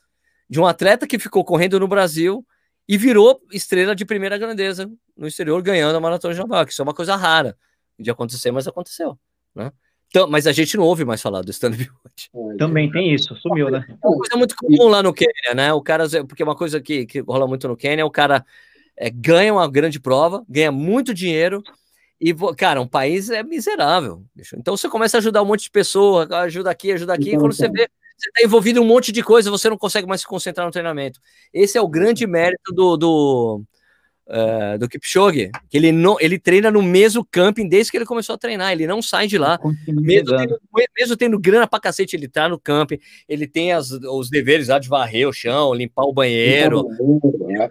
[0.49, 2.45] de um atleta que ficou correndo no Brasil
[2.89, 6.73] e virou estrela de primeira grandeza no exterior, ganhando a maratona de Nova York.
[6.73, 7.57] Isso é uma coisa rara
[7.97, 9.17] de acontecer, mas aconteceu,
[9.55, 9.71] né?
[10.09, 12.59] Então, mas a gente não ouve mais falar do Stanley Biot.
[12.59, 13.87] Também tem isso, sumiu, né?
[13.89, 15.73] É uma coisa muito comum lá no Quênia, né?
[15.73, 18.45] O cara, porque é uma coisa que, que rola muito no Quênia, o cara
[19.01, 21.63] é, ganha uma grande prova, ganha muito dinheiro,
[22.21, 24.23] e, cara, um país é miserável.
[24.35, 24.55] Bicho.
[24.59, 27.39] Então você começa a ajudar um monte de pessoa, ajuda aqui, ajuda aqui, então, e
[27.39, 30.21] quando você vê, você está envolvido em um monte de coisa, você não consegue mais
[30.21, 31.19] se concentrar no treinamento.
[31.51, 33.63] Esse é o grande mérito do, do,
[34.27, 38.35] uh, do Kipchoge, que ele, não, ele treina no mesmo camping desde que ele começou
[38.35, 39.59] a treinar, ele não sai de lá,
[39.89, 40.61] mesmo tendo,
[40.95, 44.79] mesmo tendo, grana pra cacete, ele tá no camping, ele tem as, os deveres lá
[44.79, 47.63] de varrer o chão, limpar o banheiro, limpar o banheiro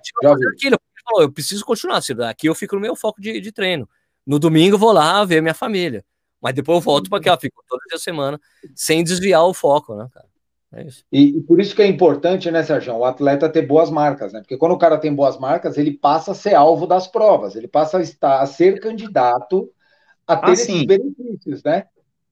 [0.50, 0.80] aquilo,
[1.10, 3.88] falou, eu preciso continuar, aqui eu fico no meu foco de, de treino.
[4.26, 6.04] No domingo eu vou lá ver minha família.
[6.42, 8.40] Mas depois eu volto para cá, fico toda a semana,
[8.76, 10.28] sem desviar o foco, né, cara?
[10.72, 11.04] É isso.
[11.12, 14.40] E, e, por isso que é importante, né, Sérgio, o atleta ter boas marcas, né?
[14.40, 17.68] Porque quando o cara tem boas marcas, ele passa a ser alvo das provas, ele
[17.68, 19.70] passa a estar a ser candidato
[20.28, 21.86] a ter ah, esses benefícios, né?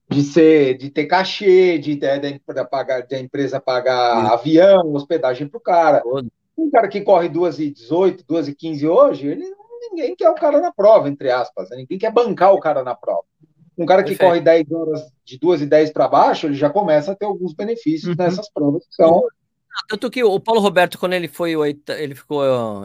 [0.08, 4.32] De ser, de ter cachê, de, de, de, de pagar, de a empresa pagar sim.
[4.32, 6.00] avião, hospedagem para o cara.
[6.00, 6.30] Todo.
[6.58, 9.44] Um cara que corre 2 e 18, 2 e 15 hoje, ele,
[9.90, 11.70] ninguém quer o cara na prova, entre aspas.
[11.70, 11.78] Né?
[11.78, 13.22] Ninguém quer bancar o cara na prova.
[13.78, 14.28] Um cara que Perfeito.
[14.28, 17.54] corre 10 horas de 2 e 10 para baixo, ele já começa a ter alguns
[17.54, 18.24] benefícios uhum.
[18.24, 19.22] nessas provas que são
[19.86, 21.54] tanto que o Paulo Roberto, quando ele foi
[21.88, 22.42] ele ficou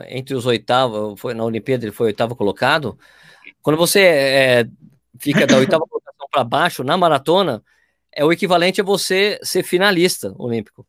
[0.08, 2.98] entre os oitavos, foi na Olimpíada, ele foi oitavo colocado.
[3.62, 4.66] Quando você é,
[5.18, 7.64] fica da oitava colocação para baixo na maratona,
[8.12, 10.86] é o equivalente a você ser finalista olímpico.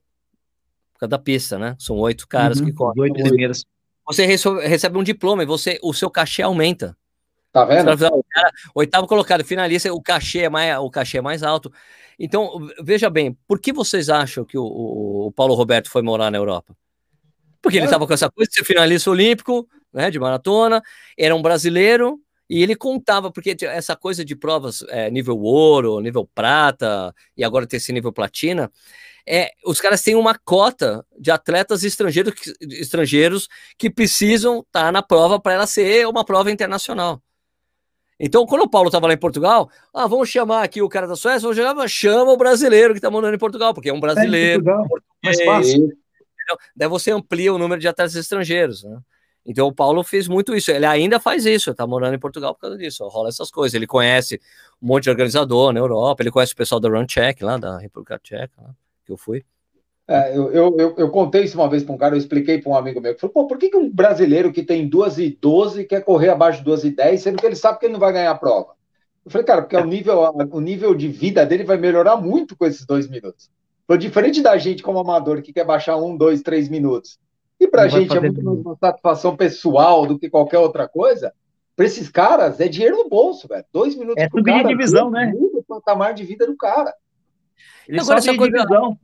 [1.04, 1.76] Por causa da pista, né?
[1.78, 3.02] São oito caras uhum, que correm.
[3.02, 3.64] Oito primeiros.
[4.06, 6.96] Você recebe um diploma e você, o seu cachê aumenta.
[7.52, 7.86] Tá vendo?
[7.96, 11.72] Cara, oitavo colocado, finalista, o cachê é mais, o cachê é mais alto.
[12.18, 16.30] Então, veja bem, por que vocês acham que o, o, o Paulo Roberto foi morar
[16.30, 16.76] na Europa?
[17.62, 20.82] Porque ele estava com essa coisa de ser finalista olímpico, né, de maratona,
[21.16, 26.28] era um brasileiro, e ele contava, porque essa coisa de provas é, nível ouro, nível
[26.34, 28.70] prata, e agora tem esse nível platina,
[29.26, 33.48] é, os caras têm uma cota de atletas estrangeiros, estrangeiros
[33.78, 37.22] que precisam estar tá na prova para ela ser uma prova internacional.
[38.20, 41.16] Então, quando o Paulo estava lá em Portugal, ah, vamos chamar aqui o cara da
[41.16, 44.62] Suécia, vamos chamar, chama o brasileiro que está morando em Portugal, porque é um brasileiro.
[44.68, 45.88] É, mais fácil.
[46.76, 48.98] Daí você amplia o número de atletas estrangeiros, né?
[49.46, 52.62] Então o Paulo fez muito isso, ele ainda faz isso, está morando em Portugal por
[52.62, 53.74] causa disso, rola essas coisas.
[53.74, 54.40] Ele conhece
[54.80, 57.78] um monte de organizador na Europa, ele conhece o pessoal da Run Check lá, da
[57.78, 58.70] República Tcheca, lá,
[59.04, 59.44] que eu fui.
[60.06, 62.76] É, eu, eu, eu, contei isso uma vez para um cara, eu expliquei para um
[62.76, 65.84] amigo meu, que falou, pô, por que, que um brasileiro que tem 2 e 12
[65.84, 68.12] quer correr abaixo de 2 e 10, sendo que ele sabe que ele não vai
[68.12, 68.74] ganhar a prova?
[69.24, 69.80] Eu falei, cara, porque é.
[69.80, 73.50] o, nível, o nível de vida dele vai melhorar muito com esses dois minutos.
[73.86, 77.18] Foi diferente da gente como amador que quer baixar um, dois, três minutos.
[77.64, 81.32] E para a gente é muito mais uma satisfação pessoal do que qualquer outra coisa.
[81.74, 83.64] Para esses caras, é dinheiro no bolso, velho.
[83.72, 85.32] Dois minutos é subir de divisão, né?
[85.34, 86.94] Muda o patamar de vida do cara.
[87.88, 88.98] Ele Agora, sobe de divisão.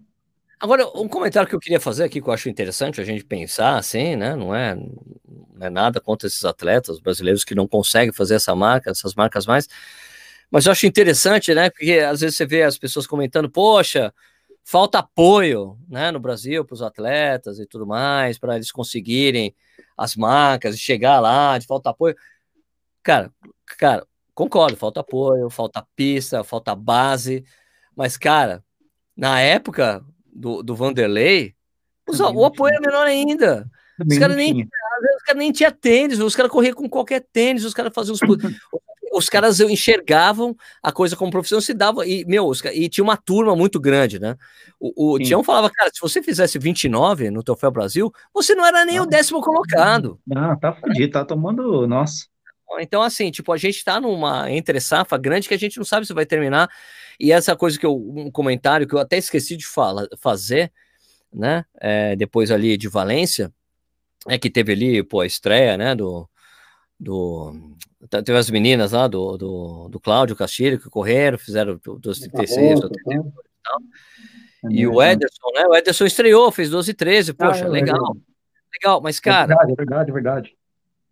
[0.61, 3.79] Agora, um comentário que eu queria fazer aqui, que eu acho interessante a gente pensar,
[3.79, 4.37] assim, né?
[4.37, 8.91] Não é, não é nada contra esses atletas brasileiros que não conseguem fazer essa marca,
[8.91, 9.67] essas marcas mais.
[10.51, 11.71] Mas eu acho interessante, né?
[11.71, 14.13] Porque às vezes você vê as pessoas comentando, poxa,
[14.65, 19.55] falta apoio, né, no Brasil para os atletas e tudo mais, para eles conseguirem
[19.97, 22.17] as marcas e chegar lá, de falta apoio.
[23.03, 23.33] Cara,
[23.79, 27.45] cara, concordo, falta apoio, falta pista, falta base,
[27.97, 28.65] mas cara,
[29.17, 31.55] na época do, do Vanderlei,
[32.09, 33.71] os, o apoio era menor ainda.
[34.05, 34.69] os caras nem,
[35.27, 38.21] cara nem tinha tênis, os caras corriam com qualquer tênis, os caras faziam os.
[38.23, 38.53] os
[39.29, 43.57] caras enxergavam a coisa como profissão, se dava, e, meu, os, e tinha uma turma
[43.57, 44.37] muito grande, né?
[44.79, 48.85] O, o Tião falava, cara, se você fizesse 29 no Troféu Brasil, você não era
[48.85, 49.05] nem não.
[49.05, 50.21] o décimo colocado.
[50.27, 52.27] Não, tá fudido, tá tomando, nossa.
[52.79, 56.15] Então, assim, tipo, a gente tá numa entre-safa grande que a gente não sabe se
[56.15, 56.71] vai terminar,
[57.19, 60.73] e essa coisa que eu, um comentário que eu até esqueci de fala, fazer,
[61.33, 63.53] né, é, depois ali de Valência,
[64.29, 66.29] é que teve ali, pô, a estreia, né, do,
[66.99, 67.77] do
[68.09, 72.89] teve as meninas lá do, do, do Cláudio Castilho que correram, fizeram dos 36 tá
[73.05, 73.33] bom,
[73.63, 73.77] tá
[74.71, 74.81] e.
[74.81, 75.67] E o Ederson, né?
[75.67, 77.97] O Ederson estreou, fez 12 e 13, poxa, ah, é legal.
[77.97, 78.17] legal.
[78.73, 79.53] Legal, mas cara.
[79.53, 80.57] É verdade, é verdade, é verdade.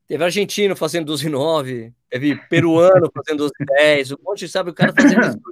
[0.06, 4.70] Teve argentino fazendo 12 e 9, teve peruano fazendo 12 e 10, um monte, sabe,
[4.70, 5.38] o cara fazendo isso.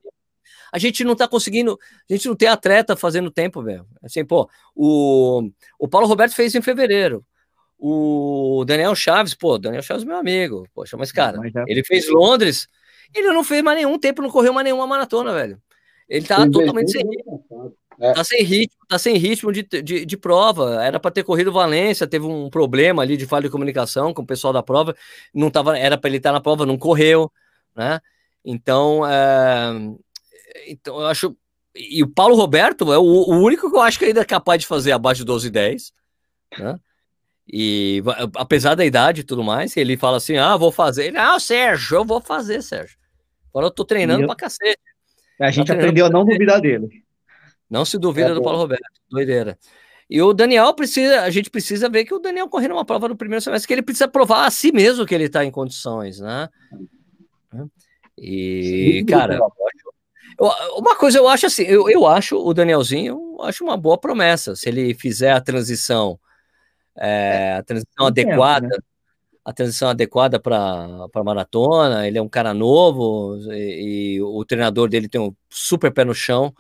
[0.72, 1.78] A gente não tá conseguindo,
[2.10, 3.86] a gente não tem atleta fazendo tempo, velho.
[4.02, 5.48] Assim, pô, o,
[5.78, 7.24] o Paulo Roberto fez em fevereiro.
[7.78, 10.66] O Daniel Chaves, pô, Daniel Chaves é meu amigo.
[10.74, 12.69] Poxa, mas cara, mas ele fez Londres,
[13.15, 15.61] ele não fez mais nenhum tempo, não correu mais nenhuma maratona, velho.
[16.09, 17.44] Ele tá totalmente sem ritmo.
[17.98, 18.12] É.
[18.12, 20.82] Tá sem ritmo, tá sem ritmo de, de, de prova.
[20.85, 24.27] Era para ter corrido Valência, teve um problema ali de falha de comunicação com o
[24.27, 24.94] pessoal da prova.
[25.35, 27.31] Não tava, era para ele estar na prova, não correu,
[27.74, 28.01] né?
[28.44, 29.73] Então, é,
[30.69, 31.36] então eu acho.
[31.74, 34.61] E o Paulo Roberto é o, o, único que eu acho que ainda é capaz
[34.61, 35.93] de fazer abaixo de 12 e 10,
[36.59, 36.78] né?
[37.48, 38.02] E
[38.35, 41.06] apesar da idade e tudo mais, ele fala assim: ah, vou fazer.
[41.06, 42.97] Ele, ah, Sérgio, eu vou fazer, Sérgio.
[43.51, 44.27] Agora eu tô treinando eu...
[44.27, 44.81] pra cacete.
[45.40, 47.05] A gente aprendeu a não duvidar dele.
[47.68, 49.59] Não se duvida é do Paulo Roberto, doideira.
[50.09, 53.16] E o Daniel precisa, a gente precisa ver que o Daniel correndo uma prova no
[53.16, 56.48] primeiro semestre, que ele precisa provar a si mesmo que ele está em condições, né?
[58.16, 59.39] E, Sim, cara,
[60.39, 60.47] eu,
[60.78, 64.55] uma coisa eu acho assim, eu, eu acho o Danielzinho, eu acho uma boa promessa,
[64.55, 66.18] se ele fizer a transição
[66.98, 68.78] é, a transição adequada, né?
[69.44, 72.06] a transição adequada para a maratona.
[72.06, 76.14] Ele é um cara novo e, e, o treinador dele tem um super pé no
[76.14, 76.52] chão.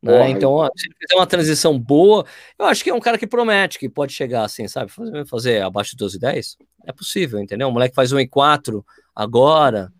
[0.00, 0.30] Né?
[0.30, 2.24] então, ó, se ele fizer uma transição boa,
[2.56, 4.92] eu acho que é um cara que promete, que pode chegar assim, sabe?
[4.92, 6.56] Fazer, fazer abaixo de 12 e 10
[6.86, 7.68] é possível, entendeu?
[7.68, 9.92] O moleque faz 1 e 4 agora.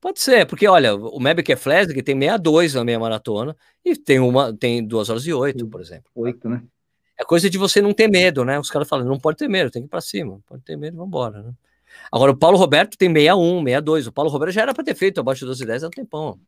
[0.00, 4.56] Pode ser, porque olha, o Mebeke Flesig tem 62 na meia maratona e tem uma
[4.56, 6.10] tem 2 horas e 8, por exemplo.
[6.14, 6.62] 8, né?
[7.18, 8.58] É coisa de você não ter medo, né?
[8.58, 10.96] Os caras falam, não pode ter medo, tem que ir para cima, pode ter medo,
[10.96, 11.52] vamos embora, né?
[12.10, 14.06] Agora, o Paulo Roberto tem 61, 62.
[14.06, 15.90] O Paulo Roberto já era para ter feito abaixo de 12 e 10 há um
[15.90, 16.40] tempão.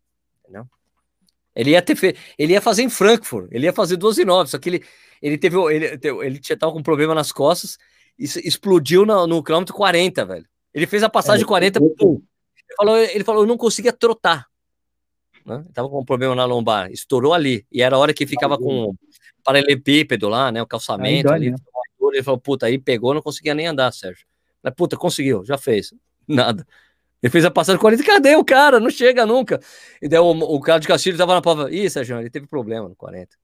[0.43, 0.66] Entendeu?
[1.55, 4.51] Ele ia ter feito, ele ia fazer em Frankfurt, ele ia fazer 12 e 9,
[4.51, 4.85] só que ele,
[5.20, 7.78] ele teve, ele, ele tinha tava com um problema nas costas
[8.16, 10.47] e explodiu no, no quilômetro 40, velho.
[10.73, 12.23] Ele fez a passagem é, 40, pum.
[12.57, 14.47] Ele falou, ele falou, eu não conseguia trotar.
[15.49, 15.65] Né?
[15.73, 17.66] Tava com um problema na lombar, estourou ali.
[17.73, 18.95] E era a hora que ficava com
[19.43, 20.61] paralelepípedo lá, né?
[20.61, 21.55] O calçamento ali.
[22.12, 24.27] Ele falou, puta, aí pegou, não conseguia nem andar, Sérgio.
[24.62, 25.95] Mas, puta, conseguiu, já fez.
[26.29, 26.66] Nada.
[27.23, 28.79] Ele fez a passagem 40, cadê o cara?
[28.79, 29.59] Não chega nunca.
[30.01, 31.70] E daí o, o cara de Castilho tava na prova.
[31.70, 33.37] Ih, Sérgio, ele teve problema no 40.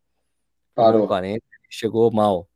[0.74, 1.02] Parou.
[1.02, 2.46] No 40, chegou mal.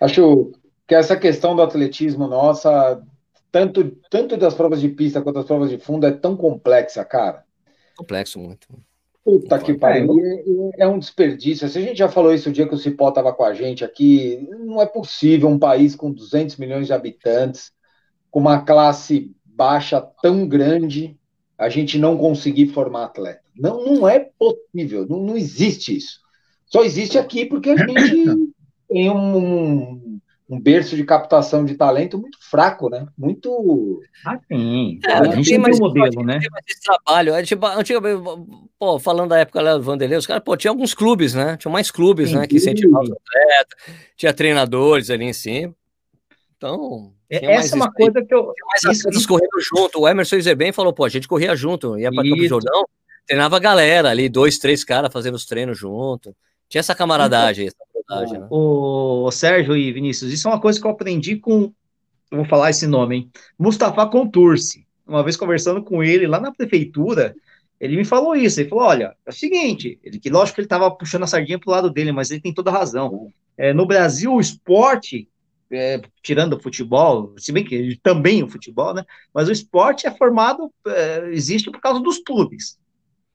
[0.00, 0.52] Acho
[0.86, 3.02] que essa questão do atletismo nossa,
[3.54, 7.44] tanto, tanto das provas de pista quanto das provas de fundo, é tão complexa, cara.
[7.96, 8.66] Complexo muito.
[9.24, 10.12] Puta que pariu.
[10.18, 11.68] É, é um desperdício.
[11.68, 13.84] Se a gente já falou isso o dia que o Cipó estava com a gente
[13.84, 17.70] aqui, não é possível um país com 200 milhões de habitantes,
[18.28, 21.16] com uma classe baixa tão grande,
[21.56, 23.44] a gente não conseguir formar atleta.
[23.56, 26.18] Não, não é possível, não, não existe isso.
[26.66, 28.52] Só existe aqui porque a gente
[28.90, 30.03] tem um,
[30.48, 33.06] um berço de captação de talento muito fraco, né?
[33.16, 34.00] Muito.
[34.26, 35.00] Ah, sim.
[35.04, 36.38] É, a gente tem mais modelo, né?
[36.68, 37.34] Esse trabalho.
[37.34, 38.22] É, tipo, antigamente,
[38.78, 41.56] pô, falando da época lá do Vanderlei, os caras, pô, tinha alguns clubes, né?
[41.56, 42.46] Tinha mais clubes, sim, né?
[42.46, 45.74] Que incentivavam os atletas, tinha treinadores ali em cima.
[46.56, 47.12] Então.
[47.30, 48.42] É, essa é uma coisa que eu.
[48.42, 49.28] Tinha mais isso, isso...
[49.28, 50.00] correndo junto.
[50.00, 52.84] O Emerson Zerben falou, pô, a gente corria junto, ia para Campo Jordão,
[53.26, 56.36] treinava a galera ali, dois, três caras fazendo os treinos junto.
[56.68, 57.66] Tinha essa camaradagem.
[57.66, 58.46] Então, verdade, né?
[58.50, 61.72] O, o Sérgio e Vinícius, isso é uma coisa que eu aprendi com,
[62.30, 63.30] eu vou falar esse nome, hein?
[63.58, 64.86] Mustafa Contursi.
[65.06, 67.34] Uma vez conversando com ele lá na prefeitura,
[67.78, 68.60] ele me falou isso.
[68.60, 71.58] Ele falou: olha, é o seguinte, ele, que lógico que ele estava puxando a sardinha
[71.58, 73.30] para o lado dele, mas ele tem toda a razão.
[73.56, 75.28] É, no Brasil, o esporte,
[75.70, 79.04] é, tirando o futebol, se bem que também o futebol, né?
[79.32, 82.78] Mas o esporte é formado, é, existe por causa dos clubes.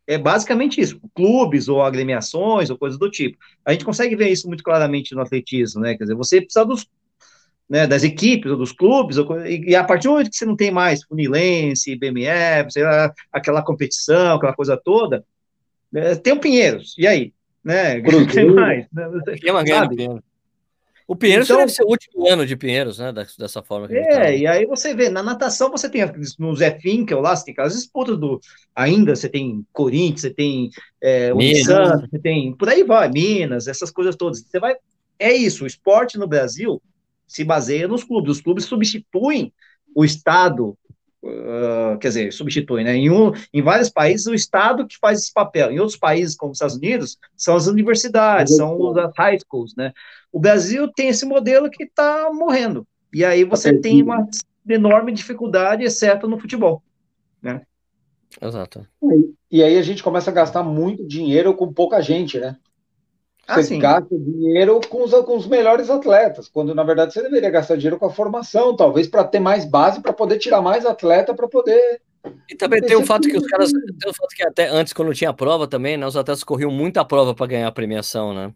[0.10, 3.38] É basicamente isso, clubes ou agremiações ou coisas do tipo.
[3.64, 5.95] A gente consegue ver isso muito claramente no atletismo, né?
[5.95, 6.90] Quer dizer, você precisa dos,
[7.69, 10.48] né, das equipes ou dos clubes, ou, e, e, a partir do momento que você
[10.48, 15.23] não tem mais Funilense, BMF, sei lá, aquela competição, aquela coisa toda,
[15.94, 17.31] é, tem o Pinheiros, e aí?
[17.64, 18.02] Né?
[18.34, 18.88] Tem mais.
[18.91, 19.10] Né?
[19.40, 19.95] Tem uma grande
[21.10, 23.11] o Pinheiros então, deve ser o último ano de Pinheiros, né?
[23.11, 23.88] Dessa forma.
[23.91, 24.31] é, tá.
[24.31, 26.03] e aí você vê, na natação você tem
[26.38, 28.40] no Zé Finkel lá, você tem aquelas disputas do.
[28.76, 30.69] Ainda você tem Corinthians, você tem
[31.02, 31.31] é,
[31.65, 32.56] Santos, você tem.
[32.56, 34.40] Por aí vai, Minas, essas coisas todas.
[34.41, 34.76] Você vai.
[35.18, 36.80] É isso, o esporte no Brasil
[37.26, 38.38] se baseia nos clubes.
[38.38, 39.52] Os clubes substituem
[39.95, 40.77] o Estado,
[41.24, 42.96] uh, quer dizer, substituem, né?
[42.96, 45.72] Em, um, em vários países, o Estado que faz esse papel.
[45.72, 49.94] Em outros países, como os Estados Unidos, são as universidades, são as high schools, né?
[50.32, 52.86] O Brasil tem esse modelo que está morrendo.
[53.14, 54.28] E aí você tá tem uma
[54.68, 56.84] enorme dificuldade, exceto no futebol.
[57.41, 57.62] Né?
[58.41, 58.86] Exato.
[59.52, 62.56] E aí a gente começa a gastar muito dinheiro com pouca gente, né?
[63.50, 67.24] Ah, você ah, gasta dinheiro com os, com os melhores atletas, quando na verdade você
[67.24, 70.86] deveria gastar dinheiro com a formação, talvez para ter mais base, para poder tirar mais
[70.86, 72.00] atleta, para poder.
[72.48, 73.72] E também tem o fato que os caras.
[73.72, 77.04] Tem o fato que até antes, quando tinha prova também, né, os atletas corriam muita
[77.04, 78.54] prova para ganhar a premiação, né?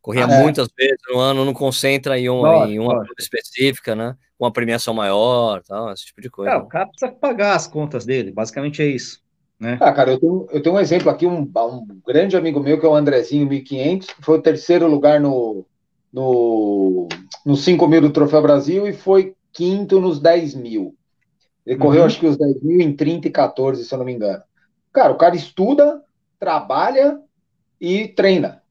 [0.00, 0.42] Corria ah, é.
[0.42, 4.16] muitas vezes no ano, não concentra em, um, nossa, em uma prova específica, né?
[4.38, 6.52] Com uma premiação maior, tal, esse tipo de coisa.
[6.52, 9.21] É, o cara precisa pagar as contas dele, basicamente é isso.
[9.62, 9.78] Né?
[9.80, 12.84] Ah, cara, eu tenho, eu tenho um exemplo aqui, um, um grande amigo meu, que
[12.84, 15.64] é o Andrezinho 1500, que foi o terceiro lugar no,
[16.12, 17.06] no,
[17.46, 20.96] no 5 mil do Troféu Brasil e foi quinto nos 10 mil.
[21.64, 21.80] Ele uhum.
[21.80, 24.42] correu, acho que os 10 mil em 30 e 14, se eu não me engano.
[24.92, 26.02] Cara, o cara estuda,
[26.40, 27.20] trabalha
[27.80, 28.64] e treina.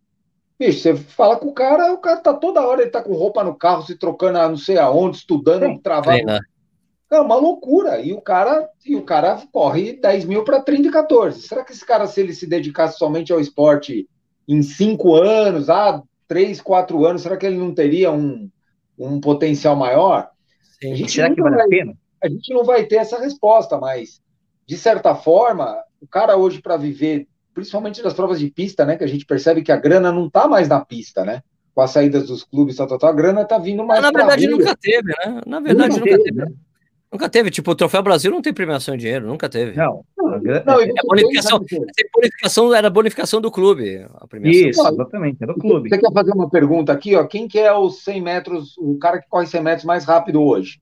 [0.60, 3.46] Bicho, você fala com o cara, o cara tá toda hora, ele tá com roupa
[3.46, 6.38] no carro, se trocando a não sei aonde, estudando, travando.
[7.12, 8.00] É uma loucura.
[8.00, 11.42] E o cara, e o cara corre 10 mil para 30 e 14.
[11.42, 14.08] Será que esse cara, se ele se dedicasse somente ao esporte
[14.48, 18.50] em cinco anos, ah, três, quatro anos, será que ele não teria um,
[18.98, 20.30] um potencial maior?
[20.80, 21.08] Sim.
[21.08, 21.94] Será que vale vai, a pena?
[22.24, 24.22] A gente não vai ter essa resposta, mas
[24.66, 28.96] de certa forma, o cara hoje para viver principalmente das provas de pista, né?
[28.96, 31.44] Que a gente percebe que a grana não está mais na pista, né?
[31.76, 34.02] Com as saídas dos clubes, tal, tal, tal, a grana está vindo mais.
[34.02, 35.42] na verdade, nunca teve, né?
[35.46, 36.38] Na verdade, nunca, nunca teve.
[36.38, 36.54] Né?
[37.12, 39.76] Nunca teve, tipo, o Troféu Brasil não tem premiação em dinheiro, nunca teve.
[39.76, 40.36] Não, não,
[40.80, 41.60] é, é bonificação,
[42.14, 44.70] bonificação, era bonificação do clube, a premiação.
[44.70, 45.90] Isso, exatamente, era do clube.
[45.90, 49.20] Você quer fazer uma pergunta aqui, ó, quem que é os 100 metros, o cara
[49.20, 50.82] que corre 100 metros mais rápido hoje?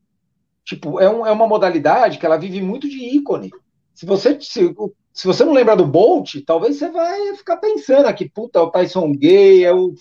[0.64, 3.50] Tipo, é, um, é uma modalidade que ela vive muito de ícone.
[3.96, 4.76] Se você, se,
[5.12, 9.12] se você não lembra do Bolt, talvez você vai ficar pensando aqui, puta, o Tyson
[9.14, 9.96] Gay, é o,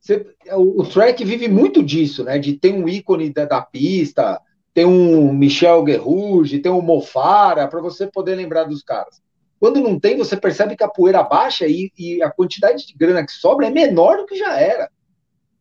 [0.00, 2.38] você, é o, o track vive muito disso, né?
[2.38, 4.40] De ter um ícone da, da, pista.
[4.72, 9.20] Tem um Michel Guerrugi, tem um Mofara, para você poder lembrar dos caras.
[9.58, 13.24] Quando não tem, você percebe que a poeira baixa e, e a quantidade de grana
[13.24, 14.90] que sobra é menor do que já era.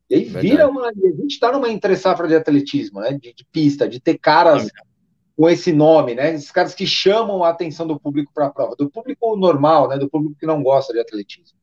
[0.09, 0.47] E aí Verdade.
[0.47, 0.87] vira uma.
[0.87, 3.11] A gente está numa entre-safra de atletismo, né?
[3.11, 4.69] De, de, pista, de ter caras
[5.35, 6.33] com esse nome, né?
[6.33, 9.97] Esses caras que chamam a atenção do público para a prova, do público normal, né?
[9.97, 11.58] Do público que não gosta de atletismo.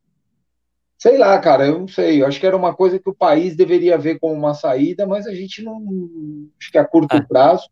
[0.99, 2.23] Sei lá, cara, eu não sei.
[2.23, 5.27] Eu acho que era uma coisa que o país deveria ver como uma saída, mas
[5.27, 5.79] a gente não.
[6.59, 7.23] Acho que a curto ah.
[7.23, 7.69] prazo.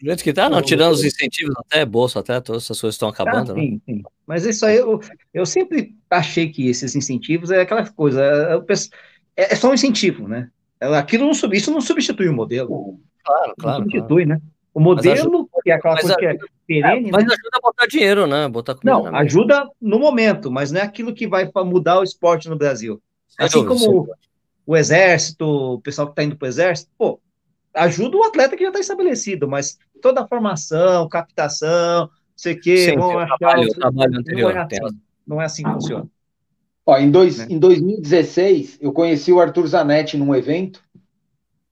[0.00, 3.08] Do jeito que tá, não, tirando os incentivos, até bolsa, até todas essas coisas estão
[3.08, 3.52] acabando.
[3.52, 3.80] Ah, sim, né?
[3.86, 4.02] sim.
[4.26, 5.00] Mas isso aí, eu,
[5.32, 8.22] eu sempre achei que esses incentivos é aquela coisa.
[8.22, 10.50] É, é, é só um incentivo, né?
[10.80, 12.98] Aquilo não, isso não substitui o modelo.
[13.24, 13.78] Claro, claro.
[13.78, 14.40] Não substitui, claro.
[14.40, 14.48] né?
[14.74, 16.36] O modelo, que é aquela coisa que é
[16.66, 17.08] perene.
[17.08, 17.32] É, mas né?
[17.32, 18.48] ajuda a botar dinheiro, né?
[18.48, 22.56] Botar não, ajuda no momento, mas não é aquilo que vai mudar o esporte no
[22.56, 23.00] Brasil.
[23.38, 24.06] Assim como
[24.66, 27.18] o exército, o pessoal que está indo para o exército, pô,
[27.72, 32.96] ajuda o atleta que já está estabelecido, mas toda a formação, captação, sei que, Sim,
[32.96, 33.36] vão achar.
[33.38, 36.06] Trabalho, o trabalho anterior, não, é assim, não é assim que funciona.
[36.86, 37.46] Ó, em, dois, né?
[37.48, 40.82] em 2016, eu conheci o Arthur Zanetti num evento.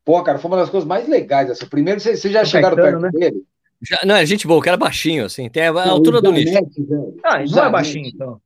[0.05, 1.51] Pô, cara, foi uma das coisas mais legais.
[1.51, 1.66] Assim.
[1.66, 3.10] Primeiro, vocês, já chegaram perto né?
[3.10, 3.44] dele?
[3.83, 6.81] Já, não, é gente boa, o cara é baixinho, assim, tem a, altura do Zanetti,
[6.81, 7.17] nicho.
[7.25, 8.41] Ah, ele não é baixinho, então.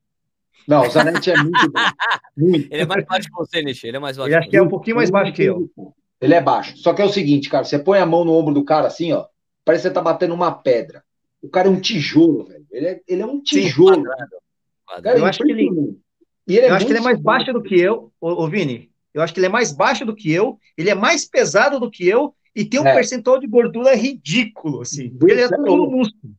[0.67, 1.81] Não, o Zanetti é muito bom.
[2.37, 2.69] Muito.
[2.71, 4.29] Ele é mais baixo que você, Nishi, ele é mais baixo.
[4.29, 5.71] Ele acho que é um pouquinho mais baixo que eu.
[6.21, 6.77] Ele é baixo.
[6.77, 9.13] Só que é o seguinte, cara, você põe a mão no ombro do cara assim,
[9.13, 9.27] ó,
[9.65, 11.03] parece que você tá batendo uma pedra.
[11.41, 12.67] O cara é um tijolo, velho.
[12.71, 13.95] Ele é, ele é um tijolo.
[13.95, 14.37] Sim, quadrado.
[14.85, 15.03] Quadrado.
[15.05, 15.99] Cara, eu acho que ele,
[16.47, 18.91] ele é eu acho que ele é mais baixo do que eu, ô, ô, Vini.
[19.15, 21.91] Eu acho que ele é mais baixo do que eu, ele é mais pesado do
[21.91, 22.95] que eu e tem um é.
[22.95, 25.15] percentual de gordura ridículo, assim.
[25.29, 26.33] Ele é todo músculo.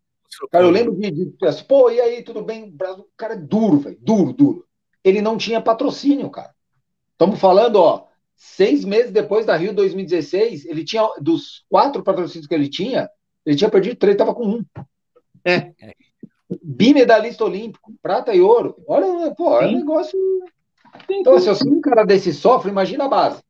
[0.52, 2.76] Cara, eu lembro de, de assim, pô, e aí, tudo bem?
[2.76, 4.65] O cara é duro, velho, duro, duro.
[5.03, 6.53] Ele não tinha patrocínio, cara.
[7.11, 12.56] Estamos falando, ó, seis meses depois da Rio 2016, ele tinha, dos quatro patrocínios que
[12.56, 13.07] ele tinha,
[13.45, 14.65] ele tinha perdido três, tava com um.
[15.45, 15.72] É.
[16.64, 18.76] Bimedalista olímpico, prata e ouro.
[18.88, 20.18] Olha, pô, é um negócio.
[21.10, 23.41] Então, se assim, um cara desse sofre, imagina a base.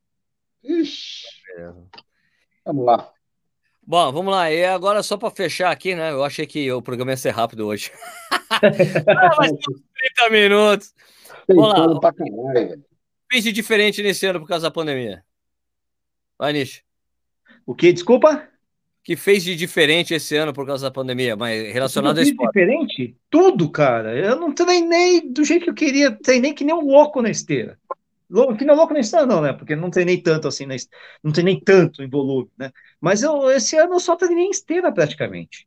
[0.64, 1.28] Ixi.
[1.58, 1.72] É.
[2.68, 3.12] Vamos lá.
[3.82, 4.52] Bom, vamos lá.
[4.52, 6.12] E agora, só para fechar aqui, né?
[6.12, 7.92] Eu achei que o programa ia ser rápido hoje.
[8.52, 10.94] ah, mas 30 minutos.
[11.48, 12.00] Vamos lá.
[12.00, 12.84] Pra caralho,
[13.32, 15.24] Fez de diferente nesse ano por causa da pandemia.
[16.38, 16.84] Vai, Nish.
[17.66, 17.92] O que?
[17.92, 18.48] Desculpa?
[19.08, 22.50] que fez de diferente esse ano por causa da pandemia, mas relacionado a esporte?
[22.50, 23.16] diferente?
[23.30, 24.14] Tudo, cara.
[24.14, 27.80] Eu não treinei do jeito que eu queria, treinei que nem um louco na esteira.
[28.58, 29.54] Que não louco na esteira, não, né?
[29.54, 30.66] Porque não treinei tanto assim,
[31.24, 32.72] não treinei tanto em volume, né?
[33.00, 35.66] Mas eu, esse ano eu só treinei esteira praticamente,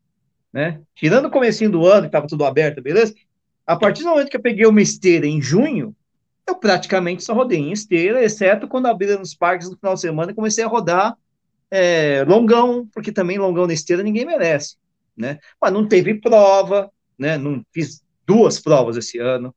[0.52, 0.80] né?
[0.94, 3.14] Tirando o comecinho do ano, que estava tudo aberto, beleza?
[3.66, 5.96] A partir do momento que eu peguei uma esteira em junho,
[6.46, 10.32] eu praticamente só rodei em esteira, exceto quando abriram nos parques no final de semana
[10.32, 11.16] e comecei a rodar
[11.70, 14.76] é, longão, porque também longão na esteira ninguém merece,
[15.16, 15.38] né?
[15.60, 17.38] Mas não teve prova, né?
[17.38, 19.54] Não fiz duas provas esse ano.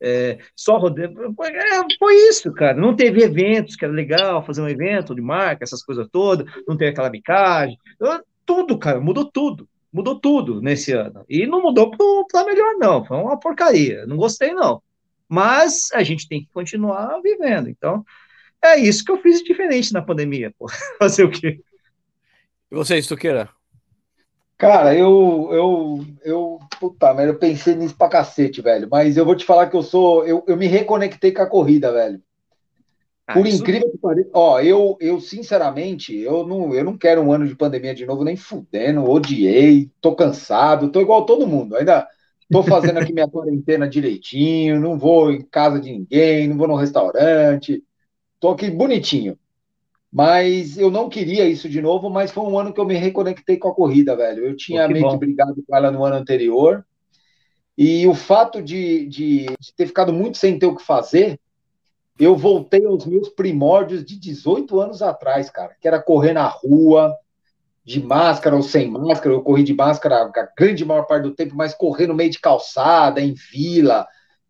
[0.00, 1.06] É, só rodei.
[1.06, 2.76] É, foi isso, cara.
[2.76, 6.76] Não teve eventos, que era legal fazer um evento de marca, essas coisas todas, não
[6.76, 7.76] teve aquela bicagem.
[8.46, 9.68] Tudo, cara, mudou tudo.
[9.92, 11.24] Mudou tudo nesse ano.
[11.28, 13.04] E não mudou para melhor, não.
[13.04, 14.06] Foi uma porcaria.
[14.06, 14.82] Não gostei, não.
[15.28, 17.68] Mas a gente tem que continuar vivendo.
[17.68, 18.04] Então,
[18.62, 20.66] é isso que eu fiz diferente na pandemia, pô.
[20.98, 21.60] Fazer o quê?
[22.70, 23.50] E você, Estuqueira?
[24.58, 28.88] Cara, eu, eu, eu, puta merda, eu pensei nisso pra cacete, velho.
[28.90, 31.92] Mas eu vou te falar que eu sou, eu, eu me reconectei com a corrida,
[31.92, 32.20] velho.
[33.26, 33.62] Ah, Por isso...
[33.62, 37.54] incrível que pareça, ó, eu, eu sinceramente, eu não, eu não quero um ano de
[37.54, 41.76] pandemia de novo, nem fudendo, odiei, tô cansado, tô igual todo mundo.
[41.76, 42.08] Ainda
[42.50, 46.74] tô fazendo aqui minha quarentena direitinho, não vou em casa de ninguém, não vou no
[46.74, 47.84] restaurante,
[48.40, 49.36] Tô aqui bonitinho.
[50.10, 53.58] Mas eu não queria isso de novo, mas foi um ano que eu me reconectei
[53.58, 54.46] com a corrida, velho.
[54.46, 55.10] Eu tinha Pô, meio bom.
[55.12, 56.84] que brigado com ela no ano anterior.
[57.76, 61.38] E o fato de, de, de, ter ficado muito sem ter o que fazer,
[62.18, 67.14] eu voltei aos meus primórdios de 18 anos atrás, cara, que era correr na rua,
[67.84, 69.34] de máscara ou sem máscara.
[69.34, 72.40] Eu corri de máscara a grande maior parte do tempo, mas correr no meio de
[72.40, 74.06] calçada, em vila,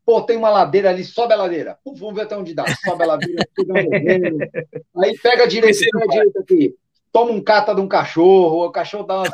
[0.09, 1.79] Pô, tem uma ladeira ali, sobe a ladeira.
[1.85, 2.65] Vamos ver até onde dá.
[2.83, 3.47] Sobe a ladeira,
[4.97, 6.75] aí pega a direita, pega a direita aqui.
[7.13, 9.31] Toma um cata de um cachorro, o cachorro dá umas.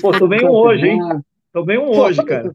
[0.00, 0.98] Pô, tô bem um hoje, hein?
[1.52, 2.50] Tô bem um Pô, hoje, cara.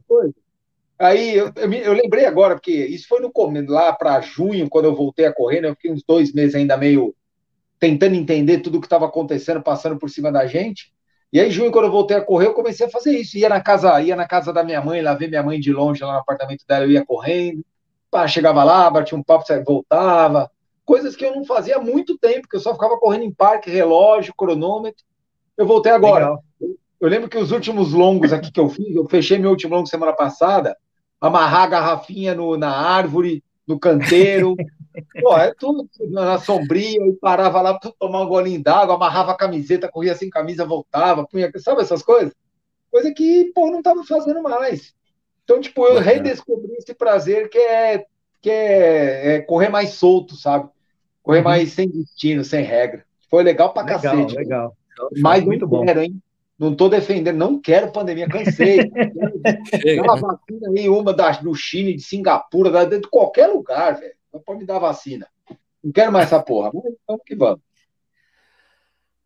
[0.98, 3.30] Aí eu, eu, eu, lembrei agora, porque isso foi no
[3.68, 5.68] lá para junho, quando eu voltei a correr, né?
[5.68, 7.14] Eu fiquei uns dois meses ainda meio
[7.78, 10.92] tentando entender tudo o que estava acontecendo, passando por cima da gente.
[11.32, 13.38] E aí, junho, quando eu voltei a correr, eu comecei a fazer isso.
[13.38, 16.04] Ia na casa, ia na casa da minha mãe, lá ver minha mãe de longe,
[16.04, 17.64] lá no apartamento dela, eu ia correndo.
[18.10, 20.50] Pá, chegava lá, batia um papo, voltava.
[20.84, 23.70] Coisas que eu não fazia há muito tempo, que eu só ficava correndo em parque,
[23.70, 25.02] relógio, cronômetro.
[25.56, 26.24] Eu voltei agora.
[26.24, 26.44] Legal.
[27.00, 29.88] Eu lembro que os últimos longos aqui que eu fiz, eu fechei meu último longo
[29.88, 30.76] semana passada,
[31.20, 33.42] amarrar a garrafinha no, na árvore,
[33.72, 34.54] no canteiro.
[35.20, 39.36] Pô, é tudo na sombria, eu parava lá para tomar um golinho d'água, amarrava a
[39.36, 42.34] camiseta, corria sem camisa, voltava, punha, sabe essas coisas?
[42.90, 44.94] Coisa que, pô, não estava fazendo mais.
[45.44, 48.04] Então, tipo, eu redescobri esse prazer que é,
[48.40, 50.68] que é, é correr mais solto, sabe?
[51.22, 51.44] Correr uhum.
[51.44, 53.04] mais sem destino, sem regra.
[53.30, 54.36] Foi legal pra legal, cacete.
[54.36, 54.76] Legal,
[55.20, 55.84] Mas muito bom.
[55.86, 56.20] Quero, hein?
[56.62, 58.88] Não estou defendendo, não quero pandemia, cansei.
[59.96, 64.14] Dá uma vacina aí, uma da, do Chile, de Singapura, da, de qualquer lugar, velho.
[64.32, 65.26] Não pode me dar vacina.
[65.82, 66.70] Não quero mais essa porra.
[66.72, 67.60] Mas vamos que vamos.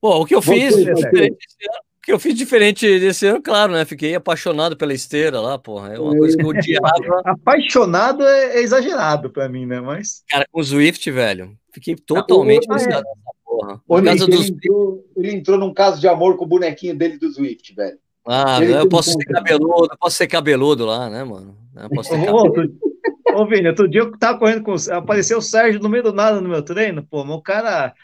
[0.00, 3.84] Bom, o que eu fiz, o que eu fiz diferente desse ano, claro, né?
[3.84, 5.92] Fiquei apaixonado pela esteira lá, porra.
[5.92, 7.20] É uma coisa que eu odiava.
[7.22, 9.78] apaixonado é, exagerado para mim, né?
[9.78, 10.24] Mas.
[10.26, 11.54] Cara, com o Swift, velho.
[11.70, 13.02] Fiquei totalmente ah,
[13.58, 14.10] porra.
[14.10, 14.50] Ele, dos...
[14.50, 17.98] entrou, ele entrou num caso de amor com o bonequinho dele do Swift, velho.
[18.26, 21.56] Ah, eu posso ser cabeludo, eu posso ser cabeludo lá, né, mano?
[21.76, 22.74] Eu posso ser cabeludo.
[23.34, 24.74] Ô, Vini, outro dia eu tava correndo com.
[24.92, 27.20] Apareceu o Sérgio no meio do nada no meu treino, pô.
[27.22, 27.94] O cara.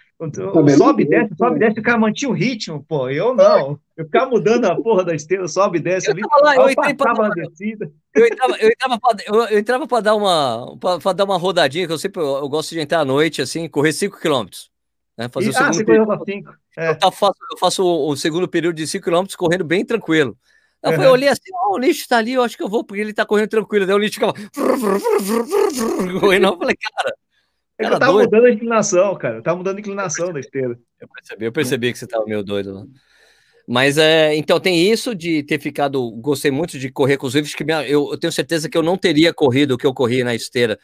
[0.79, 3.09] Sobe, desce, sobe, desce, o cara mantinha o ritmo, pô.
[3.09, 3.77] Eu não.
[3.97, 6.23] Eu ficava mudando a porra da esteira, sobe, desce ali.
[6.43, 7.31] Lá, eu, entrei pra dar,
[8.15, 11.37] eu entrava, eu entrava pra, eu, eu entrava pra dar uma pra, pra, dar uma
[11.37, 14.72] rodadinha, que eu sempre eu, eu gosto de entrar à noite, assim, correr 5 quilômetros.
[15.17, 15.29] Né?
[15.29, 16.55] Fazer e, o segundo ah, período.
[16.77, 16.99] É.
[17.03, 20.37] Eu, faço, eu faço o, segundo período de 5 km correndo bem tranquilo.
[20.83, 21.03] Aí uhum.
[21.03, 23.13] eu olhei assim, oh, o lixo tá ali, eu acho que eu vou, porque ele
[23.13, 23.87] tá correndo tranquilo.
[23.87, 24.33] Daí o lixo ficava
[26.21, 26.47] correndo.
[26.47, 27.15] Eu falei, cara.
[27.79, 29.43] Ele tá mudando a inclinação, cara.
[29.43, 30.79] Tá mudando a inclinação da esteira.
[31.01, 32.85] Eu percebi, eu percebi que você tava meio doido lá.
[33.69, 36.11] Mas é, então tem isso de ter ficado.
[36.17, 38.83] Gostei muito de correr com os Swift, que minha, eu, eu, tenho certeza que eu
[38.83, 40.79] não teria corrido o que eu corri na esteira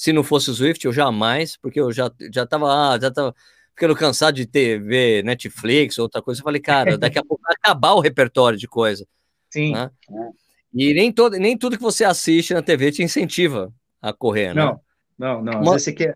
[0.00, 3.34] se não fosse o Swift, eu jamais, porque eu já, já tava, ah, já tava
[3.80, 6.40] ficando cansado de ver Netflix, outra coisa.
[6.40, 9.06] Eu falei, cara, daqui a pouco vai acabar o repertório de coisa.
[9.48, 9.72] Sim.
[9.72, 9.90] Né?
[10.74, 14.62] E nem, todo, nem tudo que você assiste na TV te incentiva a correr, né?
[14.62, 14.80] Não,
[15.18, 15.62] não, não.
[15.62, 16.14] Mas, você quer...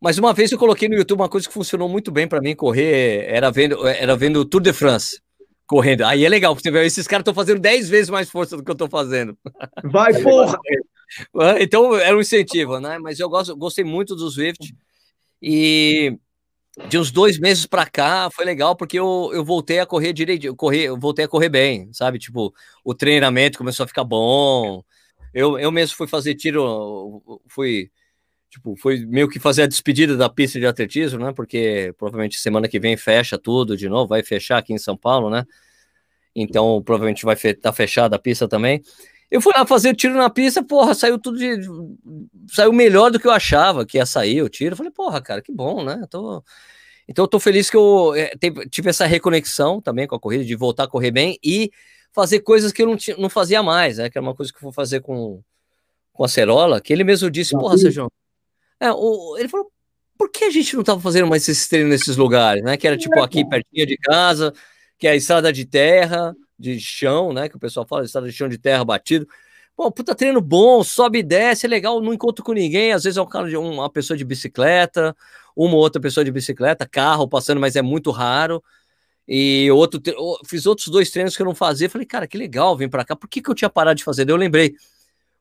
[0.00, 2.56] mas uma vez eu coloquei no YouTube uma coisa que funcionou muito bem para mim
[2.56, 5.20] correr, era vendo, era vendo o Tour de France
[5.66, 6.02] correndo.
[6.02, 8.74] Aí é legal, porque esses caras estão fazendo 10 vezes mais força do que eu
[8.74, 9.36] estou fazendo.
[9.84, 10.58] Vai, porra!
[11.60, 12.98] Então era um incentivo, né?
[12.98, 14.74] Mas eu gosto, gostei muito do Swift.
[15.42, 16.18] E
[16.88, 20.46] de uns dois meses para cá foi legal porque eu, eu voltei a correr direito,
[20.46, 22.18] eu, correr, eu voltei a correr bem, sabe?
[22.18, 22.54] Tipo,
[22.84, 24.82] o treinamento começou a ficar bom.
[25.32, 27.90] Eu, eu mesmo fui fazer tiro, fui
[28.50, 31.32] tipo, foi meio que fazer a despedida da pista de atletismo, né?
[31.32, 35.30] Porque provavelmente semana que vem fecha tudo de novo, vai fechar aqui em São Paulo,
[35.30, 35.44] né?
[36.34, 38.82] Então, provavelmente vai estar tá fechada a pista também.
[39.30, 41.60] Eu fui lá fazer o tiro na pista, porra, saiu tudo de.
[42.48, 44.72] Saiu melhor do que eu achava que ia sair o tiro.
[44.72, 45.98] Eu falei, porra, cara, que bom, né?
[46.00, 46.44] Eu tô...
[47.08, 48.32] Então eu tô feliz que eu é,
[48.70, 51.70] tive essa reconexão também com a corrida, de voltar a correr bem e
[52.12, 54.10] fazer coisas que eu não, não fazia mais, né?
[54.10, 55.42] Que era uma coisa que eu vou fazer com,
[56.12, 58.10] com a Cerola, que ele mesmo disse, porra, Sérgio.
[58.80, 59.70] É, o, ele falou,
[60.18, 62.76] por que a gente não tava fazendo mais esses treinos nesses lugares, né?
[62.76, 64.52] Que era tipo aqui pertinho de casa,
[64.98, 67.48] que é a estrada de terra de chão, né?
[67.48, 69.26] Que o pessoal fala, estrada de chão de terra batido.
[69.76, 72.92] Pô, puta treino bom, sobe e desce, é legal, não encontro com ninguém.
[72.92, 75.14] Às vezes é um cara de uma pessoa de bicicleta,
[75.54, 78.62] uma outra pessoa de bicicleta, carro passando, mas é muito raro.
[79.28, 80.00] E outro,
[80.46, 81.90] fiz outros dois treinos que eu não fazia.
[81.90, 83.16] Falei, cara, que legal, vim para cá.
[83.16, 84.24] Por que, que eu tinha parado de fazer?
[84.24, 84.74] Daí eu lembrei,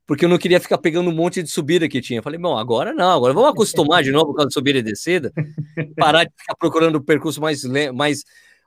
[0.07, 2.21] porque eu não queria ficar pegando um monte de subida que tinha.
[2.21, 5.31] Falei, bom, agora não, agora vamos acostumar de novo com a subida e descida,
[5.97, 7.63] parar de ficar procurando o percurso mais,
[7.93, 8.23] mais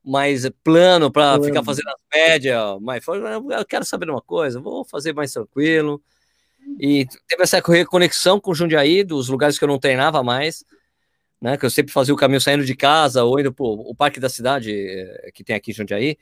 [0.09, 4.85] mais plano para ficar fazendo as médias, mas eu quero saber de uma coisa, vou
[4.85, 6.03] fazer mais tranquilo.
[6.81, 10.65] E teve essa conexão com o Jundiaí, dos lugares que eu não treinava mais,
[11.41, 11.57] né?
[11.57, 14.29] Que eu sempre fazia o caminho saindo de casa ou indo para o Parque da
[14.29, 16.17] Cidade, eh, que tem aqui em Jundiaí.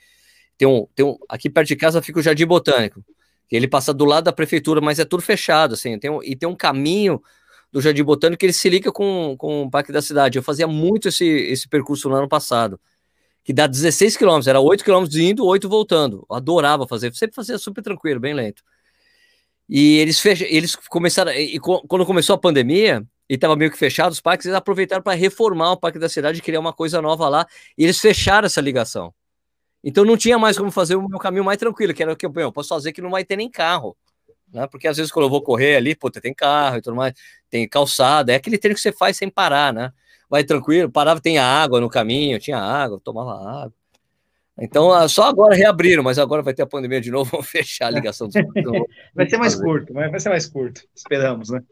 [0.58, 3.04] Tem um, tem um, aqui perto de casa fica o Jardim Botânico,
[3.48, 5.98] que ele passa do lado da prefeitura, mas é tudo fechado, assim.
[5.98, 7.22] Tem um, e tem um caminho
[7.72, 10.38] do Jardim Botânico que ele se liga com, com o Parque da Cidade.
[10.38, 12.80] Eu fazia muito esse, esse percurso no ano passado
[13.46, 16.26] que dá 16 quilômetros, era 8 quilômetros indo, 8 voltando.
[16.28, 18.60] Eu adorava fazer, sempre fazia super tranquilo, bem lento.
[19.68, 20.42] E eles, fech...
[20.50, 24.56] eles começaram, e quando começou a pandemia, e estava meio que fechado os parques, eles
[24.56, 27.46] aproveitaram para reformar o parque da cidade, criar uma coisa nova lá,
[27.78, 29.14] e eles fecharam essa ligação.
[29.82, 32.26] Então não tinha mais como fazer o meu caminho mais tranquilo, que era o que
[32.26, 33.96] eu posso fazer que não vai ter nem carro.
[34.52, 34.66] Né?
[34.66, 37.14] Porque às vezes quando eu vou correr ali, pô, tem carro e tudo mais,
[37.48, 39.92] tem calçada, é aquele treino que você faz sem parar, né?
[40.28, 43.74] Vai tranquilo, parava, tem água no caminho, tinha água, tomava água.
[44.58, 47.86] Então, ah, só agora reabriram, mas agora vai ter a pandemia de novo, vão fechar
[47.86, 48.28] a ligação.
[48.28, 48.34] Dos...
[49.14, 51.62] vai ser mais curto, vai ser mais curto, esperamos, né?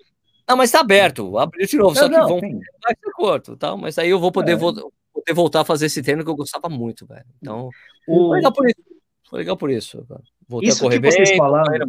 [0.47, 2.61] Não, mas está aberto, abriu de novo, não, só que não, vão sim.
[2.83, 3.75] vai ser curto, tá?
[3.77, 4.57] mas aí eu vou poder é.
[4.57, 7.25] voltar, poder voltar a fazer esse treino que eu gostava muito, velho.
[7.41, 7.71] Então,
[8.07, 8.29] o...
[8.29, 8.83] foi legal por isso.
[9.31, 10.07] Foi legal por isso.
[10.47, 11.87] Voltei isso a correr que vocês bem, falaram.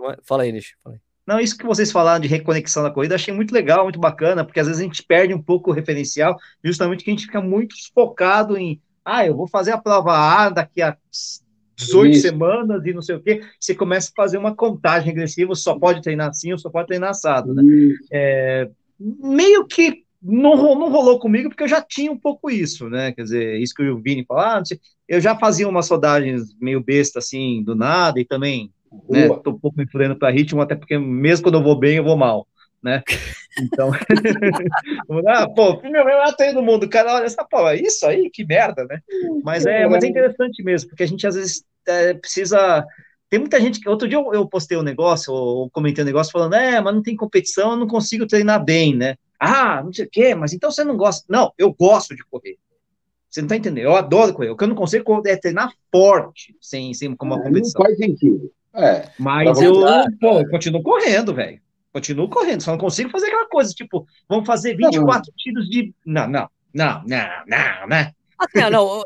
[0.00, 0.76] Mais, Fala aí, Nish.
[0.84, 1.00] Fala aí.
[1.26, 4.60] Não, isso que vocês falaram de reconexão da corrida, achei muito legal, muito bacana, porque
[4.60, 7.74] às vezes a gente perde um pouco o referencial, justamente que a gente fica muito
[7.92, 10.96] focado em, ah, eu vou fazer a prova A daqui a
[11.76, 12.22] 18 isso.
[12.22, 13.42] semanas e não sei o quê.
[13.60, 17.10] Você começa a fazer uma contagem regressiva, só pode treinar assim ou só pode treinar
[17.10, 17.62] assado, né?
[18.10, 23.12] É, meio que não, não rolou comigo, porque eu já tinha um pouco isso, né?
[23.12, 24.62] Quer dizer, isso que o Vini falou, ah,
[25.08, 28.72] eu já fazia umas rodagens meio besta, assim, do nada, e também
[29.08, 29.28] né?
[29.42, 32.04] Tô um pouco me fudendo para ritmo, até porque mesmo quando eu vou bem, eu
[32.04, 32.46] vou mal,
[32.82, 33.02] né?
[33.60, 33.90] Então,
[35.28, 38.84] ah, pô, meu melhor treino do mundo, cara, olha essa pô, isso aí, que merda,
[38.84, 39.00] né?
[39.42, 42.84] Mas é, mas é interessante mesmo, porque a gente às vezes é, precisa.
[43.28, 43.88] Tem muita gente que.
[43.88, 47.02] Outro dia eu, eu postei um negócio, ou comentei um negócio, falando, é, mas não
[47.02, 49.16] tem competição, eu não consigo treinar bem, né?
[49.40, 51.24] Ah, não sei o quê, mas então você não gosta.
[51.28, 52.56] Não, eu gosto de correr.
[53.28, 53.84] Você não tá entendendo?
[53.84, 54.50] Eu adoro correr.
[54.50, 57.80] O que eu não consigo é treinar forte, sem, sem como uma competição.
[57.80, 58.50] Não faz sentido.
[58.76, 59.80] É, mas eu,
[60.20, 61.60] pô, eu continuo correndo, velho.
[61.92, 65.34] Continuo correndo, só não consigo fazer aquela coisa, tipo, vamos fazer 24 não.
[65.36, 65.94] tiros de.
[66.04, 68.12] Não, não, não, não, não, né?
[68.38, 69.04] Assim, não, eu,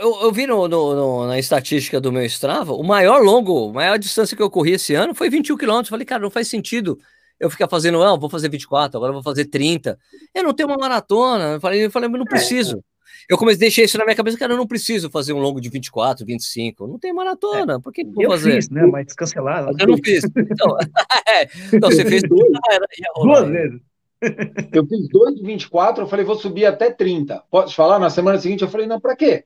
[0.00, 3.72] eu, eu, vi no, no, no, na estatística do meu Strava, o maior longo, a
[3.72, 5.88] maior distância que eu corri esse ano foi 21 quilômetros.
[5.88, 6.98] Falei, cara, não faz sentido
[7.38, 9.96] eu ficar fazendo, não, vou fazer 24, agora vou fazer 30.
[10.34, 11.52] Eu não tenho uma maratona.
[11.52, 12.24] Eu falei, eu falei, não é.
[12.24, 12.82] preciso
[13.28, 15.68] eu comecei, deixei isso na minha cabeça, cara, eu não preciso fazer um longo de
[15.68, 18.54] 24, 25, não tem maratona, é, por que, que vou eu fazer?
[18.54, 19.66] Fiz, né, mas cancelaram.
[19.66, 20.24] Mas eu não fiz.
[20.24, 20.76] Então,
[21.28, 23.80] é, então você fez duas vezes.
[24.72, 27.42] Eu fiz dois de 24, eu falei, vou subir até 30.
[27.50, 27.98] Pode falar?
[27.98, 29.44] Na semana seguinte eu falei, não, pra quê?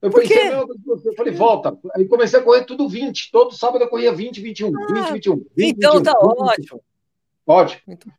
[0.00, 1.76] Eu Por pensei, não, eu falei, volta.
[1.96, 3.30] Aí comecei a correr tudo 20.
[3.32, 5.36] Todo sábado eu corria 20, 21, ah, 20, 21.
[5.56, 6.80] 20, então 21, tá 20, ótimo.
[7.48, 7.82] Pode.
[7.88, 8.12] Então,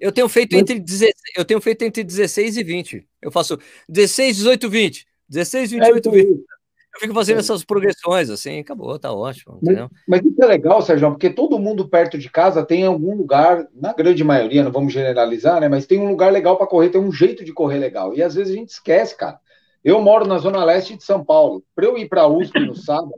[0.00, 3.04] eu tenho feito entre 16, eu tenho feito entre 16 e 20.
[3.20, 5.06] Eu faço 16, 18, 20.
[5.28, 6.28] 16, 28, é 20.
[6.28, 7.40] Eu fico fazendo é.
[7.40, 9.58] essas progressões, assim, acabou, tá ótimo.
[9.60, 13.66] Mas, mas, isso é legal, Sérgio, porque todo mundo perto de casa tem algum lugar,
[13.74, 15.68] na grande maioria, não vamos generalizar, né?
[15.68, 18.14] Mas tem um lugar legal para correr, tem um jeito de correr legal.
[18.14, 19.40] E às vezes a gente esquece, cara.
[19.84, 21.64] Eu moro na zona leste de São Paulo.
[21.74, 23.14] Para eu ir para a USP no sábado,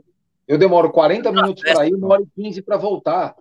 [0.47, 3.35] eu demoro 40 minutos para ir, uma hora e 15 para voltar.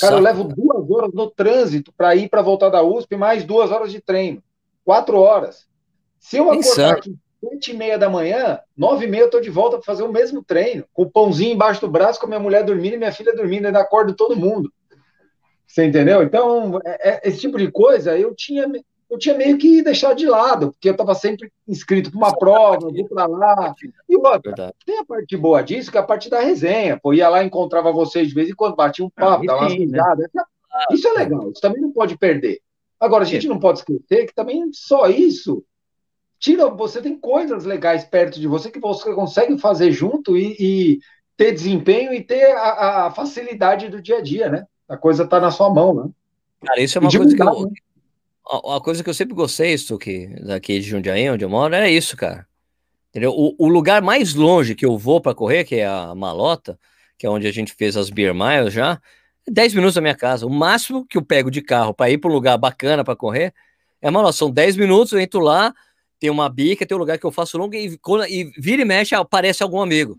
[0.00, 3.70] Cara, eu levo duas horas no trânsito para ir para voltar da USP, mais duas
[3.70, 4.42] horas de treino.
[4.84, 5.66] Quatro horas.
[6.18, 9.50] Se eu acordar aqui sete e meia da manhã, nove e meia eu tô de
[9.50, 12.40] volta para fazer o mesmo treino, com o pãozinho embaixo do braço, com a minha
[12.40, 14.72] mulher dormindo e minha filha dormindo, ainda acordo todo mundo.
[15.66, 16.22] Você entendeu?
[16.22, 18.66] Então, é, é, esse tipo de coisa eu tinha
[19.10, 22.88] eu tinha meio que deixado de lado, porque eu estava sempre inscrito para uma prova,
[22.88, 23.74] eu vou para lá.
[24.08, 26.98] E outra, tem a parte boa disso, que é a parte da resenha.
[27.02, 29.72] Pô, ia lá, encontrava vocês de vez em quando, batia um papo, ah, dava umas
[29.72, 29.78] né?
[29.78, 30.28] risadas.
[30.34, 30.42] Né?
[30.90, 32.60] Isso é legal, isso também não pode perder.
[33.00, 35.64] Agora, a gente não pode esquecer que também só isso
[36.38, 40.98] tira, você tem coisas legais perto de você que você consegue fazer junto e, e
[41.36, 44.66] ter desempenho e ter a, a, facilidade do dia a dia, né?
[44.88, 46.10] A coisa está na sua mão, né?
[46.64, 47.72] Cara, isso é uma coisa que eu, né?
[48.48, 52.16] A coisa que eu sempre gostei, Stuque, daqui de Jundiaí, onde eu moro, é isso,
[52.16, 52.46] cara.
[53.10, 53.32] Entendeu?
[53.32, 56.78] O, o lugar mais longe que eu vou para correr, que é a Malota,
[57.18, 59.00] que é onde a gente fez as Beer Miles já,
[59.46, 60.46] é 10 minutos da minha casa.
[60.46, 63.52] O máximo que eu pego de carro para ir para um lugar bacana para correr
[64.00, 64.32] é Malota.
[64.36, 65.74] São 10 minutos, eu entro lá,
[66.18, 67.98] tem uma bica, tem um lugar que eu faço longo e,
[68.28, 70.18] e vira e mexe, aparece algum amigo.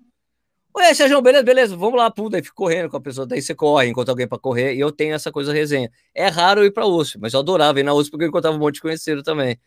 [0.80, 3.53] Oi, Sérgio, beleza, beleza, vamos lá, pum, daí fica correndo com a pessoa, daí você
[3.53, 5.91] corre, encontra alguém para correr, e eu tenho essa coisa resenha.
[6.15, 8.60] É raro ir para USP, mas eu adorava ir na USP porque eu encontrava um
[8.60, 9.60] monte de conhecido também.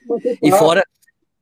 [0.43, 0.82] E fora,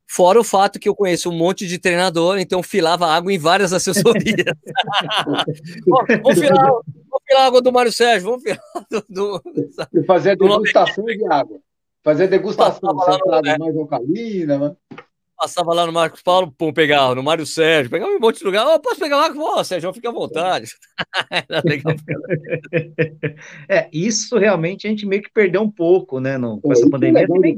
[0.05, 3.71] fora o fato que eu conheço um monte de treinador, então filava água em várias
[3.71, 4.45] assessorias.
[5.87, 8.61] vamos, filar, vamos filar água do Mário Sérgio, vamos filar
[9.09, 9.41] do.
[9.41, 11.59] do fazer a degustação de água.
[12.03, 12.93] Fazer degustação,
[13.25, 13.57] lá, né?
[13.57, 14.75] mais alcalina, né?
[15.41, 18.63] Passava lá no Marcos Paulo, pum, pegava, no Mário Sérgio, pegava um monte de lugar.
[18.63, 19.33] Oh, posso pegar lá?
[19.33, 20.71] Pô, Sérgio, fica à vontade.
[23.67, 27.27] é, isso realmente a gente meio que perdeu um pouco, né, no, com essa pandemia.
[27.27, 27.57] Também,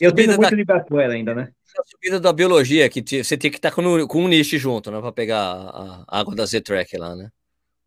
[0.00, 0.52] eu tenho muito da...
[0.52, 1.48] Ibirapuera ainda, né?
[1.76, 5.00] A subida da biologia, que você tinha que estar com, com um nicho junto, né,
[5.00, 7.28] para pegar a, a, água da Z-Track lá, né?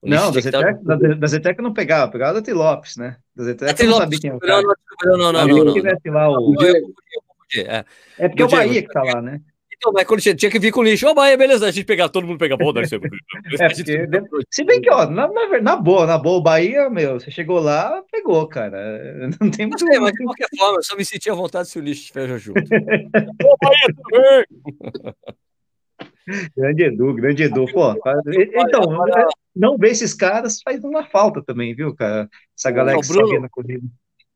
[0.03, 0.95] não, da Z-Track, tá...
[0.97, 3.15] da, da eu não pegava, pegava da Trilopes, né?
[3.33, 4.39] Da Z-Track eu não sabia quem era.
[4.41, 4.75] Não, não,
[5.17, 5.47] não, não, não.
[5.47, 6.13] não, não.
[6.13, 6.53] Lá, o...
[7.57, 7.85] É,
[8.17, 9.41] é porque é o Bahia que tá lá, né?
[9.83, 11.85] Então, mas quando tinha, tinha que vir com lixo, ô oh, Bahia, beleza, a gente
[11.85, 13.01] pegar, todo mundo pega, deve ser.
[13.59, 17.19] é, porque, se bem que, ó, na, na, na, boa, na boa, o Bahia, meu,
[17.19, 19.29] você chegou lá, pegou, cara.
[19.41, 19.85] Não tem muito.
[19.85, 22.39] Sei, mas de qualquer forma, eu só me sentia à vontade se o lixo estiver
[22.39, 22.61] junto.
[23.43, 24.45] ô Bahia, tudo bem?
[26.55, 27.65] Grande Edu, grande Edu.
[27.73, 27.93] Pô,
[28.55, 28.83] então,
[29.53, 32.29] não ver esses caras faz uma falta também, viu, cara?
[32.57, 33.85] Essa galera que Bruno, na corrida.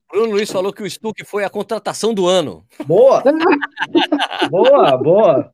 [0.10, 2.66] Bruno Luiz falou que o Stuck foi a contratação do ano.
[2.86, 3.22] Boa!
[4.50, 5.54] boa, boa.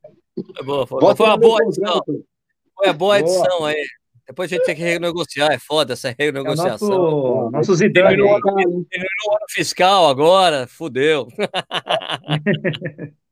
[0.56, 2.02] Foi boa, foi, foi uma boa edição.
[2.76, 3.84] Foi uma boa edição aí.
[4.28, 6.88] Depois a gente tem que renegociar, é foda essa renegociação.
[6.88, 8.16] É nosso, nosso Zidane.
[8.16, 8.86] Terminou, terminou
[9.28, 11.28] o ano fiscal agora, fudeu.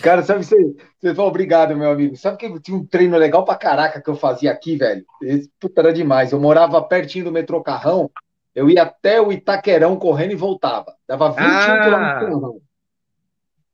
[0.00, 0.56] Cara, sabe, você,
[1.00, 2.16] você falou obrigado, meu amigo.
[2.16, 5.04] Sabe que tinha um treino legal pra caraca que eu fazia aqui, velho?
[5.22, 6.32] Esse, puta, era demais.
[6.32, 8.10] Eu morava pertinho do metrô Carrão,
[8.54, 10.94] eu ia até o Itaquerão correndo e voltava.
[11.06, 12.18] Dava 21 ah.
[12.20, 12.62] quilômetros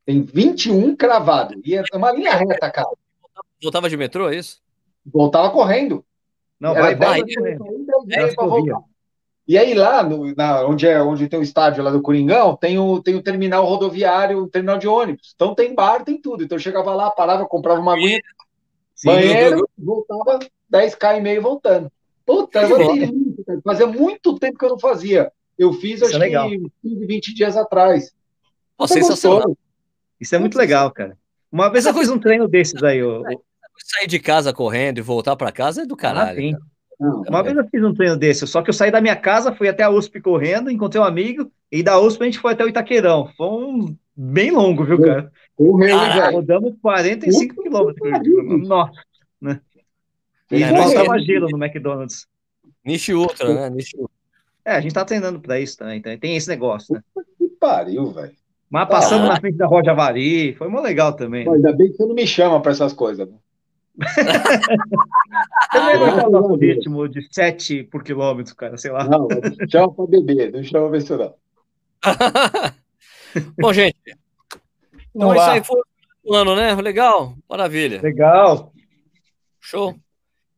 [0.04, 1.60] Tem 21 cravado.
[1.64, 2.88] E é uma linha reta, cara.
[3.62, 4.60] Voltava de metrô, é isso?
[5.04, 6.04] Voltava correndo.
[6.60, 7.22] Não, vai, vai.
[9.48, 12.78] E aí lá, no, na, onde, é, onde tem o estádio lá do Coringão, tem
[12.78, 15.32] o, tem o terminal rodoviário, o terminal de ônibus.
[15.34, 16.42] Então tem bar, tem tudo.
[16.42, 18.20] Então eu chegava lá, parava, comprava uma aguinha,
[19.04, 20.40] banheiro, voltava
[20.72, 21.92] 10k e meio voltando.
[22.24, 22.76] Puta, eu
[23.64, 25.30] fazia muito tempo que eu não fazia.
[25.58, 28.12] Eu fiz, Isso acho é que 15, 20 dias atrás.
[28.76, 29.56] Pô, sensacional.
[30.20, 31.16] Isso é muito legal, cara.
[31.50, 32.98] Uma vez eu fiz um treino desses aí.
[32.98, 33.22] Eu,
[33.78, 36.58] Sair de casa correndo e voltar para casa é do caralho.
[37.00, 39.54] Ah, uma vez eu fiz um treino desse, só que eu saí da minha casa,
[39.54, 42.64] fui até a USP correndo, encontrei um amigo, e da USP a gente foi até
[42.64, 43.30] o Itaqueirão.
[43.36, 45.30] Foi um bem longo, viu, cara?
[45.54, 46.32] Correu, velho.
[46.32, 48.66] Rodamos 45 quilômetros.
[48.66, 49.00] Nossa,
[49.40, 49.60] né?
[50.50, 52.26] E é, faltava gelo no McDonald's.
[52.86, 53.70] Niche Ultra, né?
[53.70, 54.14] Niche Ultra.
[54.64, 57.02] É, a gente tá treinando pra isso também, então tem esse negócio, né?
[57.38, 58.34] Que pariu, velho.
[58.68, 59.34] Mas passamos ah.
[59.34, 61.44] na frente da Roja Avari, foi mó legal também.
[61.44, 61.52] Né?
[61.54, 63.28] Ainda bem que você não me chama pra essas coisas.
[63.28, 63.36] Né?
[65.72, 69.04] Também vai dar um ritmo de 7 por quilômetro, cara, sei lá.
[69.04, 69.28] Não,
[69.68, 71.34] chama para beber, não chama ver isso não.
[73.60, 73.96] Bom, gente,
[75.14, 75.80] então Vamos isso aí foi
[76.24, 76.74] o ano, né?
[76.74, 78.00] Legal, maravilha.
[78.02, 78.72] Legal.
[79.60, 79.96] Show.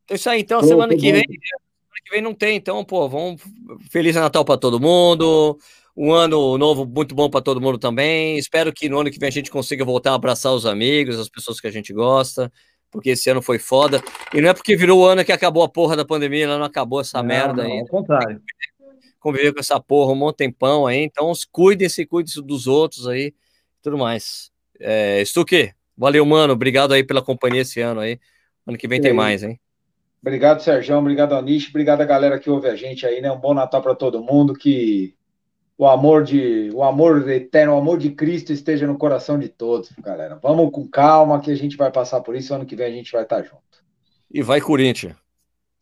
[0.05, 1.68] Então isso aí, então, semana que vem, semana
[2.09, 3.43] que vem não tem, então, pô, vamos
[3.91, 5.59] Feliz Natal para todo mundo.
[5.97, 8.39] Um ano novo muito bom para todo mundo também.
[8.39, 11.29] Espero que no ano que vem a gente consiga voltar a abraçar os amigos, as
[11.29, 12.51] pessoas que a gente gosta
[12.91, 14.03] porque esse ano foi foda.
[14.33, 16.65] E não é porque virou o ano que acabou a porra da pandemia, ela não
[16.65, 17.81] acabou essa não, merda não.
[17.81, 18.41] Ao contrário.
[19.19, 23.35] Conviver com essa porra um monte de tempão aí, então cuidem-se, cuidem-se dos outros aí,
[23.83, 24.51] tudo mais.
[24.79, 28.19] É, Stuque, valeu, mano, obrigado aí pela companhia esse ano aí.
[28.67, 29.59] Ano que vem tem mais, hein?
[30.21, 33.31] Obrigado, Sérgio, obrigado, Anish, obrigado a galera que ouve a gente aí, né?
[33.31, 35.15] Um bom Natal para todo mundo, que
[35.77, 39.93] o amor de o amor eterno, o amor de Cristo esteja no coração de todos,
[40.01, 40.39] galera.
[40.43, 43.13] Vamos com calma que a gente vai passar por isso, ano que vem a gente
[43.13, 43.63] vai estar junto.
[44.31, 45.15] E vai Corinthians.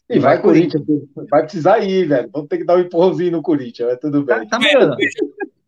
[0.09, 0.85] E vai, vai Corinthians.
[0.85, 1.29] Corinthians.
[1.31, 2.29] Vai precisar ir, velho.
[2.31, 4.37] Vamos ter que dar um empurrãozinho no Corinthians, mas tudo bem.
[4.41, 4.97] Tá, tá melhorando.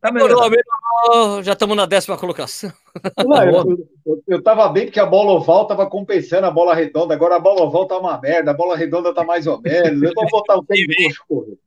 [0.00, 1.42] Tá melhorando.
[1.42, 2.72] Já estamos na décima colocação.
[3.18, 7.14] eu, eu, eu, tava bem porque a bola oval tava compensando a bola redonda.
[7.14, 10.02] Agora a bola oval tá uma merda, a bola redonda tá mais ou menos.
[10.02, 11.58] Eu vou botar o tempo de correr.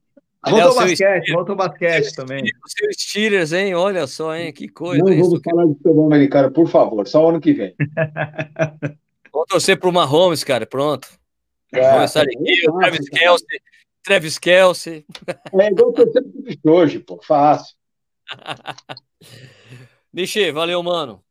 [0.44, 2.44] Voltou o basquete, voltou basquete também.
[2.44, 3.76] O seu Steelers, hein?
[3.76, 4.52] Olha só, hein?
[4.52, 5.04] Que coisa.
[5.04, 7.76] Não vamos falar de futebol americano, por favor, só o ano que vem.
[9.34, 11.08] Vamos torcer pro Mahomes, cara, pronto.
[11.74, 13.62] É, aqui, o Travis Kelsey.
[14.04, 15.06] Travis Kelsey.
[15.58, 16.22] É igual torcer
[16.62, 17.74] pro hoje, pô, fácil.
[20.14, 21.24] Nishi, valeu, mano.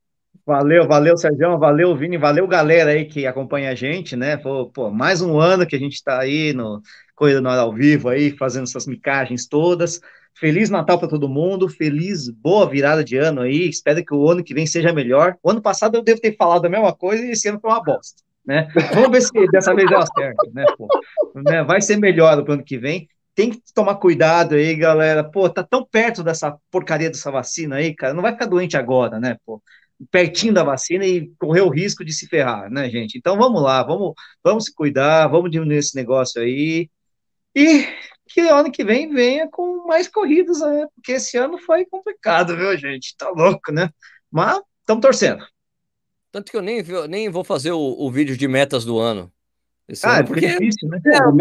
[0.47, 4.37] Valeu, valeu, Sérgio, valeu, Vini, valeu, galera aí que acompanha a gente, né?
[4.37, 6.83] Pô, pô mais um ano que a gente tá aí no,
[7.21, 10.01] Corrida no Ar ao Vivo aí, fazendo essas micagens todas.
[10.35, 13.69] Feliz Natal para todo mundo, feliz boa virada de ano aí.
[13.69, 15.37] Espero que o ano que vem seja melhor.
[15.43, 17.85] O ano passado eu devo ter falado a mesma coisa e esse ano foi uma
[17.85, 18.69] bosta, né?
[18.95, 20.65] Vamos ver se dessa vez deu certo, né?
[20.79, 20.89] Pô,
[21.35, 21.63] né?
[21.63, 23.07] Vai ser melhor o ano que vem.
[23.35, 25.23] Tem que tomar cuidado aí, galera.
[25.25, 28.15] Pô, tá tão perto dessa porcaria dessa vacina aí, cara.
[28.15, 29.37] Não vai ficar doente agora, né?
[29.47, 29.63] Pô,
[30.11, 33.19] pertinho da vacina e correr o risco de se ferrar, né, gente?
[33.19, 36.89] Então vamos lá, vamos, vamos se cuidar, vamos diminuir esse negócio aí.
[37.55, 37.87] E
[38.27, 40.87] que ano que vem venha com mais corridas, né?
[40.95, 43.17] Porque esse ano foi complicado, viu, gente?
[43.17, 43.91] Tá louco, né?
[44.31, 45.45] Mas estamos torcendo.
[46.31, 49.33] Tanto que eu nem, nem vou fazer o, o vídeo de metas do ano.
[49.89, 51.01] Esse ah, ano, é porque é difícil, né?
[51.05, 51.37] É, com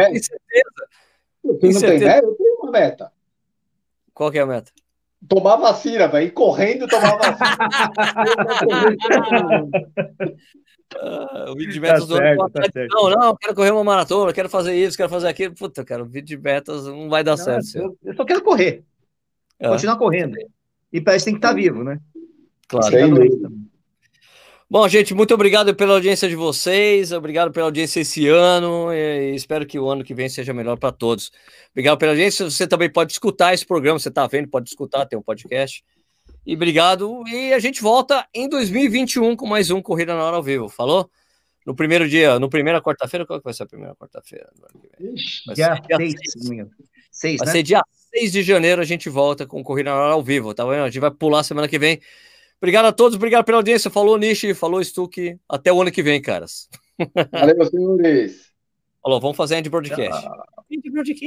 [1.43, 2.25] Você não tem meta?
[2.25, 3.11] Eu tenho uma meta.
[4.13, 4.71] Qual que é a meta?
[5.27, 7.47] Tomar vacina, vai ir correndo tomar vacina.
[10.95, 12.49] Uh, o vídeo de metas tá do certo, ano.
[12.49, 15.53] Tá não, não, quero correr uma maratona, quero fazer isso, quero fazer aquilo.
[15.53, 17.77] Puta, cara, o vídeo de metas não vai dar não, certo.
[17.77, 18.83] Eu, eu, só quero correr.
[19.59, 19.67] É.
[19.67, 20.35] Continuar correndo.
[20.91, 21.99] E parece que tem que estar tá vivo, né?
[22.67, 22.89] Claro.
[24.71, 29.65] Bom, gente, muito obrigado pela audiência de vocês, obrigado pela audiência esse ano e espero
[29.65, 31.31] que o ano que vem seja melhor para todos.
[31.71, 32.47] Obrigado pela audiência.
[32.47, 35.83] Você também pode escutar esse programa, você está vendo, pode escutar, tem um podcast.
[36.45, 37.27] E obrigado.
[37.27, 40.69] E a gente volta em 2021 com mais um Corrida na Hora ao Vivo.
[40.69, 41.09] Falou?
[41.65, 44.51] No primeiro dia, no primeira quarta-feira, qual que vai ser a primeira quarta-feira?
[45.55, 46.13] Dia 6,
[47.11, 47.51] seis, vai né?
[47.53, 47.83] ser dia
[48.13, 50.83] 6 de janeiro, a gente volta com Corrida na Hora ao Vivo, tá vendo?
[50.83, 51.99] A gente vai pular semana que vem
[52.61, 53.89] Obrigado a todos, obrigado pela audiência.
[53.89, 55.39] Falou, Nishi, falou, Stuck.
[55.47, 56.67] Até o ano que vem, caras.
[57.31, 58.49] Valeu, senhores.
[59.01, 60.27] Falou, vamos fazer End Broadcast.
[60.69, 61.17] End Broadcast.